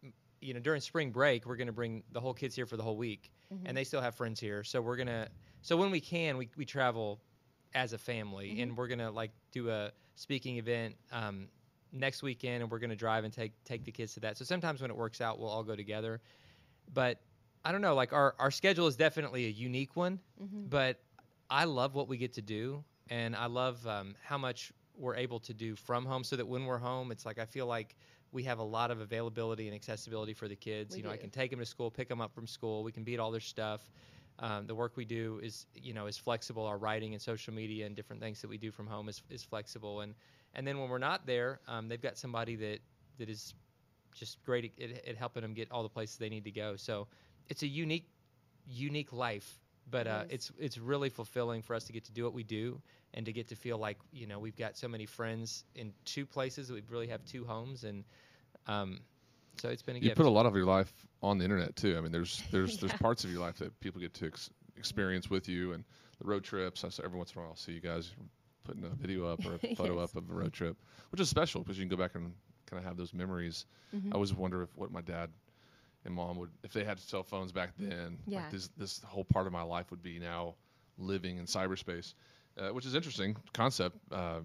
you 0.41 0.55
know, 0.55 0.61
during 0.61 0.81
spring 0.81 1.11
break, 1.11 1.47
we're 1.47 1.57
gonna 1.57 1.73
bring 1.73 2.03
the 2.13 2.21
whole 2.21 2.35
kids 2.35 2.55
here 2.55 2.67
for 2.67 2.77
the 2.77 2.83
whole 2.83 2.97
week, 2.97 3.31
Mhm. 3.53 3.63
and 3.67 3.77
they 3.77 3.85
still 3.85 4.01
have 4.01 4.15
friends 4.17 4.39
here. 4.41 4.63
So 4.65 4.81
we're 4.83 4.97
gonna, 4.97 5.29
so 5.63 5.77
when 5.77 5.91
we 5.91 6.01
can, 6.01 6.37
we 6.37 6.49
we 6.57 6.65
travel 6.65 7.21
as 7.75 7.93
a 7.93 7.99
family, 7.99 8.51
Mhm. 8.57 8.63
and 8.63 8.77
we're 8.77 8.89
gonna 8.89 9.11
like 9.11 9.31
do 9.53 9.71
a 9.71 9.93
speaking 10.15 10.57
event. 10.57 10.97
Um, 11.13 11.49
next 11.91 12.23
weekend 12.23 12.63
and 12.63 12.71
we're 12.71 12.79
going 12.79 12.91
to 12.91 12.97
drive 12.97 13.25
and 13.25 13.33
take 13.33 13.53
take 13.65 13.83
the 13.83 13.91
kids 13.91 14.13
to 14.13 14.21
that 14.21 14.37
so 14.37 14.45
sometimes 14.45 14.83
when 14.83 14.91
it 14.91 14.97
works 14.99 15.23
out 15.23 15.39
we'll 15.39 15.49
all 15.49 15.65
go 15.65 15.75
together 15.75 16.21
but 16.93 17.19
i 17.65 17.73
don't 17.73 17.81
know 17.81 17.95
like 17.95 18.13
our 18.13 18.35
our 18.39 18.51
schedule 18.51 18.87
is 18.87 18.95
definitely 18.95 19.47
a 19.47 19.49
unique 19.49 19.97
one 19.97 20.21
Mhm. 20.39 20.69
but 20.69 21.01
I 21.49 21.65
love 21.65 21.95
what 21.95 22.07
we 22.09 22.19
get 22.19 22.35
to 22.35 22.43
do, 22.43 22.85
and 23.09 23.35
I 23.35 23.47
love 23.47 23.87
um, 23.87 24.15
how 24.23 24.37
much 24.37 24.71
we're 24.95 25.17
able 25.17 25.41
to 25.41 25.55
do 25.55 25.75
from 25.77 26.05
home. 26.05 26.23
So 26.23 26.37
that 26.37 26.47
when 26.47 26.67
we're 26.67 26.77
home, 26.77 27.11
it's 27.11 27.25
like 27.25 27.39
I 27.39 27.47
feel 27.47 27.65
like 27.67 27.97
we 28.33 28.43
have 28.43 28.59
a 28.59 28.63
lot 28.63 28.91
of 28.91 29.01
availability 29.01 29.67
and 29.67 29.75
accessibility 29.75 30.35
for 30.35 30.47
the 30.47 30.57
kids. 30.57 30.93
We 30.93 30.99
you 30.99 31.05
know, 31.05 31.11
I 31.11 31.17
can 31.17 31.31
take 31.31 31.51
them 31.51 31.59
to 31.61 31.65
school, 31.65 31.91
pick 31.91 32.07
them 32.11 32.21
up 32.21 32.35
from 32.35 32.47
school. 32.47 32.85
We 32.85 32.93
can 32.93 33.03
beat 33.03 33.19
all 33.19 33.31
their 33.31 33.41
stuff. 33.41 33.91
Um, 34.41 34.67
the 34.67 34.75
work 34.75 34.97
we 34.97 35.05
do 35.05 35.41
is, 35.43 35.67
you 35.75 35.95
know, 35.95 36.07
is 36.07 36.17
flexible. 36.17 36.65
Our 36.65 36.79
writing 36.79 37.13
and 37.13 37.21
social 37.21 37.53
media 37.53 37.87
and 37.87 37.97
different 37.97 38.23
things 38.23 38.41
that 38.41 38.49
we 38.49 38.59
do 38.59 38.71
from 38.71 38.87
home 38.87 39.09
is, 39.09 39.23
is 39.31 39.43
flexible. 39.43 40.01
And 40.01 40.15
and 40.55 40.67
then 40.67 40.79
when 40.79 40.89
we're 40.89 40.99
not 40.99 41.27
there, 41.27 41.61
um, 41.69 41.89
they've 41.89 42.01
got 42.01 42.17
somebody 42.17 42.57
that 42.57 42.79
that 43.19 43.29
is 43.29 43.55
just 44.15 44.43
great 44.45 44.73
at, 44.81 45.09
at, 45.09 45.17
helping 45.17 45.43
them 45.43 45.55
get 45.55 45.71
all 45.71 45.83
the 45.83 45.89
places 45.89 46.17
they 46.17 46.29
need 46.29 46.45
to 46.45 46.51
go. 46.51 46.77
So 46.77 47.09
it's 47.49 47.63
a 47.63 47.67
unique 47.67 48.09
unique 48.67 49.13
life 49.13 49.61
but 49.91 50.07
uh, 50.07 50.25
is. 50.29 50.35
it's 50.35 50.53
it's 50.59 50.79
really 50.79 51.09
fulfilling 51.09 51.63
for 51.63 51.75
us 51.75 51.85
to 51.85 51.93
get 51.93 52.05
to 52.05 52.13
do 52.13 52.25
what 52.25 52.35
we 52.35 52.43
do 52.43 52.81
and 53.15 53.25
to 53.27 53.33
get 53.33 53.49
to 53.49 53.57
feel 53.57 53.79
like 53.79 53.99
you 54.13 54.27
know 54.27 54.39
we've 54.39 54.57
got 54.57 54.77
so 54.77 54.89
many 54.89 55.07
friends 55.07 55.65
in 55.75 55.93
two 56.05 56.27
places 56.27 56.69
that 56.69 56.75
we 56.75 56.83
really 56.91 57.07
have 57.07 57.25
two 57.25 57.45
homes 57.45 57.85
and 57.85 58.05
um, 58.67 59.01
so 59.61 59.69
it's 59.69 59.83
been 59.83 59.97
a 59.97 59.99
You 59.99 60.07
gift. 60.07 60.17
put 60.17 60.27
a 60.27 60.31
lot 60.31 60.47
of 60.47 60.55
your 60.57 60.65
life 60.65 60.93
on 61.23 61.39
the 61.39 61.45
internet 61.45 61.77
too. 61.77 61.97
I 61.97 62.01
mean, 62.01 62.13
there's 62.13 62.43
there's 62.51 62.79
there's 62.79 62.93
parts 63.01 63.25
of 63.25 63.31
your 63.31 63.41
life 63.41 63.59
that 63.59 63.79
people 63.81 64.01
get 64.01 64.15
to 64.15 64.27
ex- 64.27 64.51
experience 64.77 65.29
with 65.31 65.49
you, 65.49 65.73
and 65.73 65.85
the 66.21 66.27
road 66.27 66.45
trips. 66.45 66.85
I 66.85 66.89
saw 66.91 67.03
every 67.05 67.19
once 67.19 67.33
in 67.33 67.39
a 67.39 67.43
while, 67.43 67.51
I'll 67.51 67.57
see 67.57 67.73
you 67.73 67.81
guys 67.81 68.11
putting 68.65 68.85
a 68.85 68.89
video 68.91 69.27
up 69.27 69.45
or 69.47 69.55
a 69.55 69.59
photo 69.77 70.01
Yes. 70.01 70.11
up 70.11 70.17
of 70.23 70.31
a 70.31 70.35
road 70.35 70.53
trip, 70.53 70.77
which 71.11 71.21
is 71.21 71.29
special 71.29 71.63
because 71.63 71.79
you 71.79 71.83
can 71.87 71.97
go 71.97 72.01
back 72.03 72.15
and 72.15 72.33
kind 72.67 72.79
of 72.81 72.85
have 72.87 72.97
those 72.97 73.15
memories. 73.15 73.65
Mhm. 73.97 74.09
I 74.13 74.15
always 74.15 74.33
wonder 74.35 74.63
if 74.63 74.77
what 74.77 74.91
my 74.93 75.01
dad 75.01 75.31
and 76.05 76.15
mom 76.15 76.37
would, 76.39 76.51
if 76.63 76.73
they 76.73 76.85
had 76.85 76.99
cell 77.01 77.23
phones 77.23 77.51
back 77.53 77.71
then, 77.79 78.19
Yeah. 78.27 78.43
like 78.43 78.51
this 78.51 78.69
this 78.77 79.01
whole 79.03 79.25
part 79.25 79.47
of 79.47 79.53
my 79.53 79.63
life 79.63 79.91
would 79.91 80.03
be 80.03 80.19
now 80.19 80.55
living 80.99 81.39
in 81.39 81.47
cyberspace, 81.47 82.15
uh, 82.59 82.69
which 82.71 82.85
is 82.87 82.95
interesting 82.95 83.37
concept. 83.55 83.97
Uh, 84.13 84.41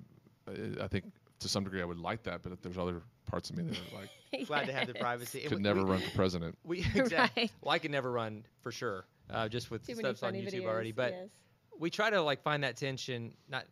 I 0.82 0.88
think 0.88 1.06
to 1.44 1.50
some 1.50 1.64
degree 1.64 1.82
I 1.82 1.86
would 1.86 2.00
like 2.00 2.24
that, 2.24 2.42
but 2.42 2.62
there's 2.62 2.78
other 2.78 3.02
parts 3.26 3.50
of 3.50 3.58
me 3.58 3.64
that 3.64 3.78
are 3.78 4.00
like 4.00 4.48
glad 4.48 4.66
to 4.68 4.74
have 4.74 4.88
the 4.88 4.94
privacy. 4.96 5.42
Could 5.42 5.58
we- 5.58 5.64
never 5.64 5.84
we, 5.84 5.92
run 5.92 6.02
for 6.02 6.12
president. 6.12 6.58
We 6.64 6.80
exactly. 6.96 7.44
Right. 7.44 7.52
Well, 7.62 7.72
I 7.74 7.80
could 7.80 7.92
never 7.92 8.12
run 8.12 8.46
for 8.62 8.72
sure, 8.72 9.06
uh, 9.30 9.48
just 9.48 9.72
with 9.72 9.86
Too 9.86 9.94
the 9.96 10.00
stuff's 10.00 10.24
on 10.24 10.34
YouTube 10.34 10.54
videos, 10.54 10.66
already. 10.66 10.92
But 10.92 11.12
yes. 11.14 11.30
we 11.80 11.90
try 11.90 12.10
to 12.10 12.22
like 12.22 12.42
find 12.42 12.64
that 12.64 12.76
tension, 12.78 13.34
not 13.50 13.66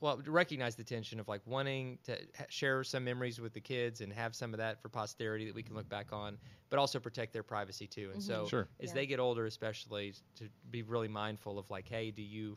well, 0.00 0.20
recognize 0.26 0.76
the 0.76 0.84
tension 0.84 1.20
of 1.20 1.28
like 1.28 1.42
wanting 1.44 1.98
to 2.04 2.12
ha- 2.38 2.44
share 2.48 2.82
some 2.84 3.04
memories 3.04 3.38
with 3.38 3.52
the 3.52 3.60
kids 3.60 4.00
and 4.00 4.10
have 4.12 4.34
some 4.34 4.54
of 4.54 4.58
that 4.58 4.80
for 4.80 4.88
posterity 4.88 5.44
that 5.44 5.54
we 5.54 5.62
can 5.62 5.74
look 5.74 5.88
back 5.90 6.10
on, 6.12 6.38
but 6.70 6.78
also 6.78 6.98
protect 6.98 7.34
their 7.34 7.42
privacy 7.42 7.86
too. 7.86 8.10
And 8.14 8.22
so, 8.22 8.46
Sure. 8.48 8.66
as 8.80 8.88
Yeah. 8.88 8.94
they 8.94 9.06
get 9.06 9.20
older, 9.20 9.44
especially 9.44 10.14
to 10.36 10.48
be 10.70 10.82
really 10.82 11.08
mindful 11.08 11.58
of 11.58 11.68
like, 11.70 11.86
hey, 11.86 12.10
do 12.10 12.22
you, 12.22 12.56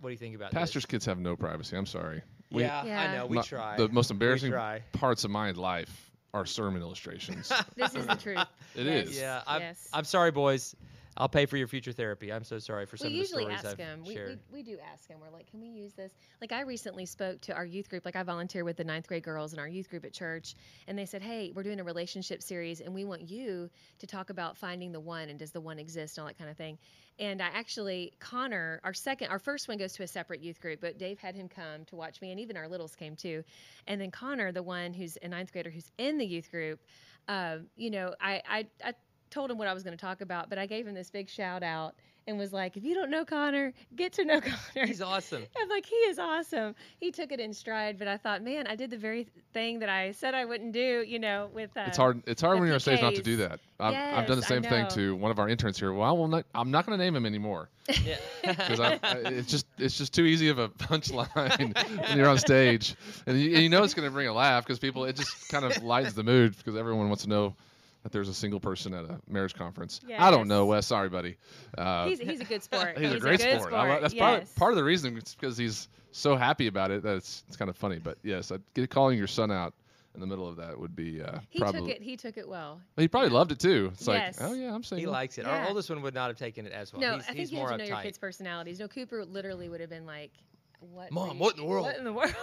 what 0.00 0.08
do 0.08 0.12
you 0.12 0.18
think 0.18 0.34
about 0.34 0.52
Pastors' 0.52 0.84
This? 0.84 0.86
kids 0.90 1.04
have 1.04 1.18
no 1.18 1.36
privacy. 1.36 1.76
I'm 1.76 1.84
sorry. 1.84 2.22
We- 2.50 2.62
yeah, 2.62 2.80
I 3.10 3.16
know. 3.16 3.26
We 3.26 3.36
my- 3.36 3.42
try. 3.42 3.76
The 3.76 3.88
most 3.88 4.10
embarrassing 4.10 4.54
parts 4.92 5.24
of 5.24 5.30
my 5.30 5.50
life 5.52 6.10
are 6.34 6.46
sermon 6.46 6.82
illustrations. 6.82 7.50
This 7.76 7.94
is 7.94 8.06
the 8.06 8.14
truth. 8.16 8.38
It 8.74 8.86
Yes. 8.86 9.08
is. 9.08 9.18
Yeah, 9.18 9.42
I'm, 9.46 9.60
Yes. 9.60 9.88
I'm 9.92 10.04
sorry, 10.04 10.30
boys. 10.30 10.74
I'll 11.18 11.28
pay 11.28 11.46
for 11.46 11.56
your 11.56 11.66
future 11.66 11.90
therapy. 11.92 12.32
I'm 12.32 12.44
so 12.44 12.58
sorry 12.60 12.86
for 12.86 12.96
some 12.96 13.08
we 13.08 13.20
of 13.20 13.22
the 13.24 13.28
stories 13.28 13.48
ask 13.50 13.66
I've 13.66 13.76
them. 13.76 14.02
We, 14.02 14.08
we, 14.08 14.14
shared. 14.14 14.38
we 14.52 14.62
do 14.62 14.78
ask 14.92 15.08
him. 15.08 15.18
We're 15.20 15.30
like, 15.30 15.50
can 15.50 15.60
we 15.60 15.66
use 15.66 15.92
this? 15.92 16.12
Like, 16.40 16.52
I 16.52 16.60
recently 16.60 17.06
spoke 17.06 17.40
to 17.42 17.54
our 17.54 17.64
youth 17.64 17.90
group. 17.90 18.04
Like, 18.04 18.14
I 18.14 18.22
volunteer 18.22 18.64
with 18.64 18.76
the 18.76 18.84
ninth 18.84 19.08
grade 19.08 19.24
girls 19.24 19.52
in 19.52 19.58
our 19.58 19.66
youth 19.66 19.90
group 19.90 20.04
at 20.04 20.12
church. 20.12 20.54
And 20.86 20.96
they 20.96 21.06
said, 21.06 21.20
hey, 21.20 21.52
we're 21.54 21.64
doing 21.64 21.80
a 21.80 21.84
relationship 21.84 22.40
series, 22.40 22.80
and 22.80 22.94
we 22.94 23.04
want 23.04 23.28
you 23.28 23.68
to 23.98 24.06
talk 24.06 24.30
about 24.30 24.56
finding 24.56 24.92
the 24.92 25.00
one 25.00 25.28
and 25.28 25.38
does 25.38 25.50
the 25.50 25.60
one 25.60 25.80
exist 25.80 26.16
and 26.16 26.22
all 26.22 26.28
that 26.28 26.38
kind 26.38 26.50
of 26.50 26.56
thing. 26.56 26.78
And 27.18 27.42
I 27.42 27.48
actually, 27.48 28.12
Connor, 28.20 28.80
our 28.84 28.94
second, 28.94 29.28
our 29.28 29.40
first 29.40 29.66
one 29.66 29.76
goes 29.76 29.94
to 29.94 30.04
a 30.04 30.06
separate 30.06 30.40
youth 30.40 30.60
group, 30.60 30.80
but 30.80 30.98
Dave 30.98 31.18
had 31.18 31.34
him 31.34 31.48
come 31.48 31.84
to 31.86 31.96
watch 31.96 32.20
me, 32.20 32.30
and 32.30 32.38
even 32.38 32.56
our 32.56 32.68
littles 32.68 32.94
came 32.94 33.16
too. 33.16 33.42
And 33.88 34.00
then 34.00 34.12
Connor, 34.12 34.52
the 34.52 34.62
one 34.62 34.92
who's 34.92 35.18
a 35.20 35.26
ninth 35.26 35.52
grader 35.52 35.70
who's 35.70 35.90
in 35.98 36.16
the 36.18 36.26
youth 36.26 36.48
group, 36.52 36.80
um, 37.26 37.66
you 37.76 37.90
know, 37.90 38.14
I, 38.20 38.40
I, 38.48 38.66
I 38.84 38.94
told 39.30 39.50
him 39.50 39.58
what 39.58 39.68
I 39.68 39.74
was 39.74 39.82
going 39.82 39.96
to 39.96 40.00
talk 40.00 40.20
about, 40.20 40.48
but 40.48 40.58
I 40.58 40.66
gave 40.66 40.86
him 40.86 40.94
this 40.94 41.10
big 41.10 41.28
shout 41.28 41.62
out 41.62 41.94
and 42.28 42.38
was 42.38 42.52
like, 42.52 42.76
if 42.76 42.84
you 42.84 42.94
don't 42.94 43.10
know 43.10 43.24
Connor, 43.24 43.72
get 43.96 44.12
to 44.12 44.24
know 44.24 44.40
Connor. 44.74 44.86
He's 44.86 45.00
awesome. 45.00 45.44
I'm 45.60 45.68
like, 45.68 45.86
he 45.86 45.96
is 45.96 46.18
awesome. 46.18 46.74
He 47.00 47.10
took 47.10 47.32
it 47.32 47.40
in 47.40 47.54
stride, 47.54 47.98
but 47.98 48.06
I 48.06 48.18
thought, 48.18 48.42
man, 48.42 48.66
I 48.66 48.76
did 48.76 48.90
the 48.90 48.98
very 48.98 49.26
thing 49.54 49.78
that 49.78 49.88
I 49.88 50.12
said 50.12 50.34
I 50.34 50.44
wouldn't 50.44 50.72
do, 50.72 51.04
you 51.06 51.18
know, 51.18 51.48
with 51.54 51.74
uh, 51.76 51.84
It's 51.86 51.96
hard. 51.96 52.22
It's 52.26 52.42
hard 52.42 52.58
when 52.58 52.66
you're 52.66 52.74
on 52.74 52.80
stage 52.80 53.00
not 53.00 53.14
to 53.14 53.22
do 53.22 53.36
that. 53.38 53.60
I've, 53.80 53.94
I've 53.94 54.26
done 54.26 54.36
the 54.36 54.42
same 54.42 54.62
thing 54.62 54.86
to 54.88 55.16
one 55.16 55.30
of 55.30 55.38
our 55.38 55.48
interns 55.48 55.78
here. 55.78 55.92
Well, 55.92 56.06
I 56.06 56.12
will 56.12 56.28
not, 56.28 56.44
I'm 56.54 56.70
not 56.70 56.84
going 56.84 56.98
to 56.98 57.02
name 57.02 57.16
him 57.16 57.24
anymore 57.24 57.70
Yeah. 58.04 58.16
because 58.42 59.00
it's 59.24 59.50
just 59.50 59.66
it's 59.78 59.96
just 59.96 60.12
too 60.12 60.24
easy 60.24 60.48
of 60.50 60.58
a 60.58 60.68
punchline 60.68 61.74
when 62.08 62.18
you're 62.18 62.28
on 62.28 62.38
stage, 62.38 62.94
and 63.26 63.40
you, 63.40 63.54
and 63.54 63.62
you 63.62 63.68
know 63.70 63.82
it's 63.82 63.94
going 63.94 64.06
to 64.06 64.12
bring 64.12 64.28
a 64.28 64.32
laugh 64.32 64.64
because 64.64 64.78
people 64.78 65.06
it 65.06 65.16
just 65.16 65.48
kind 65.48 65.64
of 65.64 65.82
lightens 65.82 66.14
the 66.14 66.22
mood 66.22 66.54
because 66.58 66.76
everyone 66.76 67.08
wants 67.08 67.22
to 67.22 67.30
know 67.30 67.54
that 68.02 68.12
there's 68.12 68.28
a 68.28 68.34
single 68.34 68.60
person 68.60 68.94
at 68.94 69.04
a 69.04 69.18
marriage 69.28 69.54
conference. 69.54 70.00
I 70.16 70.30
don't 70.30 70.48
know, 70.48 70.66
Wes. 70.66 70.86
Sorry, 70.86 71.08
buddy. 71.08 71.36
Uh, 71.76 72.06
he's, 72.06 72.20
he's 72.20 72.40
a 72.40 72.44
good 72.44 72.62
sport. 72.62 72.96
he's, 72.98 73.12
a 73.12 73.18
great 73.18 73.40
good 73.40 73.58
sport. 73.60 73.72
I 73.72 73.88
love- 73.88 74.02
that's 74.02 74.14
part, 74.14 74.40
yes. 74.40 74.52
part 74.54 74.72
of 74.72 74.76
the 74.76 74.84
reason. 74.84 75.16
It's 75.16 75.34
because 75.34 75.56
he's 75.56 75.88
so 76.12 76.36
happy 76.36 76.66
about 76.68 76.90
it 76.90 77.02
that 77.02 77.16
it's 77.16 77.44
it's 77.48 77.56
kind 77.56 77.68
of 77.68 77.76
funny. 77.76 77.98
But 77.98 78.18
yes, 78.22 78.52
I'd 78.52 78.62
get 78.74 78.88
calling 78.90 79.18
your 79.18 79.26
son 79.26 79.50
out 79.50 79.74
in 80.14 80.20
the 80.20 80.26
middle 80.26 80.48
of 80.48 80.56
that 80.56 80.78
would 80.78 80.96
be 80.96 81.22
uh, 81.22 81.38
He 81.48 81.60
probably. 81.60 81.80
took 81.82 81.90
it. 81.90 82.02
He 82.02 82.16
took 82.16 82.36
it 82.36 82.48
well. 82.48 82.80
He 82.96 83.08
probably 83.08 83.30
loved 83.30 83.52
it 83.52 83.60
too. 83.60 83.90
It's 83.92 84.06
Yes. 84.06 84.40
like, 84.40 84.50
oh 84.50 84.54
yeah, 84.54 84.74
I'm 84.74 84.82
saying 84.82 85.00
he 85.00 85.06
likes 85.06 85.38
it. 85.38 85.46
Our 85.46 85.68
oldest 85.68 85.90
one 85.90 86.02
would 86.02 86.14
not 86.14 86.28
have 86.28 86.36
taken 86.38 86.66
it 86.66 86.72
as 86.72 86.92
well. 86.92 87.00
no, 87.00 87.14
he's, 87.14 87.22
I 87.22 87.26
think 87.26 87.38
he's 87.38 87.52
you 87.52 87.58
more 87.58 87.68
have 87.68 87.78
to 87.78 87.84
know 87.84 87.88
your 87.88 87.96
uptight. 87.98 88.02
kids' 88.04 88.18
personalities. 88.18 88.80
No, 88.80 88.88
Cooper 88.88 89.24
literally 89.24 89.68
would 89.68 89.80
have 89.80 89.90
been 89.90 90.06
like, 90.06 90.32
what? 90.80 91.10
Mom, 91.12 91.30
you- 91.30 91.34
what 91.42 91.54
in 91.56 91.60
the 91.60 91.66
world? 91.66 91.86
What 91.86 91.96
in 91.96 92.04
the 92.04 92.12
world? 92.12 92.34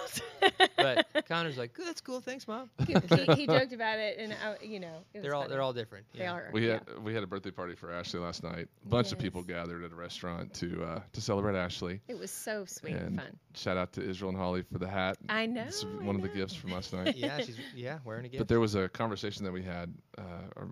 But 0.77 1.07
Connor's 1.27 1.57
like, 1.57 1.71
that's 1.75 2.01
cool, 2.01 2.21
thanks, 2.21 2.47
mom. 2.47 2.69
he, 2.85 2.93
he, 2.93 3.33
he 3.33 3.47
joked 3.47 3.73
about 3.73 3.97
it, 3.97 4.17
and 4.19 4.33
I, 4.33 4.63
you 4.63 4.79
know, 4.79 4.99
it 5.13 5.17
was 5.19 5.23
They're 5.23 5.33
all 5.33 5.41
funny. 5.43 5.51
they're 5.53 5.61
all 5.61 5.73
different. 5.73 6.05
They 6.13 6.19
yeah. 6.25 6.33
are. 6.33 6.49
We 6.53 6.67
yeah. 6.67 6.73
had 6.73 7.03
we 7.03 7.13
had 7.15 7.23
a 7.23 7.27
birthday 7.27 7.49
party 7.49 7.73
for 7.75 7.91
Ashley 7.91 8.19
last 8.19 8.43
night. 8.43 8.67
A 8.85 8.87
bunch 8.87 9.11
of 9.11 9.17
people 9.17 9.41
gathered 9.41 9.83
at 9.83 9.91
a 9.91 9.95
restaurant 9.95 10.53
to 10.55 10.83
uh, 10.83 10.99
to 11.13 11.21
celebrate 11.21 11.55
Ashley. 11.57 12.01
It 12.07 12.19
was 12.19 12.29
so 12.29 12.65
sweet 12.65 12.93
and, 12.93 13.07
And 13.07 13.19
fun. 13.21 13.39
shout 13.55 13.77
out 13.77 13.93
to 13.93 14.07
Israel 14.07 14.29
and 14.29 14.37
Holly 14.37 14.63
for 14.71 14.77
the 14.77 14.87
hat. 14.87 15.17
I 15.29 15.47
know. 15.47 15.63
It's 15.63 15.83
I 15.83 16.03
one 16.05 16.15
of 16.15 16.21
the 16.21 16.29
gifts 16.29 16.53
from 16.53 16.71
last 16.71 16.93
night. 16.93 17.15
Yeah, 17.15 17.37
she's 17.39 17.57
yeah 17.75 17.97
wearing 18.05 18.25
a 18.25 18.29
gift. 18.29 18.39
But 18.39 18.47
there 18.47 18.59
was 18.59 18.75
a 18.75 18.87
conversation 18.89 19.45
that 19.45 19.53
we 19.53 19.63
had 19.63 19.91
uh, 20.17 20.21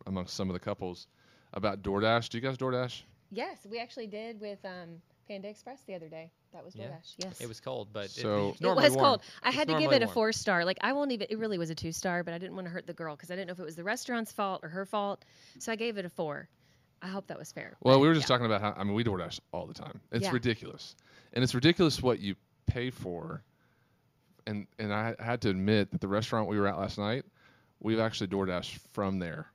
amongst 0.06 0.36
some 0.36 0.50
of 0.50 0.54
the 0.54 0.60
couples 0.60 1.08
about 1.54 1.82
DoorDash. 1.82 2.30
Do 2.30 2.38
you 2.38 2.42
guys 2.44 2.58
DoorDash? 2.58 3.02
Yes, 3.32 3.66
we 3.70 3.80
actually 3.80 4.08
did 4.08 4.40
with 4.40 4.60
um, 4.66 5.02
Panda 5.28 5.48
Express 5.50 5.82
the 5.88 5.96
other 5.96 6.10
day. 6.10 6.30
That 6.54 6.64
was 6.64 6.76
Yeah. 6.76 6.86
DoorDash. 6.88 7.16
Yes. 7.18 7.42
it 7.42 7.48
was 7.48 7.60
cold, 7.60 7.90
but 7.92 8.10
So- 8.10 8.50
it, 8.50 8.62
It 8.62 8.76
was 8.76 8.92
warm. 8.96 9.06
cold. 9.06 9.22
I 9.42 9.50
It's 9.50 9.58
had 9.58 9.68
to 9.68 9.74
give 9.74 9.82
normally 9.82 9.96
it 9.98 10.02
a 10.04 10.06
warm. 10.06 10.14
four 10.14 10.32
star. 10.32 10.66
Like 10.66 10.78
I 10.82 10.94
won't 10.94 11.12
even. 11.12 11.28
It 11.30 11.38
really 11.40 11.58
was 11.58 11.70
a 11.70 11.76
two 11.76 11.92
star, 11.92 12.24
but 12.24 12.34
I 12.34 12.38
didn't 12.38 12.56
want 12.56 12.66
to 12.68 12.72
hurt 12.72 12.86
the 12.88 12.94
girl 12.94 13.16
because 13.16 13.32
I 13.32 13.36
didn't 13.36 13.48
know 13.48 13.54
if 13.54 13.60
it 13.60 13.66
was 13.66 13.76
the 13.76 13.84
restaurant's 13.84 14.32
fault 14.32 14.62
or 14.64 14.70
her 14.70 14.86
fault. 14.86 15.26
So 15.60 15.72
I 15.72 15.76
gave 15.76 15.98
it 15.98 16.06
a 16.06 16.10
four. 16.10 16.48
I 17.02 17.08
hope 17.08 17.28
that 17.28 17.38
was 17.38 17.52
fair. 17.52 17.76
Well, 17.82 17.96
but 17.96 18.00
we 18.00 18.08
were 18.08 18.14
just 18.14 18.26
yeah. 18.26 18.36
talking 18.38 18.46
about 18.46 18.62
how 18.62 18.74
I 18.80 18.84
mean 18.84 18.94
we 18.94 19.04
DoorDash 19.04 19.40
all 19.52 19.66
the 19.66 19.74
time. 19.74 20.00
It's 20.12 20.24
Yeah. 20.26 20.32
ridiculous, 20.32 20.96
and 21.34 21.44
it's 21.44 21.54
ridiculous 21.56 22.02
what 22.02 22.20
you 22.20 22.36
pay 22.68 22.92
for. 22.92 23.44
And 24.46 24.68
and 24.78 24.94
I 24.94 25.16
had 25.20 25.42
to 25.42 25.50
admit 25.50 25.92
that 25.92 26.02
the 26.02 26.08
restaurant 26.08 26.48
we 26.50 26.60
were 26.60 26.68
at 26.68 26.78
last 26.78 26.98
night, 26.98 27.26
we've 27.80 28.00
actually 28.00 28.28
DoorDash 28.28 28.78
from 28.94 29.20
there. 29.20 29.48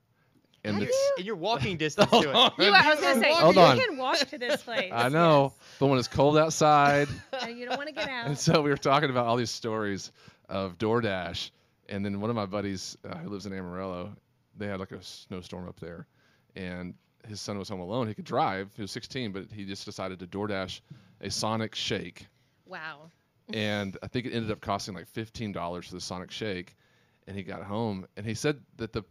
And 0.65 0.75
Have 0.75 0.83
it's 0.83 0.93
you? 0.97 1.13
And 1.19 1.27
you're 1.27 1.37
walking 1.37 1.77
distance 1.79 2.11
to 2.11 2.17
it. 2.19 2.25
You, 2.25 2.73
I 2.73 2.91
was 2.91 3.01
gonna 3.01 3.21
say, 3.21 3.33
Hold 3.33 3.55
you 3.55 3.61
on. 3.63 3.79
can 3.79 3.97
walk 3.97 4.19
to 4.19 4.39
this 4.39 4.63
place. 4.63 4.91
I 4.93 5.09
know, 5.09 5.53
but 5.79 5.87
when 5.87 5.99
it's 5.99 6.09
cold 6.09 6.37
outside. 6.37 7.09
And 7.43 7.57
you 7.59 7.67
don't 7.67 7.77
want 7.79 7.89
to 7.89 7.95
get 7.95 8.09
out. 8.09 8.27
and 8.27 8.37
so 8.39 8.61
we 8.61 8.69
were 8.71 8.77
talking 8.77 9.11
about 9.11 9.27
all 9.27 9.37
these 9.37 9.51
stories 9.51 10.11
of 10.49 10.77
DoorDash, 10.79 11.51
and 11.89 12.05
then 12.05 12.21
one 12.21 12.29
of 12.31 12.37
my 12.37 12.47
buddies 12.47 12.97
uh, 13.09 13.17
who 13.19 13.29
lives 13.29 13.47
in 13.47 13.53
Amarillo, 13.53 14.11
they 14.57 14.67
had 14.67 14.81
like 14.81 14.91
a 14.93 15.03
snowstorm 15.03 15.69
up 15.69 15.79
there, 15.81 16.07
and 16.57 16.95
his 17.29 17.41
son 17.41 17.59
was 17.59 17.69
home 17.69 17.81
alone. 17.81 18.09
He 18.09 18.15
could 18.15 18.25
drive. 18.25 18.71
He 18.75 18.83
was 18.83 18.91
16, 18.91 19.31
but 19.33 19.45
he 19.53 19.65
just 19.65 19.85
decided 19.85 20.19
to 20.19 20.27
DoorDash 20.27 20.81
a 21.21 21.31
Sonic 21.31 21.75
Shake, 21.77 22.27
Wow. 22.67 23.11
and 23.53 23.97
I 24.03 24.09
think 24.09 24.27
it 24.27 24.33
ended 24.35 24.51
up 24.51 24.61
costing 24.61 24.95
like 24.95 25.07
$15 25.13 25.85
for 25.85 25.95
the 25.95 26.01
Sonic 26.01 26.31
Shake. 26.33 26.75
And 27.29 27.37
he 27.37 27.43
got 27.43 27.63
home, 27.63 28.07
and 28.17 28.25
he 28.25 28.33
said 28.35 28.59
that 28.79 28.93
the 28.95 29.05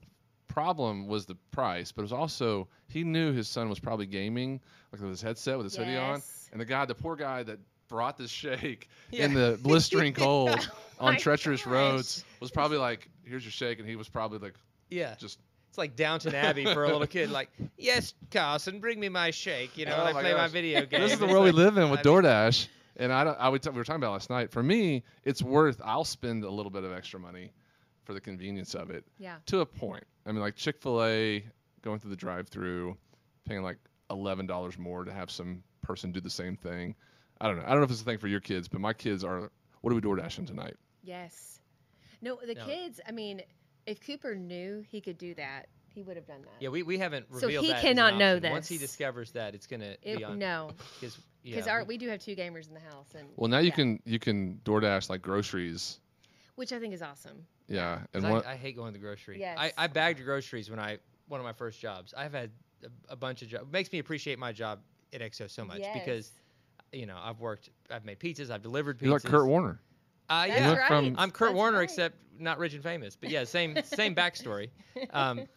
problem 0.48 1.08
was 1.08 1.26
the 1.26 1.36
price, 1.52 1.92
but 1.92 2.02
it 2.02 2.06
was 2.06 2.14
also 2.14 2.68
he 2.88 3.04
knew 3.04 3.34
his 3.34 3.48
son 3.48 3.70
was 3.70 3.80
probably 3.80 4.06
gaming, 4.06 4.60
like 4.92 5.02
with 5.02 5.10
his 5.10 5.22
headset 5.22 5.58
with 5.58 5.66
his 5.66 5.76
hoodie 5.76 5.98
on, 5.98 6.16
Yes. 6.16 6.50
and 6.52 6.60
the 6.62 6.66
guy, 6.66 6.86
the 6.86 6.96
poor 6.96 7.16
guy 7.16 7.44
that 7.44 7.60
brought 7.90 8.18
this 8.18 8.30
shake 8.32 8.90
Yeah. 9.12 9.26
in 9.26 9.34
the 9.34 9.60
blistering 9.62 10.14
cold 10.14 10.70
on 11.00 11.14
my 11.14 11.18
treacherous 11.20 11.62
gosh. 11.64 11.72
roads 11.74 12.26
was 12.40 12.52
probably 12.52 12.78
like, 12.78 13.10
"Here's 13.24 13.44
your 13.44 13.52
shake," 13.52 13.80
and 13.80 13.88
he 13.88 13.96
was 13.96 14.10
probably 14.10 14.40
like, 14.40 14.56
Yeah, 14.90 15.16
just 15.18 15.40
it's 15.70 15.78
like 15.78 15.96
Downton 15.96 16.34
Abbey 16.36 16.66
for 16.66 16.86
a 16.86 16.88
little 16.88 17.08
kid. 17.08 17.30
Like, 17.30 17.50
yes, 17.78 18.14
Carson, 18.32 18.80
bring 18.80 19.00
me 19.00 19.10
my 19.10 19.32
shake. 19.32 19.78
You 19.78 19.86
know, 19.86 19.96
Oh 19.98 20.04
I 20.06 20.14
my 20.14 20.22
play 20.22 20.32
my 20.34 20.38
gosh. 20.40 20.52
video 20.52 20.86
game. 20.86 21.02
this 21.02 21.14
is 21.14 21.20
the 21.20 21.26
It's 21.26 21.34
world 21.34 21.44
we 21.46 21.52
like- 21.52 21.58
live 21.58 21.78
in 21.78 21.90
with 21.90 22.06
I 22.06 22.10
mean- 22.10 22.24
DoorDash. 22.24 22.68
And 23.00 23.14
I, 23.14 23.24
don't, 23.24 23.38
I 23.40 23.48
would 23.48 23.62
t- 23.62 23.70
we 23.70 23.76
were 23.76 23.84
talking 23.84 24.02
about 24.02 24.14
last 24.14 24.32
night. 24.32 24.50
For 24.50 24.64
me, 24.64 25.04
it's 25.24 25.44
worth. 25.44 25.80
I'll 25.86 26.04
spend 26.04 26.44
a 26.44 26.50
little 26.50 26.72
bit 26.72 26.84
of 26.84 26.92
extra 26.92 27.20
money 27.20 27.52
for 28.08 28.14
the 28.14 28.22
convenience 28.22 28.74
of 28.74 28.90
it 28.90 29.06
Yeah. 29.20 29.36
to 29.48 29.60
a 29.60 29.66
point. 29.66 30.06
I 30.26 30.32
mean, 30.32 30.40
like 30.40 30.56
Chick 30.56 30.80
Fil 30.82 31.04
A, 31.04 31.46
going 31.82 32.00
through 32.00 32.12
the 32.12 32.16
drive-through, 32.16 32.98
paying 33.46 33.62
like 33.62 33.78
eleven 34.10 34.48
dollars 34.48 34.78
more 34.78 35.04
to 35.04 35.12
have 35.14 35.30
some 35.30 35.62
person 35.82 36.14
do 36.14 36.22
the 36.22 36.30
same 36.30 36.56
thing. 36.56 36.96
I 37.42 37.48
don't 37.48 37.58
know. 37.58 37.64
I 37.66 37.70
don't 37.72 37.80
know 37.80 37.84
if 37.84 37.92
it's 37.92 38.02
a 38.02 38.06
thing 38.06 38.18
for 38.18 38.30
your 38.30 38.40
kids, 38.40 38.68
but 38.70 38.80
my 38.82 38.94
kids 38.94 39.24
are. 39.26 39.52
What 39.82 39.92
are 39.92 39.96
we 39.96 40.02
door 40.02 40.16
dashing 40.16 40.46
tonight? 40.46 40.76
Yes. 41.04 41.60
No, 42.22 42.40
the 42.44 42.56
No. 42.56 42.66
kids. 42.66 43.00
I 43.06 43.12
mean, 43.12 43.42
if 43.86 44.00
Cooper 44.00 44.34
knew 44.36 44.84
he 44.90 45.02
could 45.02 45.18
do 45.18 45.36
that, 45.36 45.68
he 45.94 46.02
would 46.02 46.16
have 46.16 46.26
done 46.26 46.42
that. 46.44 46.62
Yeah, 46.62 46.70
we, 46.70 46.84
we 46.84 46.98
haven't 46.98 47.28
So 47.30 47.42
revealed 47.48 47.66
he 47.66 47.72
that 47.72 47.78
as 47.78 47.84
an 47.84 47.88
cannot 47.90 48.18
know 48.18 48.40
that. 48.40 48.52
Once 48.52 48.68
he 48.70 48.78
discovers 48.78 49.32
that, 49.34 49.54
it's 49.54 49.68
gonna 49.68 49.98
It, 50.02 50.18
be 50.18 50.24
on. 50.24 50.40
no, 50.40 50.72
Because 51.00 51.18
because 51.44 51.66
yeah, 51.68 51.80
we- 51.82 51.88
we 51.90 51.98
do 51.98 52.08
have 52.10 52.20
two 52.22 52.36
gamers 52.36 52.68
in 52.68 52.74
the 52.74 52.80
house, 52.80 53.14
and 53.16 53.30
Well, 53.36 53.50
now 53.50 53.60
you 53.60 53.72
can 53.74 54.02
you 54.06 54.18
can 54.20 54.60
DoorDash 54.64 55.10
like 55.10 55.22
groceries. 55.22 56.00
which 56.56 56.72
I 56.74 56.80
think 56.80 56.94
is 56.94 57.02
awesome. 57.04 57.46
Yeah, 57.68 57.98
'cause 57.98 58.06
and 58.14 58.28
I, 58.28 58.32
one, 58.32 58.46
I 58.46 58.56
hate 58.56 58.76
going 58.76 58.94
to 58.94 59.00
the 59.00 59.04
grocery. 59.06 59.40
Yes. 59.40 59.58
I, 59.60 59.72
I 59.78 59.88
bagged 59.88 60.24
groceries 60.24 60.70
when 60.70 60.80
I 60.80 61.00
one 61.28 61.40
of 61.40 61.46
my 61.46 61.54
first 61.54 61.80
jobs. 61.82 62.14
I've 62.16 62.34
had 62.34 62.52
a, 62.84 63.14
a 63.14 63.16
bunch 63.16 63.42
of 63.42 63.50
jobs. 63.50 63.66
Makes 63.72 63.92
me 63.92 64.00
appreciate 64.00 64.40
my 64.40 64.52
job 64.54 64.80
at 65.14 65.22
XO 65.22 65.50
so 65.50 65.66
much 65.66 65.82
because 65.94 66.32
you 66.94 67.06
know 67.06 67.18
I've 67.22 67.40
worked, 67.40 67.70
I've 67.92 68.06
made 68.06 68.20
pizzas, 68.20 68.50
I've 68.50 68.62
delivered 68.64 68.98
pizzas. 68.98 69.04
you're 69.04 69.14
like 69.14 69.24
Kurt 69.24 69.48
Warner. 69.48 69.82
Uh, 70.30 70.46
yeah, 70.48 70.74
right. 70.76 70.88
from- 70.88 71.16
I'm 71.18 71.32
Kurt 71.32 71.50
That's 71.50 71.56
Warner, 71.58 71.78
right. 71.78 71.84
except 71.84 72.16
not 72.40 72.58
rich 72.60 72.74
and 72.74 72.84
famous. 72.84 73.16
But 73.16 73.30
yeah, 73.30 73.44
same 73.44 73.78
same 73.84 74.14
backstory. 74.16 74.70
Um, 75.12 75.48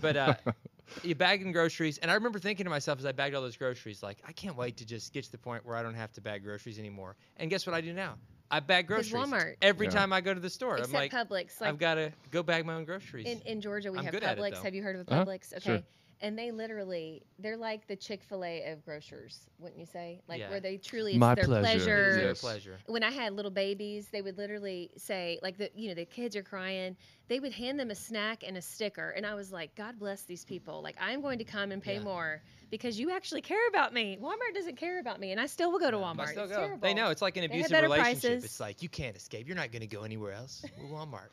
but 0.00 0.16
uh, 0.16 0.34
you 1.02 1.14
bagging 1.14 1.52
groceries, 1.52 1.98
and 1.98 2.10
I 2.10 2.14
remember 2.14 2.38
thinking 2.38 2.64
to 2.64 2.70
myself 2.70 2.98
as 2.98 3.06
I 3.06 3.12
bagged 3.12 3.34
all 3.34 3.42
those 3.42 3.56
groceries, 3.56 4.02
like 4.02 4.18
I 4.26 4.32
can't 4.32 4.56
wait 4.56 4.76
to 4.78 4.84
just 4.86 5.12
get 5.12 5.24
to 5.24 5.32
the 5.32 5.38
point 5.38 5.64
where 5.66 5.76
I 5.76 5.82
don't 5.82 5.94
have 5.94 6.12
to 6.12 6.20
bag 6.20 6.44
groceries 6.44 6.78
anymore. 6.78 7.16
And 7.36 7.50
guess 7.50 7.66
what 7.66 7.74
I 7.74 7.80
do 7.80 7.92
now? 7.92 8.14
I 8.50 8.60
bag 8.60 8.86
groceries 8.86 9.12
Walmart. 9.12 9.56
every 9.62 9.86
Yeah. 9.86 9.92
time 9.92 10.12
I 10.12 10.20
go 10.20 10.34
to 10.34 10.40
the 10.40 10.50
store. 10.50 10.78
Except 10.78 10.92
I'm 10.94 11.00
like, 11.00 11.12
Publix, 11.12 11.60
like 11.60 11.68
I've 11.68 11.78
got 11.78 11.94
to 11.94 12.12
go 12.30 12.42
bag 12.42 12.66
my 12.66 12.74
own 12.74 12.84
groceries. 12.84 13.26
in, 13.26 13.40
in 13.42 13.60
Georgia, 13.60 13.92
we 13.92 13.98
I'm 13.98 14.04
have 14.04 14.12
good 14.12 14.24
at 14.24 14.38
it, 14.38 14.40
Publix. 14.40 14.62
have 14.62 14.74
you 14.74 14.82
heard 14.82 14.96
of 14.96 15.08
Uh-huh, 15.08 15.24
Publix? 15.24 15.52
Okay. 15.54 15.60
sure. 15.60 15.82
And 16.22 16.38
they 16.38 16.50
literally, 16.50 17.22
they're 17.38 17.56
like 17.56 17.86
the 17.86 17.96
Chick 17.96 18.22
Fil 18.22 18.44
A 18.44 18.72
of 18.72 18.84
grocers, 18.84 19.46
wouldn't 19.58 19.80
you 19.80 19.86
say? 19.86 20.20
Like 20.28 20.40
Yeah. 20.40 20.50
where 20.50 20.60
they 20.60 20.76
truly, 20.76 21.12
it's 21.12 21.18
My 21.18 21.34
their 21.34 21.44
pleasure. 21.46 21.68
It 21.70 21.78
is 21.78 21.80
pleasure. 21.80 22.20
their 22.26 22.34
pleasure. 22.34 22.78
When 22.88 23.02
I 23.02 23.10
had 23.10 23.32
little 23.32 23.50
babies, 23.50 24.08
they 24.08 24.20
would 24.20 24.36
literally 24.36 24.90
say, 24.98 25.38
like 25.42 25.56
the, 25.56 25.70
you 25.74 25.88
know, 25.88 25.94
the 25.94 26.04
kids 26.04 26.36
are 26.36 26.42
crying. 26.42 26.96
They 27.28 27.40
would 27.40 27.52
hand 27.52 27.80
them 27.80 27.90
a 27.90 27.94
snack 27.94 28.42
and 28.46 28.58
a 28.58 28.62
sticker, 28.62 29.10
and 29.10 29.24
I 29.24 29.34
was 29.34 29.50
like, 29.50 29.74
God 29.76 29.98
bless 29.98 30.22
these 30.24 30.44
people. 30.44 30.82
Like 30.82 30.96
I'm 31.00 31.22
going 31.22 31.38
to 31.38 31.44
come 31.44 31.72
and 31.72 31.82
pay 31.82 31.94
Yeah. 31.94 32.00
more 32.02 32.42
because 32.70 32.98
you 32.98 33.10
actually 33.10 33.42
care 33.42 33.66
about 33.68 33.92
me. 33.92 34.18
Walmart 34.20 34.54
doesn't 34.54 34.76
care 34.76 34.98
about 35.00 35.18
me, 35.20 35.32
and 35.32 35.40
I 35.40 35.46
still 35.46 35.70
will 35.72 35.78
go 35.78 35.90
to 35.90 35.96
I 35.98 36.00
Walmart. 36.00 36.28
still 36.28 36.44
It's 36.44 36.52
go. 36.52 36.58
terrible. 36.58 36.78
They 36.80 36.94
know 36.94 37.10
it's 37.10 37.22
like 37.22 37.36
an 37.36 37.42
have 37.42 37.50
abusive 37.50 37.82
relationship. 37.82 38.20
prices. 38.22 38.44
It's 38.44 38.60
like 38.60 38.82
you 38.82 38.88
can't 38.88 39.16
escape. 39.16 39.46
You're 39.46 39.56
not 39.56 39.72
going 39.72 39.80
to 39.82 39.86
go 39.88 40.02
anywhere 40.02 40.32
else. 40.32 40.64
We're 40.80 40.88
Walmart. 40.98 41.28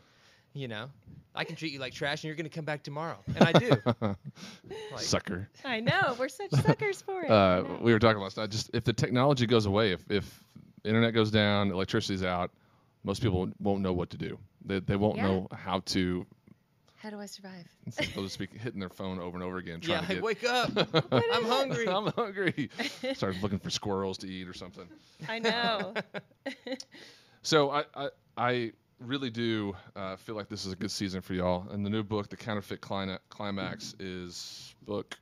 You 0.53 0.67
know, 0.67 0.89
I 1.35 1.43
can 1.43 1.55
treat 1.55 1.71
you 1.71 1.79
like 1.79 1.93
trash, 1.93 2.23
and 2.23 2.29
you're 2.29 2.35
going 2.35 2.49
to 2.49 2.55
come 2.55 2.65
back 2.65 2.81
tomorrow, 2.81 3.17
and 3.35 3.43
I 3.43 3.51
do. 3.53 3.71
Like, 4.91 5.01
Sucker. 5.01 5.49
I 5.63 5.79
know 5.81 6.15
we're 6.17 6.29
such 6.29 6.49
suckers 6.65 7.01
for 7.01 7.21
it. 7.23 7.29
Uh, 7.29 7.63
we 7.81 7.93
were 7.93 7.99
talking 7.99 8.21
last 8.21 8.37
night. 8.37 8.49
Just 8.49 8.71
if 8.73 8.83
the 8.83 8.93
technology 8.93 9.45
goes 9.45 9.65
away, 9.65 9.91
if 9.91 10.01
if 10.09 10.43
internet 10.83 11.13
goes 11.13 11.29
down, 11.31 11.71
electricity's 11.71 12.23
out, 12.23 12.51
most 13.03 13.21
people 13.21 13.49
won't 13.59 13.81
know 13.81 13.93
what 13.93 14.09
to 14.11 14.17
do. 14.17 14.39
They 14.65 14.79
they 14.79 14.95
won't 14.95 15.17
Yeah. 15.17 15.27
know 15.27 15.47
how 15.53 15.81
to. 15.87 16.25
How 17.07 17.11
do 17.11 17.21
I 17.21 17.25
survive? 17.25 17.65
They'll 18.13 18.25
just 18.25 18.37
be 18.37 18.47
hitting 18.59 18.81
their 18.81 18.89
phone 18.89 19.17
over 19.21 19.37
and 19.37 19.41
over 19.41 19.55
again, 19.59 19.79
yeah, 19.81 20.01
trying 20.01 20.17
to 20.19 20.25
like, 20.25 20.41
get. 20.41 20.51
wake 20.73 20.93
up. 20.93 21.05
I'm 21.33 21.45
hungry. 21.45 21.87
I'm 21.87 22.07
hungry. 22.07 22.69
Start 23.13 23.37
looking 23.41 23.59
for 23.59 23.69
squirrels 23.69 24.17
to 24.17 24.27
eat 24.27 24.45
or 24.45 24.53
something. 24.53 24.85
I 25.29 25.39
know. 25.39 25.93
So 27.43 27.69
I 27.71 27.85
I, 27.95 28.09
I 28.37 28.71
really 28.99 29.29
do 29.29 29.73
uh, 29.95 30.17
feel 30.17 30.35
like 30.35 30.49
this 30.49 30.65
is 30.65 30.73
a 30.73 30.75
good 30.75 30.91
season 30.91 31.21
for 31.21 31.33
y'all. 31.33 31.65
And 31.69 31.85
the 31.85 31.89
new 31.89 32.03
book, 32.03 32.27
The 32.27 32.35
Counterfeit 32.35 32.81
Clina- 32.81 33.19
Climax, 33.29 33.95
is 33.99 34.75
book 34.85 35.15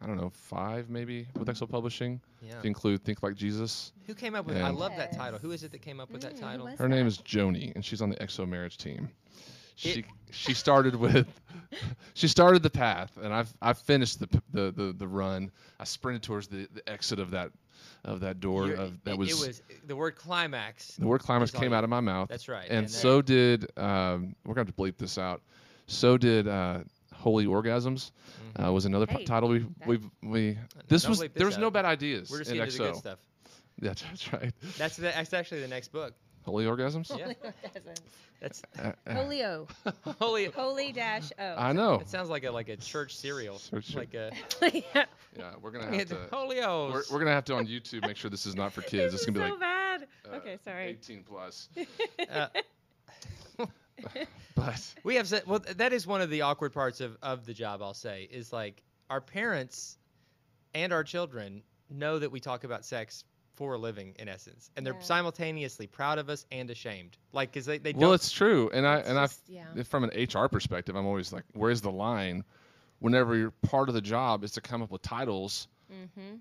I 0.00 0.06
don't 0.06 0.16
know 0.16 0.30
five 0.32 0.90
maybe 0.90 1.26
with 1.36 1.48
XO 1.48 1.68
Publishing. 1.68 2.20
Yeah. 2.40 2.60
To 2.60 2.66
include 2.68 3.02
Think 3.02 3.24
Like 3.24 3.34
Jesus. 3.34 3.90
Who 4.06 4.14
came 4.14 4.36
up 4.36 4.46
with? 4.46 4.58
I 4.58 4.68
And- 4.68 4.78
love 4.78 4.92
that 4.96 5.12
title. 5.16 5.40
Who 5.40 5.50
is 5.50 5.64
it 5.64 5.72
that 5.72 5.82
came 5.82 5.98
up 5.98 6.08
with 6.12 6.20
Mm, 6.22 6.28
that 6.30 6.36
title? 6.36 6.66
was 6.66 6.78
Her 6.78 6.88
name 6.88 7.00
that? 7.06 7.06
is 7.08 7.18
Joni, 7.18 7.74
and 7.74 7.84
she's 7.84 8.00
on 8.00 8.10
the 8.10 8.16
XO 8.16 8.46
marriage 8.48 8.78
team. 8.78 9.08
She 9.80 10.00
It- 10.00 10.04
she 10.32 10.54
started 10.54 10.94
with 10.94 11.26
she 12.14 12.28
started 12.28 12.62
the 12.62 12.70
path, 12.70 13.16
and 13.20 13.32
I've 13.32 13.52
I've 13.62 13.78
finished 13.78 14.20
the 14.20 14.28
the 14.52 14.70
the, 14.70 14.92
the 14.92 15.08
run. 15.08 15.50
I 15.78 15.84
sprinted 15.84 16.22
towards 16.22 16.48
the, 16.48 16.68
the 16.74 16.86
exit 16.88 17.18
of 17.18 17.30
that 17.30 17.50
of 18.04 18.20
that 18.20 18.40
door. 18.40 18.66
You're- 18.66 18.78
Of, 18.78 19.02
that 19.04 19.12
it, 19.12 19.18
was, 19.18 19.30
it 19.42 19.46
was 19.48 19.62
the 19.86 19.96
word 19.96 20.16
climax. 20.16 20.92
the 20.96 21.06
word 21.06 21.22
climax 21.22 21.50
came 21.50 21.70
you- 21.70 21.76
out 21.76 21.84
of 21.84 21.90
my 21.90 22.00
mouth. 22.00 22.28
That's 22.28 22.48
right. 22.48 22.68
and 22.68 22.84
then- 22.86 22.88
so 22.88 23.22
did 23.22 23.66
um, 23.78 24.34
we're 24.44 24.54
going 24.54 24.66
to 24.66 24.70
have 24.70 24.76
to 24.76 24.82
bleep 24.82 24.98
this 24.98 25.16
out. 25.18 25.40
So 25.86 26.16
did 26.18 26.46
uh, 26.46 26.80
Holy 27.14 27.46
Orgasms. 27.46 28.10
Mhm. 28.56 28.66
Uh, 28.68 28.72
was 28.72 28.84
another 28.84 29.06
p- 29.06 29.14
Hey, 29.18 29.24
title 29.24 29.48
we 29.48 29.66
we 29.86 29.98
we. 30.22 30.58
This 30.88 31.08
was 31.08 31.20
this 31.20 31.30
there 31.34 31.46
was 31.46 31.56
no 31.58 31.70
bad 31.70 31.86
ideas 31.86 32.30
we're 32.30 32.38
just 32.40 32.50
in 32.50 32.58
getting 32.58 32.72
to 32.72 32.78
the 32.78 32.84
good 32.90 32.96
stuff. 32.96 33.18
Yeah, 33.82 33.94
that's 33.94 34.30
right. 34.34 34.52
That's 34.76 34.96
the, 34.96 35.02
that's 35.04 35.32
actually 35.32 35.62
the 35.62 35.68
next 35.68 35.88
book. 35.90 36.12
Holy 36.44 36.64
Orgasms. 36.64 37.16
Yeah. 37.16 37.32
Orgasms. 37.44 37.98
That's 38.40 38.62
Uh, 38.78 38.92
uh, 39.06 39.14
Polio. 39.14 39.68
holy. 40.18 40.46
Holy 40.46 40.92
dash 40.92 41.30
O. 41.38 41.54
I 41.58 41.72
know. 41.72 41.94
It 42.00 42.08
sounds 42.08 42.30
like 42.30 42.44
a 42.44 42.50
like 42.50 42.68
a 42.70 42.76
church 42.76 43.14
cereal. 43.16 43.58
Church- 43.70 43.94
like 43.94 44.14
a 44.14 44.32
yeah. 44.94 45.04
Yeah, 45.36 45.50
we're 45.60 45.70
gonna 45.70 45.94
have 45.94 46.08
to. 46.08 46.16
Holios. 46.32 46.92
We're, 46.92 47.02
we're 47.14 47.18
gonna 47.20 47.32
have 47.34 47.44
to 47.46 47.54
on 47.56 47.66
YouTube 47.66 48.06
make 48.06 48.16
sure 48.16 48.30
this 48.30 48.46
is 48.46 48.54
not 48.56 48.72
for 48.72 48.80
kids. 48.82 49.12
This 49.12 49.20
It's 49.20 49.22
is 49.22 49.26
gonna 49.26 49.40
be 49.40 49.44
so 49.46 49.50
like 49.54 49.60
bad. 49.60 50.06
uh, 50.32 50.36
okay, 50.36 50.58
sorry. 50.64 50.86
18 50.88 51.24
plus. 51.28 51.68
Uh, 52.30 52.46
But 54.54 54.94
we 55.04 55.16
have 55.16 55.28
said, 55.28 55.42
well, 55.46 55.60
that 55.76 55.92
is 55.92 56.06
one 56.06 56.20
of 56.22 56.30
the 56.30 56.42
awkward 56.42 56.72
parts 56.72 57.00
of, 57.00 57.16
of 57.22 57.44
the 57.46 57.52
job. 57.54 57.82
I'll 57.82 57.94
say 57.94 58.28
is 58.30 58.52
like 58.52 58.82
our 59.10 59.20
parents 59.20 59.98
and 60.74 60.92
our 60.92 61.04
children 61.04 61.62
know 61.90 62.18
that 62.18 62.30
we 62.30 62.40
talk 62.40 62.64
about 62.64 62.84
sex 62.84 63.24
for 63.60 63.74
a 63.74 63.78
living 63.78 64.14
in 64.18 64.26
essence, 64.26 64.70
and 64.74 64.86
they're 64.86 64.94
Yeah. 64.94 65.00
simultaneously 65.00 65.86
proud 65.86 66.18
of 66.18 66.30
us 66.30 66.46
and 66.50 66.70
ashamed. 66.70 67.18
Like, 67.30 67.52
cause 67.52 67.66
they 67.66 67.76
they 67.76 67.92
Well, 67.92 68.08
don't. 68.08 68.14
it's 68.14 68.30
true, 68.30 68.70
and 68.72 68.86
I 68.86 69.00
It's 69.00 69.08
and 69.10 69.18
I 69.18 69.28
yeah. 69.48 69.82
from 69.84 70.04
an 70.04 70.10
HR 70.16 70.48
perspective, 70.48 70.96
I'm 70.96 71.04
always 71.06 71.30
like, 71.30 71.44
where's 71.52 71.82
the 71.82 71.90
line? 71.90 72.44
Whenever 73.00 73.36
you're 73.36 73.50
part 73.50 73.88
of 73.90 73.94
the 73.94 74.00
job 74.00 74.44
is 74.44 74.52
to 74.52 74.62
come 74.62 74.80
up 74.82 74.90
with 74.90 75.02
titles 75.02 75.68
Mm-hmm. 75.92 76.36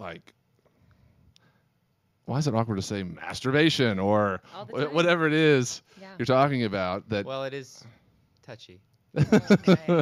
like, 0.00 0.32
why 2.24 2.38
is 2.38 2.46
it 2.46 2.54
awkward 2.54 2.76
to 2.76 2.82
say 2.82 3.02
masturbation 3.02 3.98
or 3.98 4.40
wh- 4.70 4.94
whatever 4.94 5.26
it 5.26 5.34
is 5.34 5.82
Yeah. 6.00 6.14
you're 6.18 6.24
talking 6.26 6.64
about? 6.64 7.10
That 7.10 7.26
well, 7.26 7.44
it 7.44 7.52
is 7.52 7.84
touchy. 8.42 8.80
My 9.14 9.24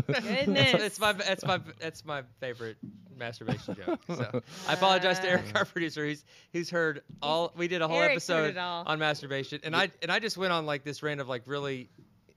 That's, 0.07 0.73
that's 0.73 1.01
my 1.01 1.13
that's 1.13 1.45
my 1.45 1.61
that's 1.81 2.05
my 2.05 2.23
favorite 2.41 2.77
masturbation 3.17 3.75
joke. 3.77 4.01
So 4.09 4.43
I 4.69 4.73
apologize 4.75 5.19
to 5.21 5.29
Eric, 5.29 5.45
Ah. 5.55 5.59
our 5.61 5.65
producer. 5.65 6.05
He's 6.07 6.25
he's 6.53 6.71
heard 6.71 7.03
all. 7.23 7.53
We 7.57 7.69
did 7.69 7.83
a 7.83 7.89
whole 7.89 7.99
Eric's 8.01 8.27
heard 8.29 8.45
episode 8.47 8.51
it 8.57 8.59
all. 8.59 8.85
on 8.87 8.99
masturbation, 8.99 9.61
and 9.65 9.75
I 9.77 9.91
and 10.03 10.11
I 10.11 10.19
just 10.19 10.37
went 10.37 10.53
on 10.53 10.67
like 10.67 10.85
this 10.85 11.03
rant 11.03 11.21
of 11.21 11.29
like 11.29 11.43
really, 11.47 11.89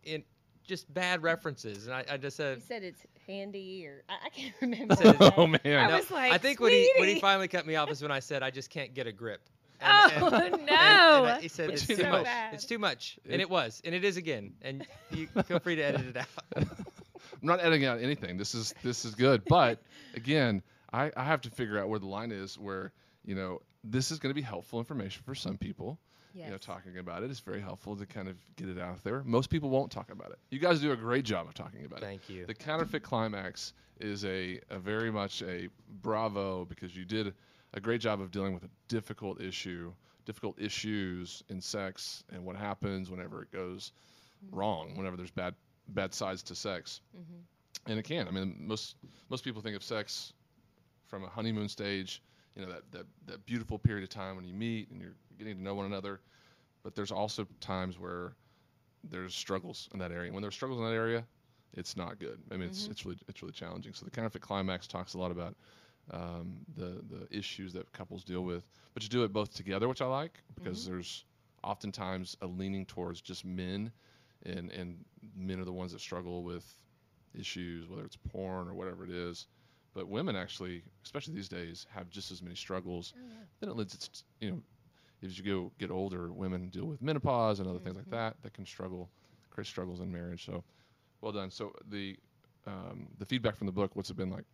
in 0.04 0.24
just 0.64 0.92
bad 0.94 1.22
references, 1.24 1.86
and 1.88 1.96
I, 1.96 2.04
I 2.12 2.18
just 2.18 2.38
said. 2.38 2.58
You 2.58 2.64
said 2.68 2.84
it's 2.84 3.02
handy, 3.28 3.86
or 3.88 4.04
I, 4.10 4.14
I 4.26 4.30
can't 4.30 4.54
remember. 4.62 4.96
Said 4.96 5.16
it's- 5.16 5.32
oh 5.38 5.48
man, 5.48 5.60
I 5.66 5.88
No, 5.90 5.98
was 5.98 6.10
like, 6.12 6.32
I 6.32 6.38
think 6.38 6.60
when 6.60 6.72
he 6.72 6.92
when 6.98 7.08
he 7.08 7.14
"Sweetie." 7.16 7.20
finally 7.22 7.48
cut 7.48 7.66
me 7.68 7.76
off 7.76 7.90
is 7.92 8.02
when 8.02 8.12
I 8.12 8.20
said 8.20 8.42
I 8.44 8.50
just 8.52 8.70
can't 8.70 8.94
get 8.94 9.08
a 9.08 9.12
grip. 9.12 9.42
Oh, 9.82 10.30
and, 10.32 10.52
no. 10.54 10.58
and 10.58 10.72
I- 10.72 11.40
he 11.42 11.50
said 11.50 11.68
But 11.68 11.74
it's 11.76 11.90
you 11.90 11.98
too 11.98 12.04
know- 12.04 12.12
much. 12.14 12.24
bad. 12.24 12.54
It's 12.54 12.66
too 12.66 12.80
much, 12.80 13.20
and 13.26 13.34
It- 13.36 13.42
it 13.42 13.50
was, 13.50 13.82
and 13.86 13.94
it 13.94 14.04
is 14.06 14.16
again. 14.18 14.54
And 14.62 14.88
you 15.12 15.28
feel 15.44 15.60
free 15.60 15.76
to 15.76 15.82
edit 15.84 16.06
it 16.08 16.18
out. 16.18 16.68
I'm 17.46 17.58
not 17.58 17.64
editing 17.64 17.86
out 17.86 18.02
anything. 18.02 18.38
This 18.38 18.56
is 18.56 18.74
this 18.82 19.06
is 19.06 19.14
good, 19.14 19.44
but 19.46 19.80
again, 20.16 20.64
I, 20.92 21.12
I 21.16 21.24
have 21.24 21.42
to 21.42 21.52
figure 21.52 21.78
out 21.78 21.90
where 21.90 22.00
the 22.00 22.08
line 22.08 22.32
is 22.32 22.58
where 22.58 22.92
you 23.24 23.36
know 23.36 23.62
this 23.84 24.10
is 24.10 24.18
going 24.18 24.32
to 24.32 24.34
be 24.34 24.42
helpful 24.42 24.80
information 24.80 25.22
for 25.24 25.36
some 25.36 25.56
people. 25.56 26.00
Yes. 26.34 26.46
You 26.46 26.52
know, 26.52 26.58
talking 26.58 26.98
about 26.98 27.22
it 27.22 27.30
is 27.30 27.40
very 27.40 27.62
helpful 27.62 27.96
to 27.96 28.06
kind 28.08 28.28
of 28.28 28.36
get 28.56 28.68
it 28.68 28.80
out 28.80 29.04
there. 29.04 29.22
Most 29.24 29.52
people 29.52 29.70
won't 29.70 29.92
talk 29.92 30.12
about 30.12 30.32
it. 30.32 30.40
You 30.50 30.58
guys 30.58 30.82
do 30.82 30.92
a 30.92 30.96
great 30.98 31.24
job 31.24 31.48
of 31.48 31.54
talking 31.54 31.86
about 31.86 32.00
it. 32.00 32.06
Thank 32.06 32.30
you. 32.30 32.46
The 32.48 32.54
counterfeit 32.56 33.04
climax 33.04 33.74
is 34.02 34.26
a, 34.26 34.60
a 34.70 34.80
very 34.80 35.12
much 35.12 35.44
a 35.44 35.70
bravo 36.02 36.66
because 36.66 36.94
you 36.94 37.06
did 37.06 37.34
a 37.74 37.80
great 37.80 38.02
job 38.02 38.20
of 38.20 38.32
dealing 38.32 38.54
with 38.54 38.64
a 38.64 38.70
difficult 38.90 39.40
issue, 39.40 39.94
difficult 40.26 40.60
issues 40.60 41.42
in 41.48 41.62
sex 41.62 42.26
and 42.34 42.44
what 42.44 42.58
happens 42.58 43.10
whenever 43.10 43.44
it 43.44 43.52
goes 43.52 43.94
mm-hmm. 44.46 44.58
wrong, 44.58 44.98
whenever 44.98 45.16
there's 45.16 45.32
bad 45.32 45.54
bad 45.90 46.14
sides 46.14 46.44
to 46.44 46.56
sex. 46.56 47.02
Mhm. 47.16 47.44
And 47.88 48.00
it 48.00 48.04
can. 48.04 48.28
I 48.28 48.32
mean, 48.32 48.56
most 48.60 48.96
most 49.30 49.44
people 49.44 49.62
think 49.62 49.76
of 49.76 49.84
sex 49.84 50.34
from 51.08 51.24
a 51.24 51.28
honeymoon 51.30 51.70
stage, 51.70 52.22
you 52.56 52.66
know, 52.66 52.72
that, 52.72 52.92
that, 52.92 53.06
that 53.28 53.46
beautiful 53.46 53.78
period 53.78 54.04
of 54.04 54.10
time 54.10 54.36
when 54.36 54.46
you 54.46 54.54
meet 54.54 54.90
and 54.90 55.00
you're 55.00 55.16
getting 55.38 55.56
to 55.56 55.62
know 55.62 55.76
one 55.76 55.86
another. 55.86 56.20
But 56.84 56.96
there's 56.96 57.12
also 57.12 57.48
times 57.60 58.00
where 58.00 58.36
there's 59.04 59.36
struggles 59.36 59.90
in 59.94 60.00
that 60.00 60.12
area. 60.12 60.32
When 60.32 60.42
there's 60.42 60.56
struggles 60.56 60.80
in 60.80 60.86
that 60.86 60.94
area, 60.94 61.26
it's 61.74 61.96
not 61.96 62.20
good. 62.20 62.42
I 62.52 62.58
mean, 62.58 62.68
it's 62.68 62.88
Mhm. 62.88 62.92
it's 62.92 63.06
really 63.06 63.20
it's 63.28 63.42
really 63.42 63.54
challenging. 63.54 63.94
So 63.94 64.06
the 64.06 64.12
counterfeit 64.12 64.42
climax 64.42 64.88
talks 64.88 65.14
a 65.14 65.18
lot 65.20 65.32
about 65.32 65.56
um, 66.12 66.66
the 66.76 67.04
the 67.10 67.28
issues 67.36 67.74
that 67.74 67.92
couples 67.92 68.24
deal 68.24 68.44
with, 68.44 68.68
but 68.94 69.04
you 69.04 69.10
do 69.10 69.24
it 69.24 69.34
both 69.34 69.54
together, 69.54 69.88
which 69.88 70.02
I 70.02 70.06
like 70.06 70.42
because 70.56 70.86
there's 70.86 71.26
oftentimes 71.64 72.38
a 72.42 72.48
leaning 72.48 72.86
towards 72.86 73.22
just 73.22 73.44
men, 73.44 73.92
and 74.46 74.72
and 74.72 75.06
men 75.36 75.60
are 75.60 75.66
the 75.66 75.74
ones 75.74 75.92
that 75.94 76.00
struggle 76.02 76.44
with 76.44 76.84
issues, 77.38 77.88
whether 77.88 78.04
it's 78.04 78.18
porn 78.18 78.68
or 78.68 78.74
whatever 78.74 79.04
it 79.04 79.12
is. 79.12 79.48
But 79.94 80.08
women 80.08 80.36
actually, 80.36 80.84
especially 81.04 81.34
these 81.36 81.50
days, 81.50 81.88
have 81.92 82.10
just 82.10 82.32
as 82.32 82.42
many 82.42 82.56
struggles. 82.56 83.14
Oh, 83.16 83.20
yeah. 83.28 83.46
Then 83.60 83.70
it 83.70 83.76
leads, 83.76 83.94
it's, 83.96 84.24
you 84.40 84.52
know, 84.52 84.62
as 85.24 85.38
you 85.38 85.44
go 85.46 85.72
get 85.80 85.92
older, 85.92 86.32
women 86.32 86.70
deal 86.70 86.86
with 86.86 87.02
menopause 87.02 87.60
and 87.60 87.68
other 87.68 87.80
things 87.80 87.96
like 87.96 88.10
Mhm. 88.10 88.12
that 88.12 88.36
that 88.44 88.54
can 88.54 88.66
struggle, 88.66 89.10
create 89.50 89.68
struggles 89.68 90.00
in 90.00 90.12
marriage. 90.12 90.46
So, 90.46 90.64
well 91.22 91.32
done. 91.32 91.50
So 91.52 91.74
the 91.90 92.18
um, 92.66 93.08
the 93.18 93.26
feedback 93.26 93.56
from 93.56 93.68
the 93.68 93.74
book, 93.74 93.96
what's 93.96 94.10
it 94.10 94.18
been 94.18 94.30
like? 94.32 94.46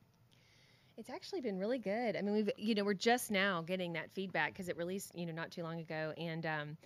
It's 0.98 1.10
actually 1.10 1.42
been 1.42 1.58
really 1.58 1.80
good. 1.80 2.16
I 2.16 2.22
mean, 2.22 2.34
we've 2.34 2.50
you 2.58 2.76
know 2.76 2.84
we're 2.84 2.94
just 2.94 3.32
now 3.32 3.62
getting 3.62 3.94
that 3.94 4.12
feedback 4.12 4.54
because 4.54 4.70
it 4.70 4.78
released 4.78 5.16
you 5.16 5.26
know 5.26 5.34
not 5.34 5.52
too 5.52 5.64
long 5.64 5.80
ago, 5.80 6.14
and 6.18 6.46
um, 6.46 6.78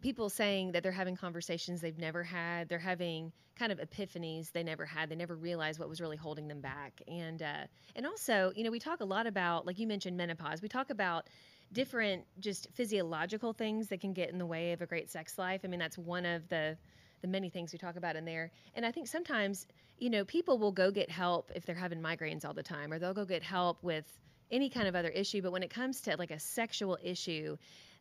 people 0.00 0.28
saying 0.28 0.72
that 0.72 0.82
they're 0.82 0.92
having 0.92 1.16
conversations 1.16 1.80
they've 1.80 1.98
never 1.98 2.22
had. 2.22 2.68
They're 2.68 2.78
having 2.78 3.32
kind 3.58 3.72
of 3.72 3.78
epiphanies 3.78 4.52
they 4.52 4.62
never 4.62 4.86
had. 4.86 5.10
They 5.10 5.16
never 5.16 5.36
realized 5.36 5.78
what 5.78 5.88
was 5.88 6.00
really 6.00 6.16
holding 6.16 6.48
them 6.48 6.60
back, 6.60 7.02
and 7.06 7.42
uh, 7.42 7.66
and 7.94 8.06
also 8.06 8.52
you 8.54 8.64
know 8.64 8.70
we 8.70 8.78
talk 8.78 9.00
a 9.00 9.04
lot 9.04 9.26
about 9.26 9.66
like 9.66 9.78
you 9.78 9.86
mentioned 9.86 10.16
menopause. 10.16 10.62
We 10.62 10.68
talk 10.68 10.90
about 10.90 11.26
different 11.72 12.24
just 12.40 12.68
physiological 12.74 13.52
things 13.52 13.88
that 13.88 14.00
can 14.00 14.12
get 14.12 14.30
in 14.30 14.38
the 14.38 14.46
way 14.46 14.72
of 14.72 14.80
a 14.80 14.86
great 14.86 15.10
sex 15.10 15.38
life. 15.38 15.60
I 15.64 15.68
mean 15.68 15.80
that's 15.80 15.98
one 15.98 16.26
of 16.26 16.48
the 16.48 16.76
the 17.22 17.28
many 17.28 17.50
things 17.50 17.72
we 17.72 17.78
talk 17.78 17.96
about 17.96 18.16
in 18.16 18.24
there. 18.24 18.50
And 18.74 18.86
I 18.86 18.92
think 18.92 19.06
sometimes, 19.06 19.66
you 19.98 20.10
know, 20.10 20.24
people 20.24 20.58
will 20.58 20.72
go 20.72 20.90
get 20.90 21.10
help 21.10 21.52
if 21.54 21.66
they're 21.66 21.74
having 21.74 22.00
migraines 22.00 22.44
all 22.44 22.54
the 22.54 22.62
time, 22.62 22.92
or 22.92 22.98
they'll 22.98 23.14
go 23.14 23.24
get 23.24 23.42
help 23.42 23.82
with 23.82 24.06
any 24.50 24.70
kind 24.70 24.88
of 24.88 24.96
other 24.96 25.08
issue. 25.08 25.42
But 25.42 25.52
when 25.52 25.62
it 25.62 25.70
comes 25.70 26.00
to 26.02 26.16
like 26.16 26.30
a 26.30 26.38
sexual 26.38 26.98
issue, 27.02 27.56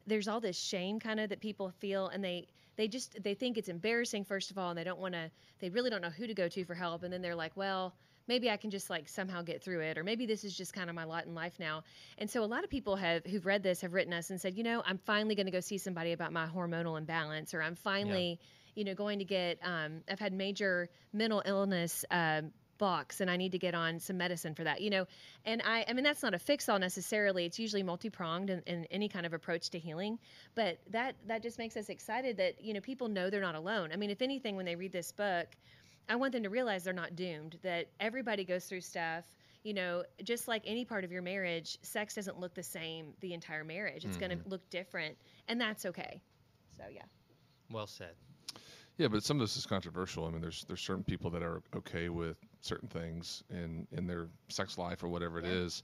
there's 0.07 0.27
all 0.27 0.39
this 0.39 0.57
shame 0.57 0.99
kind 0.99 1.19
of 1.19 1.29
that 1.29 1.41
people 1.41 1.71
feel, 1.79 2.07
and 2.07 2.23
they 2.23 2.47
they 2.75 2.87
just 2.87 3.21
they 3.23 3.33
think 3.33 3.57
it's 3.57 3.69
embarrassing 3.69 4.23
first 4.23 4.51
of 4.51 4.57
all, 4.57 4.69
and 4.69 4.77
they 4.77 4.83
don't 4.83 4.99
want 4.99 5.13
to. 5.13 5.29
They 5.59 5.69
really 5.69 5.89
don't 5.89 6.01
know 6.01 6.09
who 6.09 6.27
to 6.27 6.33
go 6.33 6.47
to 6.47 6.65
for 6.65 6.75
help, 6.75 7.03
and 7.03 7.11
then 7.11 7.21
they're 7.21 7.35
like, 7.35 7.55
well. 7.55 7.93
Maybe 8.27 8.51
I 8.51 8.57
can 8.57 8.69
just 8.69 8.91
like 8.91 9.09
somehow 9.09 9.41
get 9.41 9.63
through 9.63 9.79
it, 9.79 9.97
or 9.97 10.03
maybe 10.03 10.27
this 10.27 10.43
is 10.43 10.55
just 10.55 10.71
kind 10.71 10.87
of 10.87 10.95
my 10.95 11.03
lot 11.03 11.25
in 11.25 11.33
life 11.33 11.53
now. 11.59 11.81
And 12.19 12.29
so 12.29 12.43
a 12.43 12.45
lot 12.45 12.63
of 12.63 12.69
people 12.69 12.95
have 12.95 13.25
who've 13.25 13.43
read 13.43 13.63
this 13.63 13.81
have 13.81 13.91
written 13.95 14.13
us 14.13 14.29
and 14.29 14.39
said, 14.39 14.55
you 14.55 14.61
know, 14.61 14.83
I'm 14.85 14.99
finally 14.99 15.33
going 15.33 15.47
to 15.47 15.51
go 15.51 15.61
see 15.61 15.79
somebody 15.79 16.11
about 16.11 16.31
my 16.31 16.45
hormonal 16.45 16.95
imbalance, 16.99 17.55
or 17.55 17.63
I'm 17.63 17.73
finally, 17.73 18.39
you 18.75 18.83
know, 18.83 18.93
going 18.93 19.17
to 19.17 19.25
get. 19.25 19.57
Um, 19.63 20.01
I've 20.07 20.19
had 20.19 20.31
major 20.31 20.89
mental 21.11 21.41
illness 21.43 22.05
um, 22.11 22.51
blocks, 22.79 23.21
and 23.21 23.29
I 23.29 23.37
need 23.37 23.51
to 23.51 23.59
get 23.59 23.75
on 23.75 23.99
some 23.99 24.17
medicine 24.17 24.55
for 24.55 24.63
that. 24.63 24.81
You 24.81 24.89
know, 24.89 25.05
and 25.45 25.61
I, 25.63 25.85
I 25.87 25.93
mean, 25.93 26.03
that's 26.03 26.23
not 26.23 26.33
a 26.33 26.39
fix 26.39 26.67
all 26.67 26.79
necessarily. 26.79 27.45
It's 27.45 27.59
usually 27.59 27.83
multi 27.83 28.09
pronged 28.09 28.49
in, 28.49 28.63
in 28.65 28.85
any 28.89 29.07
kind 29.07 29.27
of 29.27 29.33
approach 29.33 29.69
to 29.71 29.79
healing. 29.79 30.17
But 30.55 30.79
that 30.89 31.15
that 31.27 31.43
just 31.43 31.59
makes 31.59 31.77
us 31.77 31.89
excited 31.89 32.37
that 32.37 32.63
you 32.63 32.73
know 32.73 32.81
people 32.81 33.07
know 33.07 33.29
they're 33.29 33.41
not 33.41 33.55
alone. 33.55 33.91
I 33.93 33.97
mean, 33.97 34.09
if 34.09 34.23
anything, 34.23 34.55
when 34.55 34.65
they 34.65 34.75
read 34.75 34.91
this 34.91 35.11
book, 35.11 35.47
I 36.07 36.15
want 36.15 36.33
them 36.33 36.41
to 36.43 36.49
realize 36.49 36.83
they're 36.83 36.93
not 36.93 37.15
doomed. 37.15 37.59
That 37.61 37.87
everybody 37.99 38.43
goes 38.43 38.65
through 38.65 38.81
stuff. 38.81 39.25
You 39.63 39.73
know, 39.73 40.03
just 40.23 40.47
like 40.47 40.63
any 40.65 40.85
part 40.85 41.03
of 41.03 41.11
your 41.11 41.21
marriage, 41.21 41.77
sex 41.81 42.15
doesn't 42.15 42.39
look 42.39 42.55
the 42.55 42.63
same 42.63 43.13
the 43.19 43.33
entire 43.33 43.65
marriage. 43.65 44.05
It's 44.05 44.15
going 44.15 44.31
to 44.31 44.37
mm-hmm. 44.37 44.49
look 44.49 44.67
different, 44.69 45.17
and 45.49 45.59
that's 45.59 45.85
okay. 45.85 46.21
So 46.77 46.85
yeah. 46.91 47.03
Well 47.69 47.85
said. 47.85 48.15
Yeah, 48.99 49.07
but 49.07 49.23
some 49.23 49.37
of 49.37 49.41
this 49.41 49.55
is 49.55 49.65
controversial. 49.65 50.25
I 50.25 50.29
mean, 50.29 50.41
there's 50.41 50.65
there's 50.65 50.81
certain 50.81 51.05
people 51.05 51.29
that 51.31 51.41
are 51.41 51.61
okay 51.73 52.09
with 52.09 52.35
certain 52.59 52.89
things 52.89 53.45
in 53.49 53.87
in 53.93 54.05
their 54.05 54.27
sex 54.49 54.77
life 54.77 55.03
or 55.03 55.07
whatever 55.07 55.39
it 55.39 55.45
Yeah. 55.45 55.51
is, 55.51 55.83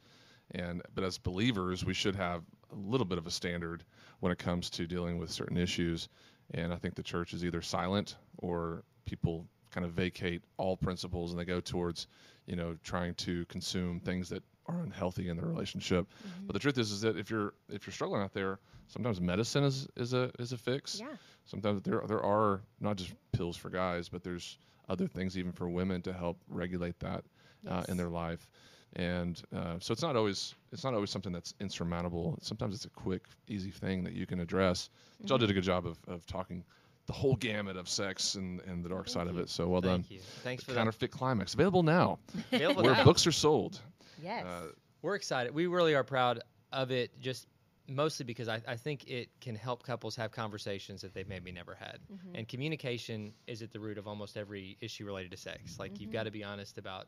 and 0.52 0.82
but 0.94 1.06
as 1.06 1.18
believers, 1.18 1.86
we 1.86 1.94
should 1.94 2.16
have 2.18 2.44
a 2.72 2.76
little 2.76 3.06
bit 3.06 3.18
of 3.18 3.26
a 3.26 3.32
standard 3.32 3.86
when 4.20 4.34
it 4.34 4.38
comes 4.38 4.70
to 4.72 4.86
dealing 4.86 5.18
with 5.18 5.32
certain 5.32 5.56
issues. 5.56 6.10
And 6.52 6.74
I 6.74 6.76
think 6.76 6.96
the 6.96 7.04
church 7.04 7.34
is 7.34 7.46
either 7.46 7.62
silent 7.62 8.18
or 8.40 8.84
people 9.06 9.48
kind 9.72 9.86
of 9.86 9.94
vacate 9.94 10.42
all 10.58 10.76
principles 10.76 11.32
and 11.32 11.40
they 11.40 11.46
go 11.46 11.62
towards, 11.62 12.08
you 12.48 12.58
know, 12.58 12.76
trying 12.84 13.14
to 13.16 13.46
consume 13.46 14.02
things 14.02 14.28
that 14.30 14.44
are 14.68 14.80
unhealthy 14.82 15.30
in 15.30 15.38
the 15.38 15.46
relationship. 15.46 16.08
But 16.46 16.54
the 16.54 16.60
truth 16.60 16.78
is, 16.78 16.92
is 16.92 17.02
that 17.02 17.18
if 17.18 17.30
you're 17.30 17.54
if 17.70 17.86
you're 17.86 17.94
struggling 17.94 18.22
out 18.22 18.34
there, 18.34 18.60
sometimes 18.88 19.20
medicine 19.22 19.64
is 19.64 19.88
is 19.96 20.14
a 20.14 20.32
is 20.40 20.52
a 20.54 20.58
fix 20.58 21.00
Yeah. 21.00 21.08
sometimes 21.46 21.82
there 21.84 22.02
there 22.08 22.24
are 22.24 22.62
not 22.80 22.96
just 22.98 23.14
pills 23.32 23.58
for 23.58 23.70
guys, 23.70 24.10
but 24.10 24.24
there's 24.24 24.58
other 24.90 25.08
things 25.08 25.38
even 25.38 25.52
for 25.52 25.68
women 25.70 26.02
to 26.04 26.14
help 26.14 26.38
regulate 26.50 27.00
that 27.00 27.24
uh, 27.68 27.84
in 27.90 27.98
their 27.98 28.10
life. 28.10 28.50
And 28.98 29.42
uh, 29.54 29.76
so 29.80 29.92
it's 29.92 30.02
not 30.02 30.16
always 30.16 30.56
it's 30.72 30.84
not 30.84 30.94
always 30.94 31.10
something 31.10 31.32
that's 31.34 31.54
insurmountable. 31.60 32.38
Sometimes 32.42 32.76
it's 32.76 32.86
a 32.86 32.90
quick, 32.90 33.24
easy 33.48 33.72
thing 33.72 34.04
that 34.04 34.14
you 34.14 34.26
can 34.26 34.40
address. 34.40 34.90
But 35.20 35.30
Y'all 35.30 35.38
did 35.38 35.50
a 35.50 35.54
good 35.54 35.64
job 35.64 35.86
of, 35.86 35.98
of 36.08 36.26
talking 36.28 36.64
the 37.08 37.14
whole 37.14 37.36
gamut 37.36 37.78
of 37.78 37.88
sex 37.90 38.34
and, 38.36 38.62
and 38.62 38.84
the 38.84 38.90
dark 38.90 39.06
Thank 39.08 39.14
side 39.14 39.28
of 39.28 39.38
it. 39.38 39.50
So 39.50 39.68
well 39.68 39.82
done. 39.82 40.02
Thank 40.04 40.12
you. 40.12 40.20
Thanks 40.44 40.64
for 40.64 40.72
that. 40.72 40.78
Counterfeit 40.78 41.12
Climax 41.12 41.54
available 41.54 41.84
now, 41.84 42.18
Available 42.54 42.84
where 42.84 42.94
now. 42.94 43.04
books 43.04 43.28
are 43.28 43.32
sold. 43.34 43.80
Yes. 44.18 44.48
Uh, 44.48 44.70
We're 45.02 45.16
excited. 45.16 45.54
We 45.54 45.68
really 45.68 45.96
are 45.96 46.04
proud 46.04 46.42
of 46.72 46.92
it, 46.92 47.20
just 47.20 47.48
mostly 47.88 48.26
because 48.26 48.48
I, 48.48 48.62
I 48.68 48.76
think 48.76 49.06
it 49.08 49.30
can 49.42 49.56
help 49.56 49.84
couples 49.84 50.16
have 50.16 50.32
conversations 50.32 51.02
that 51.02 51.14
they've 51.14 51.28
maybe 51.28 51.52
never 51.52 51.76
had. 51.76 52.02
Mhm. 52.10 52.36
And 52.36 52.48
communication 52.48 53.36
is 53.48 53.62
at 53.62 53.72
the 53.72 53.80
root 53.80 53.98
of 53.98 54.08
almost 54.08 54.38
every 54.38 54.78
issue 54.82 55.06
related 55.06 55.32
to 55.32 55.38
sex. 55.38 55.78
Like 55.80 56.00
you've 56.00 56.10
Mhm. 56.10 56.12
got 56.12 56.24
to 56.24 56.32
be 56.32 56.44
honest 56.44 56.78
about 56.78 57.08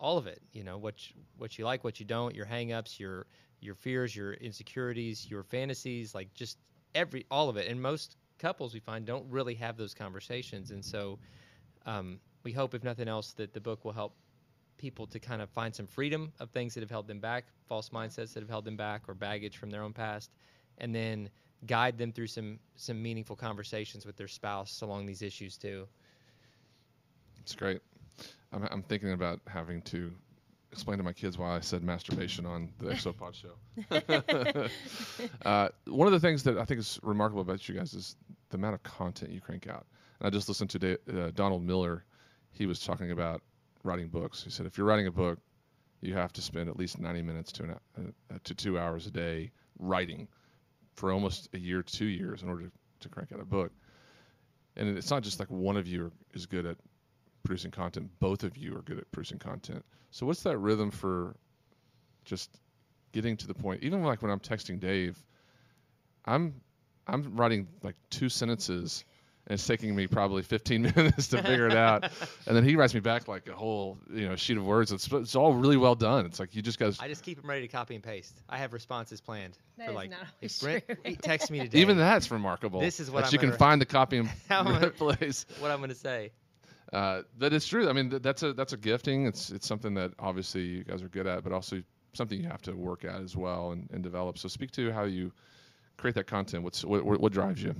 all 0.00 0.18
of 0.18 0.26
it. 0.26 0.42
You 0.52 0.64
know 0.64 0.78
what 0.78 1.10
you, 1.10 1.24
what 1.36 1.58
you 1.58 1.64
like, 1.64 1.84
what 1.84 2.00
you 2.00 2.06
don't, 2.06 2.34
your 2.34 2.46
hangups, 2.46 2.98
your 2.98 3.26
your 3.60 3.74
fears, 3.74 4.14
your 4.14 4.34
insecurities, 4.34 5.30
your 5.30 5.42
fantasies, 5.42 6.14
like 6.14 6.34
just 6.34 6.58
every 6.94 7.26
all 7.30 7.48
of 7.48 7.56
it. 7.56 7.68
And 7.68 7.80
most 7.82 8.16
couples 8.38 8.74
we 8.74 8.80
find 8.80 9.06
don't 9.06 9.28
really 9.30 9.54
have 9.56 9.76
those 9.76 9.94
conversations. 9.94 10.70
And 10.70 10.84
so 10.84 11.20
um, 11.86 12.20
we 12.44 12.52
hope, 12.52 12.74
if 12.74 12.84
nothing 12.84 13.08
else, 13.08 13.32
that 13.34 13.52
the 13.54 13.60
book 13.60 13.84
will 13.84 13.92
help 13.92 14.16
people 14.78 15.06
to 15.08 15.18
kind 15.18 15.42
of 15.42 15.50
find 15.50 15.74
some 15.74 15.86
freedom 15.86 16.32
of 16.40 16.50
things 16.50 16.74
that 16.74 16.80
have 16.80 16.90
held 16.90 17.06
them 17.06 17.20
back, 17.20 17.44
false 17.68 17.90
mindsets 17.90 18.32
that 18.34 18.40
have 18.40 18.48
held 18.48 18.64
them 18.64 18.76
back, 18.76 19.02
or 19.08 19.14
baggage 19.14 19.56
from 19.56 19.70
their 19.70 19.82
own 19.82 19.92
past, 19.92 20.30
and 20.78 20.94
then 20.94 21.28
guide 21.66 21.98
them 21.98 22.12
through 22.12 22.28
some 22.28 22.58
some 22.76 23.02
meaningful 23.02 23.36
conversations 23.36 24.06
with 24.06 24.16
their 24.16 24.28
spouse 24.28 24.80
along 24.80 25.06
these 25.06 25.22
issues 25.22 25.56
too. 25.56 25.86
It's 27.40 27.54
great. 27.54 27.80
I'm, 28.52 28.66
I'm 28.70 28.82
thinking 28.82 29.12
about 29.12 29.40
having 29.46 29.82
to 29.82 30.12
explain 30.72 30.98
to 30.98 31.04
my 31.04 31.12
kids 31.12 31.38
why 31.38 31.56
I 31.56 31.60
said 31.60 31.82
masturbation 31.82 32.46
on 32.46 32.70
the 32.78 32.86
Exopod 32.90 33.34
show. 33.34 34.68
uh, 35.48 35.68
one 35.86 36.06
of 36.06 36.12
the 36.12 36.20
things 36.20 36.42
that 36.44 36.58
I 36.58 36.64
think 36.64 36.80
is 36.80 37.00
remarkable 37.02 37.42
about 37.42 37.68
you 37.68 37.74
guys 37.74 37.94
is 37.94 38.16
the 38.50 38.56
amount 38.56 38.74
of 38.74 38.82
content 38.82 39.32
you 39.32 39.40
crank 39.40 39.66
out. 39.66 39.86
And 40.20 40.26
I 40.26 40.30
just 40.30 40.48
listened 40.48 40.70
to 40.70 40.78
Dave, 40.78 40.98
uh, 41.12 41.30
Donald 41.34 41.62
Miller. 41.62 42.04
He 42.50 42.66
was 42.66 42.80
talking 42.80 43.10
about 43.10 43.42
writing 43.84 44.08
books. 44.08 44.42
He 44.42 44.50
said 44.50 44.66
if 44.66 44.76
you're 44.76 44.86
writing 44.86 45.06
a 45.06 45.12
book, 45.12 45.38
you 46.00 46.14
have 46.14 46.32
to 46.34 46.42
spend 46.42 46.68
at 46.68 46.76
least 46.76 46.98
90 46.98 47.22
minutes 47.22 47.52
to 47.52 47.62
an, 47.64 47.74
uh, 47.96 48.38
to 48.44 48.54
two 48.54 48.78
hours 48.78 49.06
a 49.06 49.10
day 49.10 49.50
writing 49.78 50.28
for 50.94 51.12
almost 51.12 51.48
a 51.54 51.58
year, 51.58 51.82
two 51.82 52.06
years 52.06 52.42
in 52.42 52.48
order 52.48 52.64
to, 52.64 52.72
to 53.00 53.08
crank 53.08 53.32
out 53.32 53.40
a 53.40 53.44
book. 53.44 53.72
And 54.76 54.96
it's 54.96 55.10
not 55.10 55.22
just 55.22 55.40
like 55.40 55.50
one 55.50 55.76
of 55.76 55.86
you 55.86 56.12
is 56.34 56.46
good 56.46 56.66
at 56.66 56.76
producing 57.42 57.70
content. 57.70 58.10
Both 58.20 58.44
of 58.44 58.56
you 58.56 58.76
are 58.76 58.82
good 58.82 58.98
at 58.98 59.10
producing 59.10 59.38
content. 59.38 59.84
So 60.10 60.26
what's 60.26 60.42
that 60.42 60.58
rhythm 60.58 60.90
for 60.90 61.34
just 62.24 62.60
getting 63.12 63.36
to 63.38 63.46
the 63.46 63.54
point? 63.54 63.82
Even 63.82 64.02
like 64.02 64.22
when 64.22 64.30
I'm 64.30 64.40
texting 64.40 64.78
Dave, 64.78 65.18
I'm 66.24 66.54
I'm 67.06 67.36
writing 67.36 67.66
like 67.82 67.96
two 68.10 68.28
sentences 68.28 69.04
it's 69.48 69.66
taking 69.66 69.94
me 69.96 70.06
probably 70.06 70.42
15 70.42 70.82
minutes 70.96 71.28
to 71.28 71.42
figure 71.42 71.66
it 71.66 71.74
out. 71.76 72.04
And 72.46 72.56
then 72.56 72.64
he 72.64 72.76
writes 72.76 72.92
me 72.94 73.00
back 73.00 73.28
like 73.28 73.48
a 73.48 73.54
whole, 73.54 73.98
you 74.12 74.28
know, 74.28 74.36
sheet 74.36 74.56
of 74.58 74.64
words. 74.64 74.92
It's, 74.92 75.10
it's 75.10 75.34
all 75.34 75.54
really 75.54 75.76
well 75.76 75.94
done. 75.94 76.26
It's 76.26 76.38
like 76.38 76.54
you 76.54 76.62
just 76.62 76.78
guys. 76.78 76.98
I 77.00 77.08
just 77.08 77.22
keep 77.22 77.40
them 77.40 77.48
ready 77.48 77.62
to 77.62 77.68
copy 77.68 77.94
and 77.94 78.04
paste. 78.04 78.40
I 78.48 78.58
have 78.58 78.72
responses 78.72 79.20
planned 79.20 79.56
That 79.78 79.86
for 79.86 79.90
is 79.92 79.96
like 79.96 80.10
not 80.10 80.20
if 80.40 80.62
always 80.62 80.84
Brent 80.84 80.84
true. 81.04 81.16
text 81.22 81.50
me 81.50 81.58
today. 81.64 81.80
even 81.80 81.96
that's 81.96 82.30
remarkable. 82.30 82.80
This 82.80 83.00
is 83.00 83.10
what 83.10 83.20
that 83.24 83.28
I'm 83.28 83.32
you 83.32 83.38
can 83.38 83.48
gonna- 83.50 83.58
find 83.58 83.80
the 83.80 83.86
copy 83.86 84.18
and 84.18 84.28
How 84.48 84.60
am 84.60 84.68
I- 84.68 84.88
place. 84.90 85.46
what 85.60 85.70
I'm 85.70 85.78
going 85.78 85.88
to 85.90 85.94
say. 85.94 86.30
Uh, 86.92 87.22
but 87.36 87.52
it's 87.52 87.66
true. 87.68 87.88
I 87.88 87.92
mean, 87.92 88.10
th- 88.10 88.22
that's 88.22 88.42
a 88.42 88.52
that's 88.54 88.72
a 88.72 88.76
gifting. 88.78 89.26
It's 89.26 89.50
it's 89.50 89.66
something 89.66 89.94
that 89.94 90.12
obviously 90.18 90.62
you 90.62 90.84
guys 90.84 91.02
are 91.02 91.08
good 91.08 91.26
at, 91.26 91.44
but 91.44 91.52
also 91.52 91.82
something 92.14 92.40
you 92.40 92.48
have 92.48 92.62
to 92.62 92.72
work 92.72 93.04
at 93.04 93.20
as 93.20 93.36
well 93.36 93.72
and, 93.72 93.88
and 93.92 94.02
develop. 94.02 94.38
So 94.38 94.48
speak 94.48 94.70
to 94.72 94.90
how 94.90 95.04
you 95.04 95.30
create 95.98 96.14
that 96.14 96.26
content. 96.26 96.64
What's 96.64 96.84
what, 96.86 97.04
what 97.04 97.20
what 97.20 97.32
drives 97.32 97.62
you? 97.62 97.74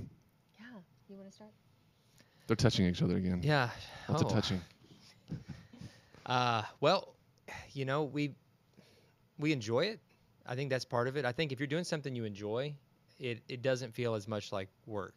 Yeah. 0.59 0.65
You 1.09 1.15
want 1.15 1.27
to 1.27 1.33
start? 1.35 1.49
They're 2.49 2.55
touching 2.55 2.87
each 2.87 3.03
other 3.03 3.15
again. 3.17 3.41
Yeah. 3.43 3.69
Lots 4.07 4.23
Oh. 4.23 4.25
of 4.25 4.31
touching. 4.33 4.59
Uh, 6.25 6.61
well, 6.79 7.15
you 7.73 7.85
know, 7.85 8.03
we 8.03 8.35
we 9.39 9.51
enjoy 9.51 9.81
it. 9.85 9.99
I 10.45 10.53
think 10.55 10.69
that's 10.69 10.85
part 10.85 11.07
of 11.07 11.15
it. 11.17 11.25
I 11.25 11.31
think 11.31 11.51
if 11.51 11.59
you're 11.59 11.65
doing 11.67 11.83
something 11.83 12.13
you 12.15 12.23
enjoy, 12.23 12.75
it, 13.19 13.41
it 13.47 13.61
doesn't 13.63 13.93
feel 13.95 14.13
as 14.13 14.27
much 14.27 14.51
like 14.51 14.69
work. 14.85 15.15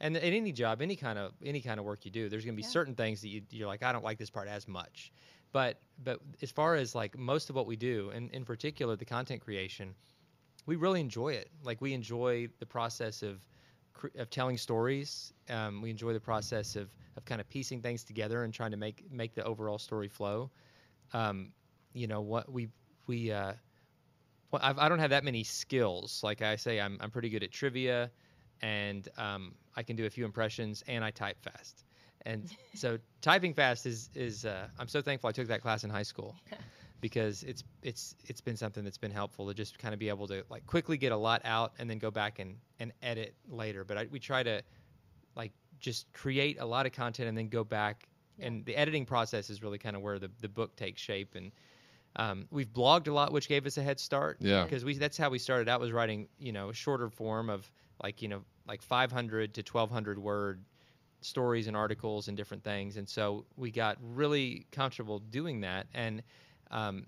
And 0.00 0.16
in 0.16 0.22
any 0.32 0.52
job, 0.52 0.80
any 0.80 0.96
kind 0.96 1.18
of 1.18 1.32
any 1.44 1.60
kind 1.60 1.78
of 1.78 1.84
work 1.84 2.04
you 2.06 2.10
do, 2.10 2.28
there's 2.30 2.44
going 2.46 2.54
to 2.54 2.56
be 2.56 2.62
Yeah. 2.62 2.68
certain 2.68 2.94
things 2.94 3.20
that 3.22 3.28
you, 3.28 3.42
you're 3.50 3.66
like, 3.66 3.82
I 3.82 3.92
don't 3.92 4.04
like 4.04 4.16
this 4.18 4.30
part 4.30 4.48
as 4.48 4.66
much. 4.68 5.12
But 5.52 5.80
but 6.02 6.20
as 6.42 6.50
far 6.50 6.76
as 6.76 6.94
like 6.94 7.18
most 7.18 7.50
of 7.50 7.56
what 7.56 7.66
we 7.66 7.76
do, 7.76 8.10
and 8.14 8.30
in 8.30 8.44
particular 8.44 8.96
the 8.96 9.04
content 9.04 9.42
creation, 9.42 9.94
we 10.66 10.76
really 10.76 11.00
enjoy 11.00 11.30
it. 11.34 11.50
Like 11.62 11.80
we 11.82 11.92
enjoy 11.92 12.48
the 12.58 12.66
process 12.66 13.22
of 13.22 13.40
cr- 13.42 13.53
of 14.16 14.30
telling 14.30 14.56
stories. 14.56 15.32
Um, 15.48 15.80
we 15.82 15.90
enjoy 15.90 16.12
the 16.12 16.20
process 16.20 16.76
of 16.76 16.90
of 17.16 17.24
kind 17.24 17.40
of 17.40 17.48
piecing 17.48 17.80
things 17.80 18.04
together 18.04 18.44
and 18.44 18.52
trying 18.52 18.70
to 18.72 18.76
make 18.76 19.04
make 19.10 19.34
the 19.34 19.44
overall 19.44 19.78
story 19.78 20.08
flow. 20.08 20.50
Um, 21.12 21.52
you 21.92 22.06
know 22.06 22.20
what 22.20 22.50
we 22.50 22.68
we 23.06 23.30
uh, 23.30 23.54
well, 24.50 24.60
I've, 24.62 24.78
I 24.78 24.88
don't 24.88 24.98
have 24.98 25.10
that 25.10 25.24
many 25.24 25.42
skills. 25.44 26.20
Like 26.22 26.42
I 26.42 26.56
say, 26.56 26.80
I'm 26.80 26.98
I'm 27.00 27.10
pretty 27.10 27.28
good 27.28 27.42
at 27.42 27.50
trivia, 27.50 28.10
and 28.62 29.08
um, 29.16 29.54
I 29.76 29.82
can 29.82 29.96
do 29.96 30.06
a 30.06 30.10
few 30.10 30.24
impressions, 30.24 30.82
and 30.86 31.04
I 31.04 31.10
type 31.10 31.42
fast. 31.42 31.84
And 32.26 32.50
so 32.74 32.98
typing 33.20 33.54
fast 33.54 33.86
is 33.86 34.10
is 34.14 34.44
uh, 34.44 34.68
I'm 34.78 34.88
so 34.88 35.02
thankful 35.02 35.28
I 35.28 35.32
took 35.32 35.48
that 35.48 35.60
class 35.60 35.84
in 35.84 35.90
high 35.90 36.02
school 36.02 36.36
because 37.04 37.42
it's 37.42 37.62
it's 37.82 38.14
it's 38.24 38.40
been 38.40 38.56
something 38.56 38.82
that's 38.82 38.96
been 38.96 39.10
helpful 39.10 39.46
to 39.46 39.52
just 39.52 39.78
kind 39.78 39.92
of 39.92 40.00
be 40.00 40.08
able 40.08 40.26
to 40.26 40.42
like 40.48 40.64
quickly 40.64 40.96
get 40.96 41.12
a 41.12 41.16
lot 41.18 41.42
out 41.44 41.74
and 41.78 41.90
then 41.90 41.98
go 41.98 42.10
back 42.10 42.38
and 42.38 42.56
and 42.80 42.94
edit 43.02 43.34
later. 43.46 43.84
But 43.84 43.98
I, 43.98 44.06
we 44.10 44.18
try 44.18 44.42
to 44.42 44.62
like 45.36 45.52
just 45.78 46.10
create 46.14 46.56
a 46.60 46.64
lot 46.64 46.86
of 46.86 46.92
content 46.92 47.28
and 47.28 47.36
then 47.36 47.48
go 47.48 47.62
back 47.62 48.08
Yeah. 48.38 48.46
and 48.46 48.64
the 48.64 48.74
editing 48.74 49.04
process 49.04 49.50
is 49.50 49.62
really 49.62 49.76
kind 49.76 49.96
of 49.96 50.00
where 50.00 50.18
the 50.18 50.30
the 50.40 50.48
book 50.48 50.76
takes 50.76 51.02
shape 51.02 51.34
and 51.34 51.52
um, 52.16 52.46
we've 52.50 52.72
blogged 52.72 53.08
a 53.08 53.12
lot, 53.12 53.32
which 53.32 53.48
gave 53.48 53.66
us 53.66 53.76
a 53.76 53.82
head 53.82 54.00
start. 54.00 54.38
Yeah. 54.40 54.64
Because 54.64 54.82
we 54.82 54.96
that's 54.96 55.18
how 55.18 55.28
we 55.28 55.38
started 55.38 55.68
out 55.68 55.80
was 55.80 55.92
writing, 55.92 56.28
you 56.38 56.52
know, 56.52 56.70
a 56.70 56.74
shorter 56.74 57.10
form 57.10 57.50
of 57.50 57.70
like, 58.02 58.22
you 58.22 58.28
know, 58.28 58.44
like 58.66 58.80
500 58.80 59.52
to 59.52 59.60
1200 59.60 60.18
word 60.18 60.64
stories 61.20 61.66
and 61.66 61.76
articles 61.76 62.28
and 62.28 62.36
different 62.36 62.64
things. 62.64 62.96
And 62.96 63.06
so 63.06 63.44
we 63.56 63.70
got 63.70 63.98
really 64.00 64.66
comfortable 64.72 65.18
doing 65.18 65.60
that. 65.60 65.86
And, 65.92 66.22
um, 66.70 67.06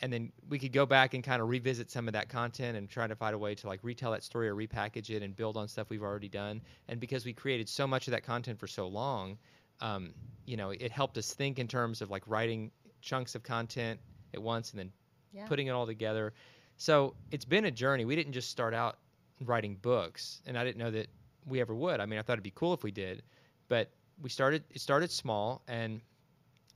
and 0.00 0.12
then 0.12 0.32
we 0.48 0.58
could 0.58 0.72
go 0.72 0.84
back 0.84 1.14
and 1.14 1.24
kind 1.24 1.40
of 1.40 1.48
revisit 1.48 1.90
some 1.90 2.06
of 2.06 2.12
that 2.12 2.28
content 2.28 2.76
and 2.76 2.88
try 2.88 3.06
to 3.06 3.16
find 3.16 3.34
a 3.34 3.38
way 3.38 3.54
to 3.54 3.66
like 3.66 3.80
retell 3.82 4.12
that 4.12 4.22
story 4.22 4.48
or 4.48 4.54
repackage 4.54 5.08
it 5.10 5.22
and 5.22 5.34
build 5.34 5.56
on 5.56 5.68
stuff 5.68 5.88
we've 5.88 6.02
already 6.02 6.28
done. 6.28 6.60
And 6.88 7.00
because 7.00 7.24
we 7.24 7.32
created 7.32 7.68
so 7.68 7.86
much 7.86 8.06
of 8.06 8.12
that 8.12 8.22
content 8.22 8.58
for 8.58 8.66
so 8.66 8.86
long, 8.86 9.38
um, 9.80 10.12
you 10.44 10.56
know, 10.56 10.70
it 10.70 10.92
helped 10.92 11.16
us 11.16 11.32
think 11.32 11.58
in 11.58 11.66
terms 11.66 12.02
of 12.02 12.10
like 12.10 12.22
writing 12.26 12.70
chunks 13.00 13.34
of 13.34 13.42
content 13.42 13.98
at 14.34 14.42
once 14.42 14.70
and 14.70 14.80
then 14.80 14.92
Yeah. 15.32 15.46
putting 15.46 15.66
it 15.66 15.70
all 15.70 15.86
together. 15.86 16.34
So 16.76 17.14
it's 17.30 17.44
been 17.44 17.64
a 17.64 17.70
journey. 17.70 18.04
We 18.04 18.16
didn't 18.16 18.32
just 18.32 18.50
start 18.50 18.74
out 18.74 18.98
writing 19.40 19.76
books, 19.76 20.42
and 20.46 20.58
I 20.58 20.64
didn't 20.64 20.78
know 20.78 20.90
that 20.90 21.08
we 21.46 21.60
ever 21.60 21.74
would. 21.74 22.00
I 22.00 22.06
mean, 22.06 22.18
I 22.18 22.22
thought 22.22 22.34
it'd 22.34 22.42
be 22.42 22.52
cool 22.54 22.74
if 22.74 22.82
we 22.82 22.90
did, 22.90 23.22
but 23.68 23.90
we 24.20 24.30
started. 24.30 24.64
It 24.70 24.80
started 24.80 25.10
small, 25.10 25.62
and 25.68 26.00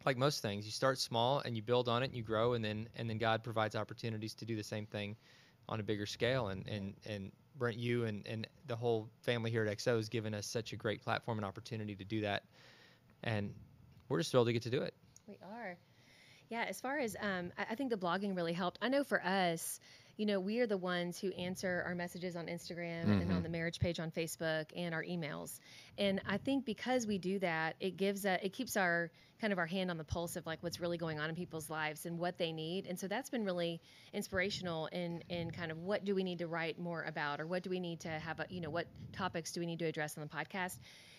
like 0.04 0.16
most 0.16 0.42
things, 0.42 0.64
you 0.64 0.72
start 0.72 0.98
small 0.98 1.40
and 1.40 1.56
you 1.56 1.62
build 1.62 1.88
on 1.88 2.02
it, 2.02 2.06
and 2.06 2.16
you 2.16 2.22
grow, 2.22 2.54
and 2.54 2.64
then 2.64 2.88
and 2.96 3.08
then 3.08 3.18
God 3.18 3.42
provides 3.42 3.76
opportunities 3.76 4.34
to 4.34 4.44
do 4.44 4.56
the 4.56 4.62
same 4.62 4.86
thing 4.86 5.16
on 5.68 5.80
a 5.80 5.82
bigger 5.82 6.06
scale. 6.06 6.48
And 6.48 6.66
and 6.68 6.94
and 7.06 7.32
Brent, 7.56 7.78
you 7.78 8.04
and 8.04 8.26
and 8.26 8.46
the 8.66 8.76
whole 8.76 9.08
family 9.22 9.50
here 9.50 9.64
at 9.64 9.78
XO 9.78 9.96
has 9.96 10.08
given 10.08 10.34
us 10.34 10.46
such 10.46 10.72
a 10.72 10.76
great 10.76 11.02
platform 11.02 11.38
and 11.38 11.44
opportunity 11.44 11.94
to 11.96 12.04
do 12.04 12.22
that, 12.22 12.44
and 13.22 13.52
we're 14.08 14.18
just 14.18 14.30
thrilled 14.30 14.46
to 14.46 14.52
get 14.52 14.62
to 14.62 14.70
do 14.70 14.82
it. 14.82 14.94
We 15.26 15.38
are. 15.42 15.76
Yeah, 16.48 16.64
as 16.68 16.80
far 16.80 16.98
as 16.98 17.16
um, 17.20 17.52
I, 17.56 17.66
I 17.70 17.74
think 17.76 17.90
the 17.90 17.96
blogging 17.96 18.34
really 18.34 18.52
helped. 18.52 18.78
I 18.82 18.88
know 18.88 19.04
for 19.04 19.24
us, 19.24 19.78
you 20.20 20.26
know, 20.26 20.38
we 20.38 20.58
are 20.60 20.66
the 20.66 20.76
ones 20.76 21.18
who 21.18 21.32
answer 21.32 21.82
our 21.86 21.94
messages 21.94 22.36
on 22.36 22.44
Instagram 22.44 23.04
and 23.04 23.22
on 23.22 23.28
mm-hmm. 23.28 23.42
the 23.42 23.48
marriage 23.48 23.80
page 23.80 23.98
on 23.98 24.10
Facebook 24.10 24.66
and 24.76 24.92
our 24.92 25.02
emails. 25.02 25.60
And 25.96 26.20
I 26.28 26.36
think 26.36 26.66
because 26.66 27.06
we 27.06 27.16
do 27.16 27.38
that, 27.38 27.76
it 27.80 27.96
gives 27.96 28.26
a, 28.26 28.38
it 28.44 28.52
keeps 28.52 28.76
our 28.76 29.10
kind 29.40 29.50
of 29.50 29.58
our 29.58 29.64
hand 29.64 29.90
on 29.90 29.96
the 29.96 30.04
pulse 30.04 30.36
of 30.36 30.44
like 30.44 30.58
what's 30.62 30.78
really 30.78 30.98
going 30.98 31.18
on 31.18 31.30
in 31.30 31.34
people's 31.34 31.70
lives 31.70 32.04
and 32.04 32.18
what 32.18 32.36
they 32.36 32.52
need. 32.52 32.86
And 32.86 33.00
so 33.00 33.08
that's 33.08 33.30
been 33.30 33.46
really 33.46 33.80
inspirational 34.12 34.88
in 34.88 35.24
in 35.30 35.52
kind 35.52 35.72
of 35.72 35.78
what 35.78 36.04
do 36.04 36.14
we 36.14 36.22
need 36.22 36.40
to 36.40 36.46
write 36.46 36.78
more 36.78 37.02
about 37.02 37.40
or 37.40 37.46
what 37.46 37.62
do 37.62 37.70
we 37.70 37.80
need 37.80 38.00
to 38.00 38.10
have 38.10 38.40
a, 38.40 38.46
you 38.50 38.60
know, 38.60 38.68
what 38.68 38.88
topics 39.14 39.52
do 39.52 39.60
we 39.60 39.64
need 39.64 39.78
to 39.78 39.86
address 39.86 40.18
on 40.18 40.22
the 40.22 40.28
podcast? 40.28 40.76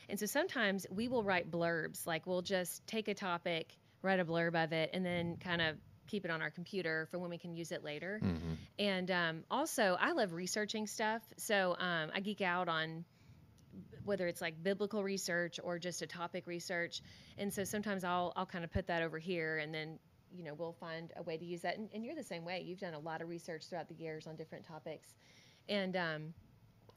And 0.10 0.20
so 0.20 0.28
sometimes 0.28 0.86
we 0.92 1.08
will 1.08 1.24
write 1.24 1.50
blurbs, 1.50 2.06
like 2.06 2.28
we'll 2.28 2.44
just 2.44 2.86
take 2.86 3.08
a 3.08 3.16
topic, 3.16 3.76
write 4.04 4.20
a 4.20 4.26
blurb 4.26 4.64
of 4.64 4.74
it, 4.74 4.92
and 4.94 5.04
then 5.04 5.38
kind 5.38 5.64
of 5.64 5.76
keep 6.08 6.26
it 6.26 6.32
on 6.32 6.42
our 6.42 6.50
computer 6.50 7.08
for 7.12 7.20
when 7.20 7.30
we 7.30 7.38
can 7.38 7.54
use 7.54 7.72
it 7.72 7.84
later. 7.84 8.20
Mhm. 8.24 8.58
And 8.80 9.12
um, 9.12 9.44
also, 9.50 9.98
I 10.00 10.12
love 10.12 10.34
researching 10.34 10.88
stuff. 10.88 11.22
So 11.38 11.76
um, 11.80 12.12
I 12.14 12.20
geek 12.20 12.42
out 12.42 12.68
on 12.68 13.06
whether 14.04 14.28
it's 14.28 14.42
like 14.42 14.62
biblical 14.62 15.04
research 15.04 15.60
or 15.64 15.80
just 15.80 16.02
a 16.02 16.08
topic 16.08 16.48
research. 16.48 17.02
And 17.38 17.54
so 17.54 17.64
sometimes 17.64 18.04
I'll 18.04 18.34
I'll 18.36 18.46
kind 18.46 18.64
of 18.64 18.72
put 18.72 18.88
that 18.88 19.04
over 19.04 19.20
here, 19.20 19.58
and 19.58 19.74
then 19.74 20.00
you 20.34 20.44
know 20.44 20.54
we'll 20.54 20.74
find 20.80 21.12
a 21.16 21.24
way 21.24 21.38
to 21.38 21.46
use 21.46 21.62
that. 21.62 21.78
And, 21.78 21.90
and 21.94 22.04
you're 22.04 22.16
the 22.16 22.24
same 22.24 22.46
way. 22.46 22.64
You've 22.66 22.80
done 22.80 22.94
a 22.94 23.00
lot 23.00 23.22
of 23.22 23.30
research 23.30 23.66
throughout 23.70 23.88
the 23.88 23.96
years 23.96 24.28
on 24.28 24.36
different 24.36 24.66
topics, 24.66 25.08
and 25.70 25.96
um, 25.96 26.34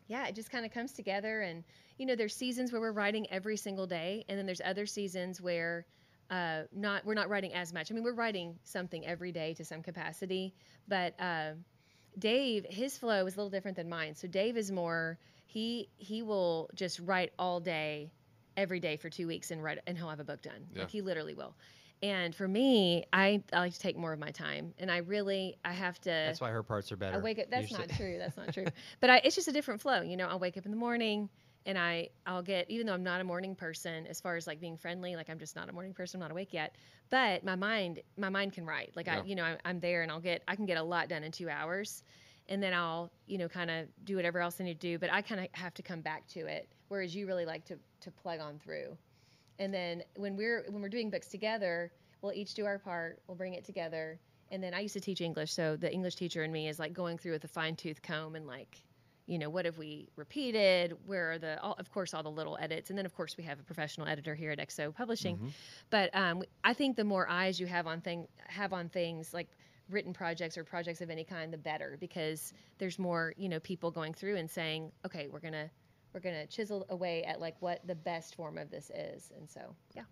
yeah, 0.09 0.27
it 0.27 0.35
just 0.35 0.51
kind 0.51 0.65
of 0.65 0.73
comes 0.73 0.93
together. 0.93 1.43
And 1.43 1.65
you 1.99 2.07
know, 2.07 2.17
there's 2.17 2.35
seasons 2.35 2.73
where 2.73 2.81
we're 2.81 2.93
writing 2.93 3.27
every 3.31 3.57
single 3.57 3.87
day, 3.87 4.25
and 4.29 4.39
then 4.39 4.47
there's 4.47 4.63
other 4.65 4.87
seasons 4.87 5.41
where 5.41 5.87
uh, 6.35 6.65
not 6.75 7.05
we're 7.05 7.15
not 7.15 7.29
writing 7.29 7.55
as 7.55 7.73
much. 7.73 7.91
I 7.91 7.95
mean, 7.95 8.03
we're 8.03 8.13
writing 8.13 8.59
something 8.65 9.07
every 9.07 9.31
day 9.31 9.55
to 9.55 9.65
some 9.65 9.83
capacity, 9.83 10.53
but 10.89 11.15
uh, 11.21 11.53
Dave, 12.19 12.67
his 12.69 12.99
flow 12.99 13.25
is 13.27 13.35
a 13.35 13.37
little 13.37 13.51
different 13.51 13.77
than 13.77 13.89
mine. 13.89 14.17
So 14.17 14.27
Dave 14.27 14.57
is 14.57 14.73
more 14.73 15.17
he 15.47 15.89
he 15.97 16.23
will 16.23 16.69
just 16.75 16.99
write 16.99 17.33
all 17.39 17.61
day, 17.61 18.11
every 18.57 18.81
day 18.81 18.97
for 18.97 19.09
two 19.09 19.29
weeks 19.29 19.53
and 19.53 19.63
write 19.63 19.79
and 19.87 19.97
he'll 19.97 20.09
have 20.09 20.19
a 20.19 20.25
book 20.25 20.43
done. 20.43 20.67
Yeah. 20.73 20.81
Like 20.81 20.91
he 20.91 21.03
literally 21.03 21.35
will. 21.35 21.55
And 22.03 22.35
for 22.35 22.49
me, 22.49 23.05
I, 23.13 23.43
I 23.53 23.61
like 23.61 23.73
to 23.73 23.79
take 23.79 23.97
more 23.97 24.13
of 24.13 24.19
my 24.19 24.31
time, 24.33 24.75
and 24.79 24.91
I 24.91 24.99
really 24.99 25.57
I 25.65 25.73
have 25.73 26.01
to. 26.01 26.11
That's 26.11 26.41
why 26.41 26.51
her 26.51 26.65
parts 26.65 26.91
are 26.91 26.97
better. 26.97 27.17
I 27.17 27.21
wake 27.21 27.39
up. 27.39 27.47
That's 27.49 27.71
usually. 27.71 27.87
not 27.87 27.97
true. 27.97 28.17
That's 28.19 28.37
not 28.37 28.53
true. 28.53 28.67
But 29.01 29.11
I, 29.11 29.17
it's 29.19 29.37
just 29.37 29.47
a 29.47 29.53
different 29.53 29.81
flow. 29.81 30.03
You 30.03 30.17
know, 30.17 30.27
I'll 30.27 30.41
wake 30.41 30.57
up 30.57 30.65
in 30.65 30.73
the 30.73 30.77
morning 30.77 31.31
and 31.67 31.79
I 31.79 32.09
I'll 32.27 32.43
get 32.43 32.71
even 32.71 32.87
though 32.87 32.95
I'm 32.95 33.03
not 33.05 33.21
a 33.21 33.25
morning 33.25 33.55
person 33.55 34.07
as 34.07 34.21
far 34.21 34.37
as 34.37 34.47
like 34.47 34.61
being 34.61 34.77
friendly, 34.77 35.17
like 35.17 35.31
I'm 35.31 35.39
just 35.39 35.57
not 35.57 35.69
a 35.69 35.73
morning 35.73 35.95
person. 35.95 36.19
I'm 36.21 36.29
not 36.29 36.31
awake 36.33 36.53
yet. 36.53 36.77
But 37.11 37.45
my 37.45 37.57
mind 37.57 38.01
my 38.17 38.29
mind 38.29 38.53
can 38.53 38.67
write. 38.67 38.93
Like 38.97 39.07
Yeah. 39.07 39.21
I 39.21 39.25
you 39.25 39.35
know 39.35 39.45
I, 39.45 39.59
I'm 39.65 39.81
there 39.81 40.03
and 40.03 40.11
I'll 40.13 40.21
get 40.21 40.43
I 40.49 40.57
can 40.57 40.67
get 40.67 40.77
a 40.79 40.83
lot 40.83 41.09
done 41.09 41.25
in 41.25 41.33
two 41.33 41.49
hours. 41.49 42.03
and 42.49 42.63
then 42.63 42.75
I'll, 42.75 43.11
you 43.27 43.39
know, 43.39 43.49
kind 43.49 43.71
of 43.71 43.87
do 44.05 44.17
whatever 44.17 44.41
else 44.41 44.61
I 44.61 44.65
need 44.65 44.81
to 44.81 44.87
do. 44.93 44.99
But 44.99 45.11
I 45.13 45.23
kind 45.23 45.41
of 45.41 45.49
have 45.53 45.73
to 45.75 45.83
come 45.83 46.03
back 46.03 46.27
to 46.29 46.41
it, 46.47 46.69
whereas 46.89 47.15
you 47.15 47.27
really 47.27 47.47
like 47.47 47.65
to 47.67 47.79
to 48.01 48.11
plug 48.11 48.41
on 48.41 48.59
through. 48.59 48.99
And 49.59 49.73
then 49.73 50.03
when 50.17 50.37
we're 50.37 50.65
when 50.69 50.83
we're 50.83 50.89
doing 50.91 51.11
books 51.11 51.29
together, 51.29 51.93
we'll 52.21 52.33
each 52.35 52.55
do 52.55 52.67
our 52.67 52.79
part. 52.79 53.23
We'll 53.27 53.37
bring 53.37 53.55
it 53.55 53.65
together. 53.65 54.21
And 54.51 54.63
then 54.63 54.75
I 54.75 54.81
used 54.81 54.95
to 54.95 55.01
teach 55.01 55.21
English, 55.23 55.53
so 55.53 55.77
the 55.77 55.91
English 55.93 56.17
teacher 56.17 56.45
in 56.45 56.53
me 56.53 56.69
is 56.69 56.79
like 56.79 56.93
going 56.93 57.17
through 57.19 57.33
with 57.33 57.45
a 57.45 57.49
fine 57.49 57.77
tooth 57.77 58.03
comb 58.03 58.37
and 58.37 58.47
like, 58.47 58.77
you 59.27 59.39
know, 59.39 59.49
what 59.49 59.65
have 59.65 59.79
we 59.79 60.09
repeated? 60.17 60.95
Where 61.07 61.33
are 61.33 61.39
the, 61.39 61.61
all, 61.61 61.75
of 61.79 61.91
course, 61.91 62.13
all 62.13 62.23
the 62.23 62.31
little 62.31 62.59
edits, 62.61 62.91
and 62.91 62.99
then 62.99 63.07
of 63.07 63.15
course 63.15 63.37
we 63.37 63.45
have 63.45 63.59
a 63.59 63.63
professional 63.63 64.07
editor 64.07 64.35
here 64.35 64.51
at 64.51 64.59
XO 64.59 64.95
Publishing. 64.95 65.39
Mhm. 65.39 65.51
But 65.91 66.15
um, 66.15 66.43
I 66.63 66.75
think 66.75 66.97
the 66.97 67.05
more 67.05 67.29
eyes 67.29 67.59
you 67.59 67.67
have 67.67 67.87
on 67.87 68.01
thing 68.01 68.29
have 68.47 68.73
on 68.73 68.89
things 68.89 69.33
like 69.33 69.49
written 69.89 70.13
projects 70.13 70.57
or 70.59 70.65
projects 70.65 71.01
of 71.01 71.11
any 71.11 71.25
kind, 71.25 71.53
the 71.53 71.59
better 71.59 71.97
because 72.01 72.53
there's 72.79 72.99
more, 72.99 73.35
you 73.37 73.49
know, 73.49 73.61
people 73.61 73.91
going 73.91 74.13
through 74.15 74.37
and 74.37 74.51
saying, 74.51 74.93
okay, 75.07 75.29
we're 75.31 75.41
gonna 75.41 75.71
we're 76.13 76.21
gonna 76.21 76.47
chisel 76.47 76.87
away 76.91 77.25
at 77.25 77.41
like 77.41 77.57
what 77.61 77.87
the 77.87 77.95
best 77.95 78.35
form 78.35 78.59
of 78.59 78.71
this 78.71 78.91
is, 78.95 79.33
and 79.37 79.49
so 79.51 79.75
yeah. 79.95 80.03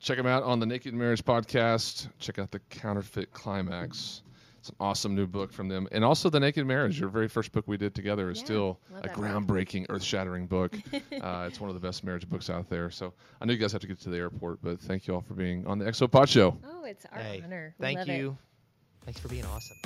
Check 0.00 0.16
them 0.16 0.26
out 0.26 0.42
on 0.42 0.58
the 0.60 0.66
Naked 0.66 0.94
Marriage 0.94 1.24
podcast. 1.24 2.08
Check 2.18 2.38
out 2.38 2.50
the 2.50 2.60
Counterfeit 2.70 3.32
Climax. 3.32 4.22
It's 4.64 4.70
an 4.70 4.76
awesome 4.80 5.14
new 5.14 5.26
book 5.26 5.52
from 5.52 5.68
them, 5.68 5.86
and 5.92 6.02
also 6.02 6.30
the 6.30 6.40
Naked 6.40 6.66
Marriage, 6.66 6.98
your 6.98 7.10
very 7.10 7.28
first 7.28 7.52
book 7.52 7.64
we 7.66 7.76
did 7.76 7.94
together, 7.94 8.30
is 8.30 8.38
Yeah, 8.38 8.44
still 8.46 8.80
a 9.02 9.08
groundbreaking, 9.10 9.84
earth-shattering 9.90 10.46
book. 10.46 10.74
uh, 10.94 11.44
it's 11.46 11.60
one 11.60 11.68
of 11.68 11.74
the 11.74 11.86
best 11.86 12.02
marriage 12.02 12.26
books 12.26 12.48
out 12.48 12.70
there. 12.70 12.90
So 12.90 13.12
I 13.42 13.44
know 13.44 13.52
you 13.52 13.58
guys 13.58 13.72
have 13.72 13.82
to 13.82 13.86
get 13.86 14.00
to 14.00 14.08
the 14.08 14.16
airport, 14.16 14.62
but 14.62 14.80
thank 14.80 15.06
you 15.06 15.14
all 15.16 15.20
for 15.20 15.34
being 15.34 15.66
on 15.66 15.78
the 15.78 15.84
Exo 15.84 16.10
Pod 16.10 16.30
Show. 16.30 16.56
Oh, 16.66 16.84
it's 16.84 17.04
our 17.12 17.18
Hey, 17.20 17.42
honor. 17.44 17.74
We 17.78 17.82
Thank 17.84 17.98
love 17.98 18.08
it. 18.08 18.16
you. 18.16 18.38
Thanks 19.04 19.20
for 19.20 19.28
being 19.28 19.44
awesome. 19.44 19.76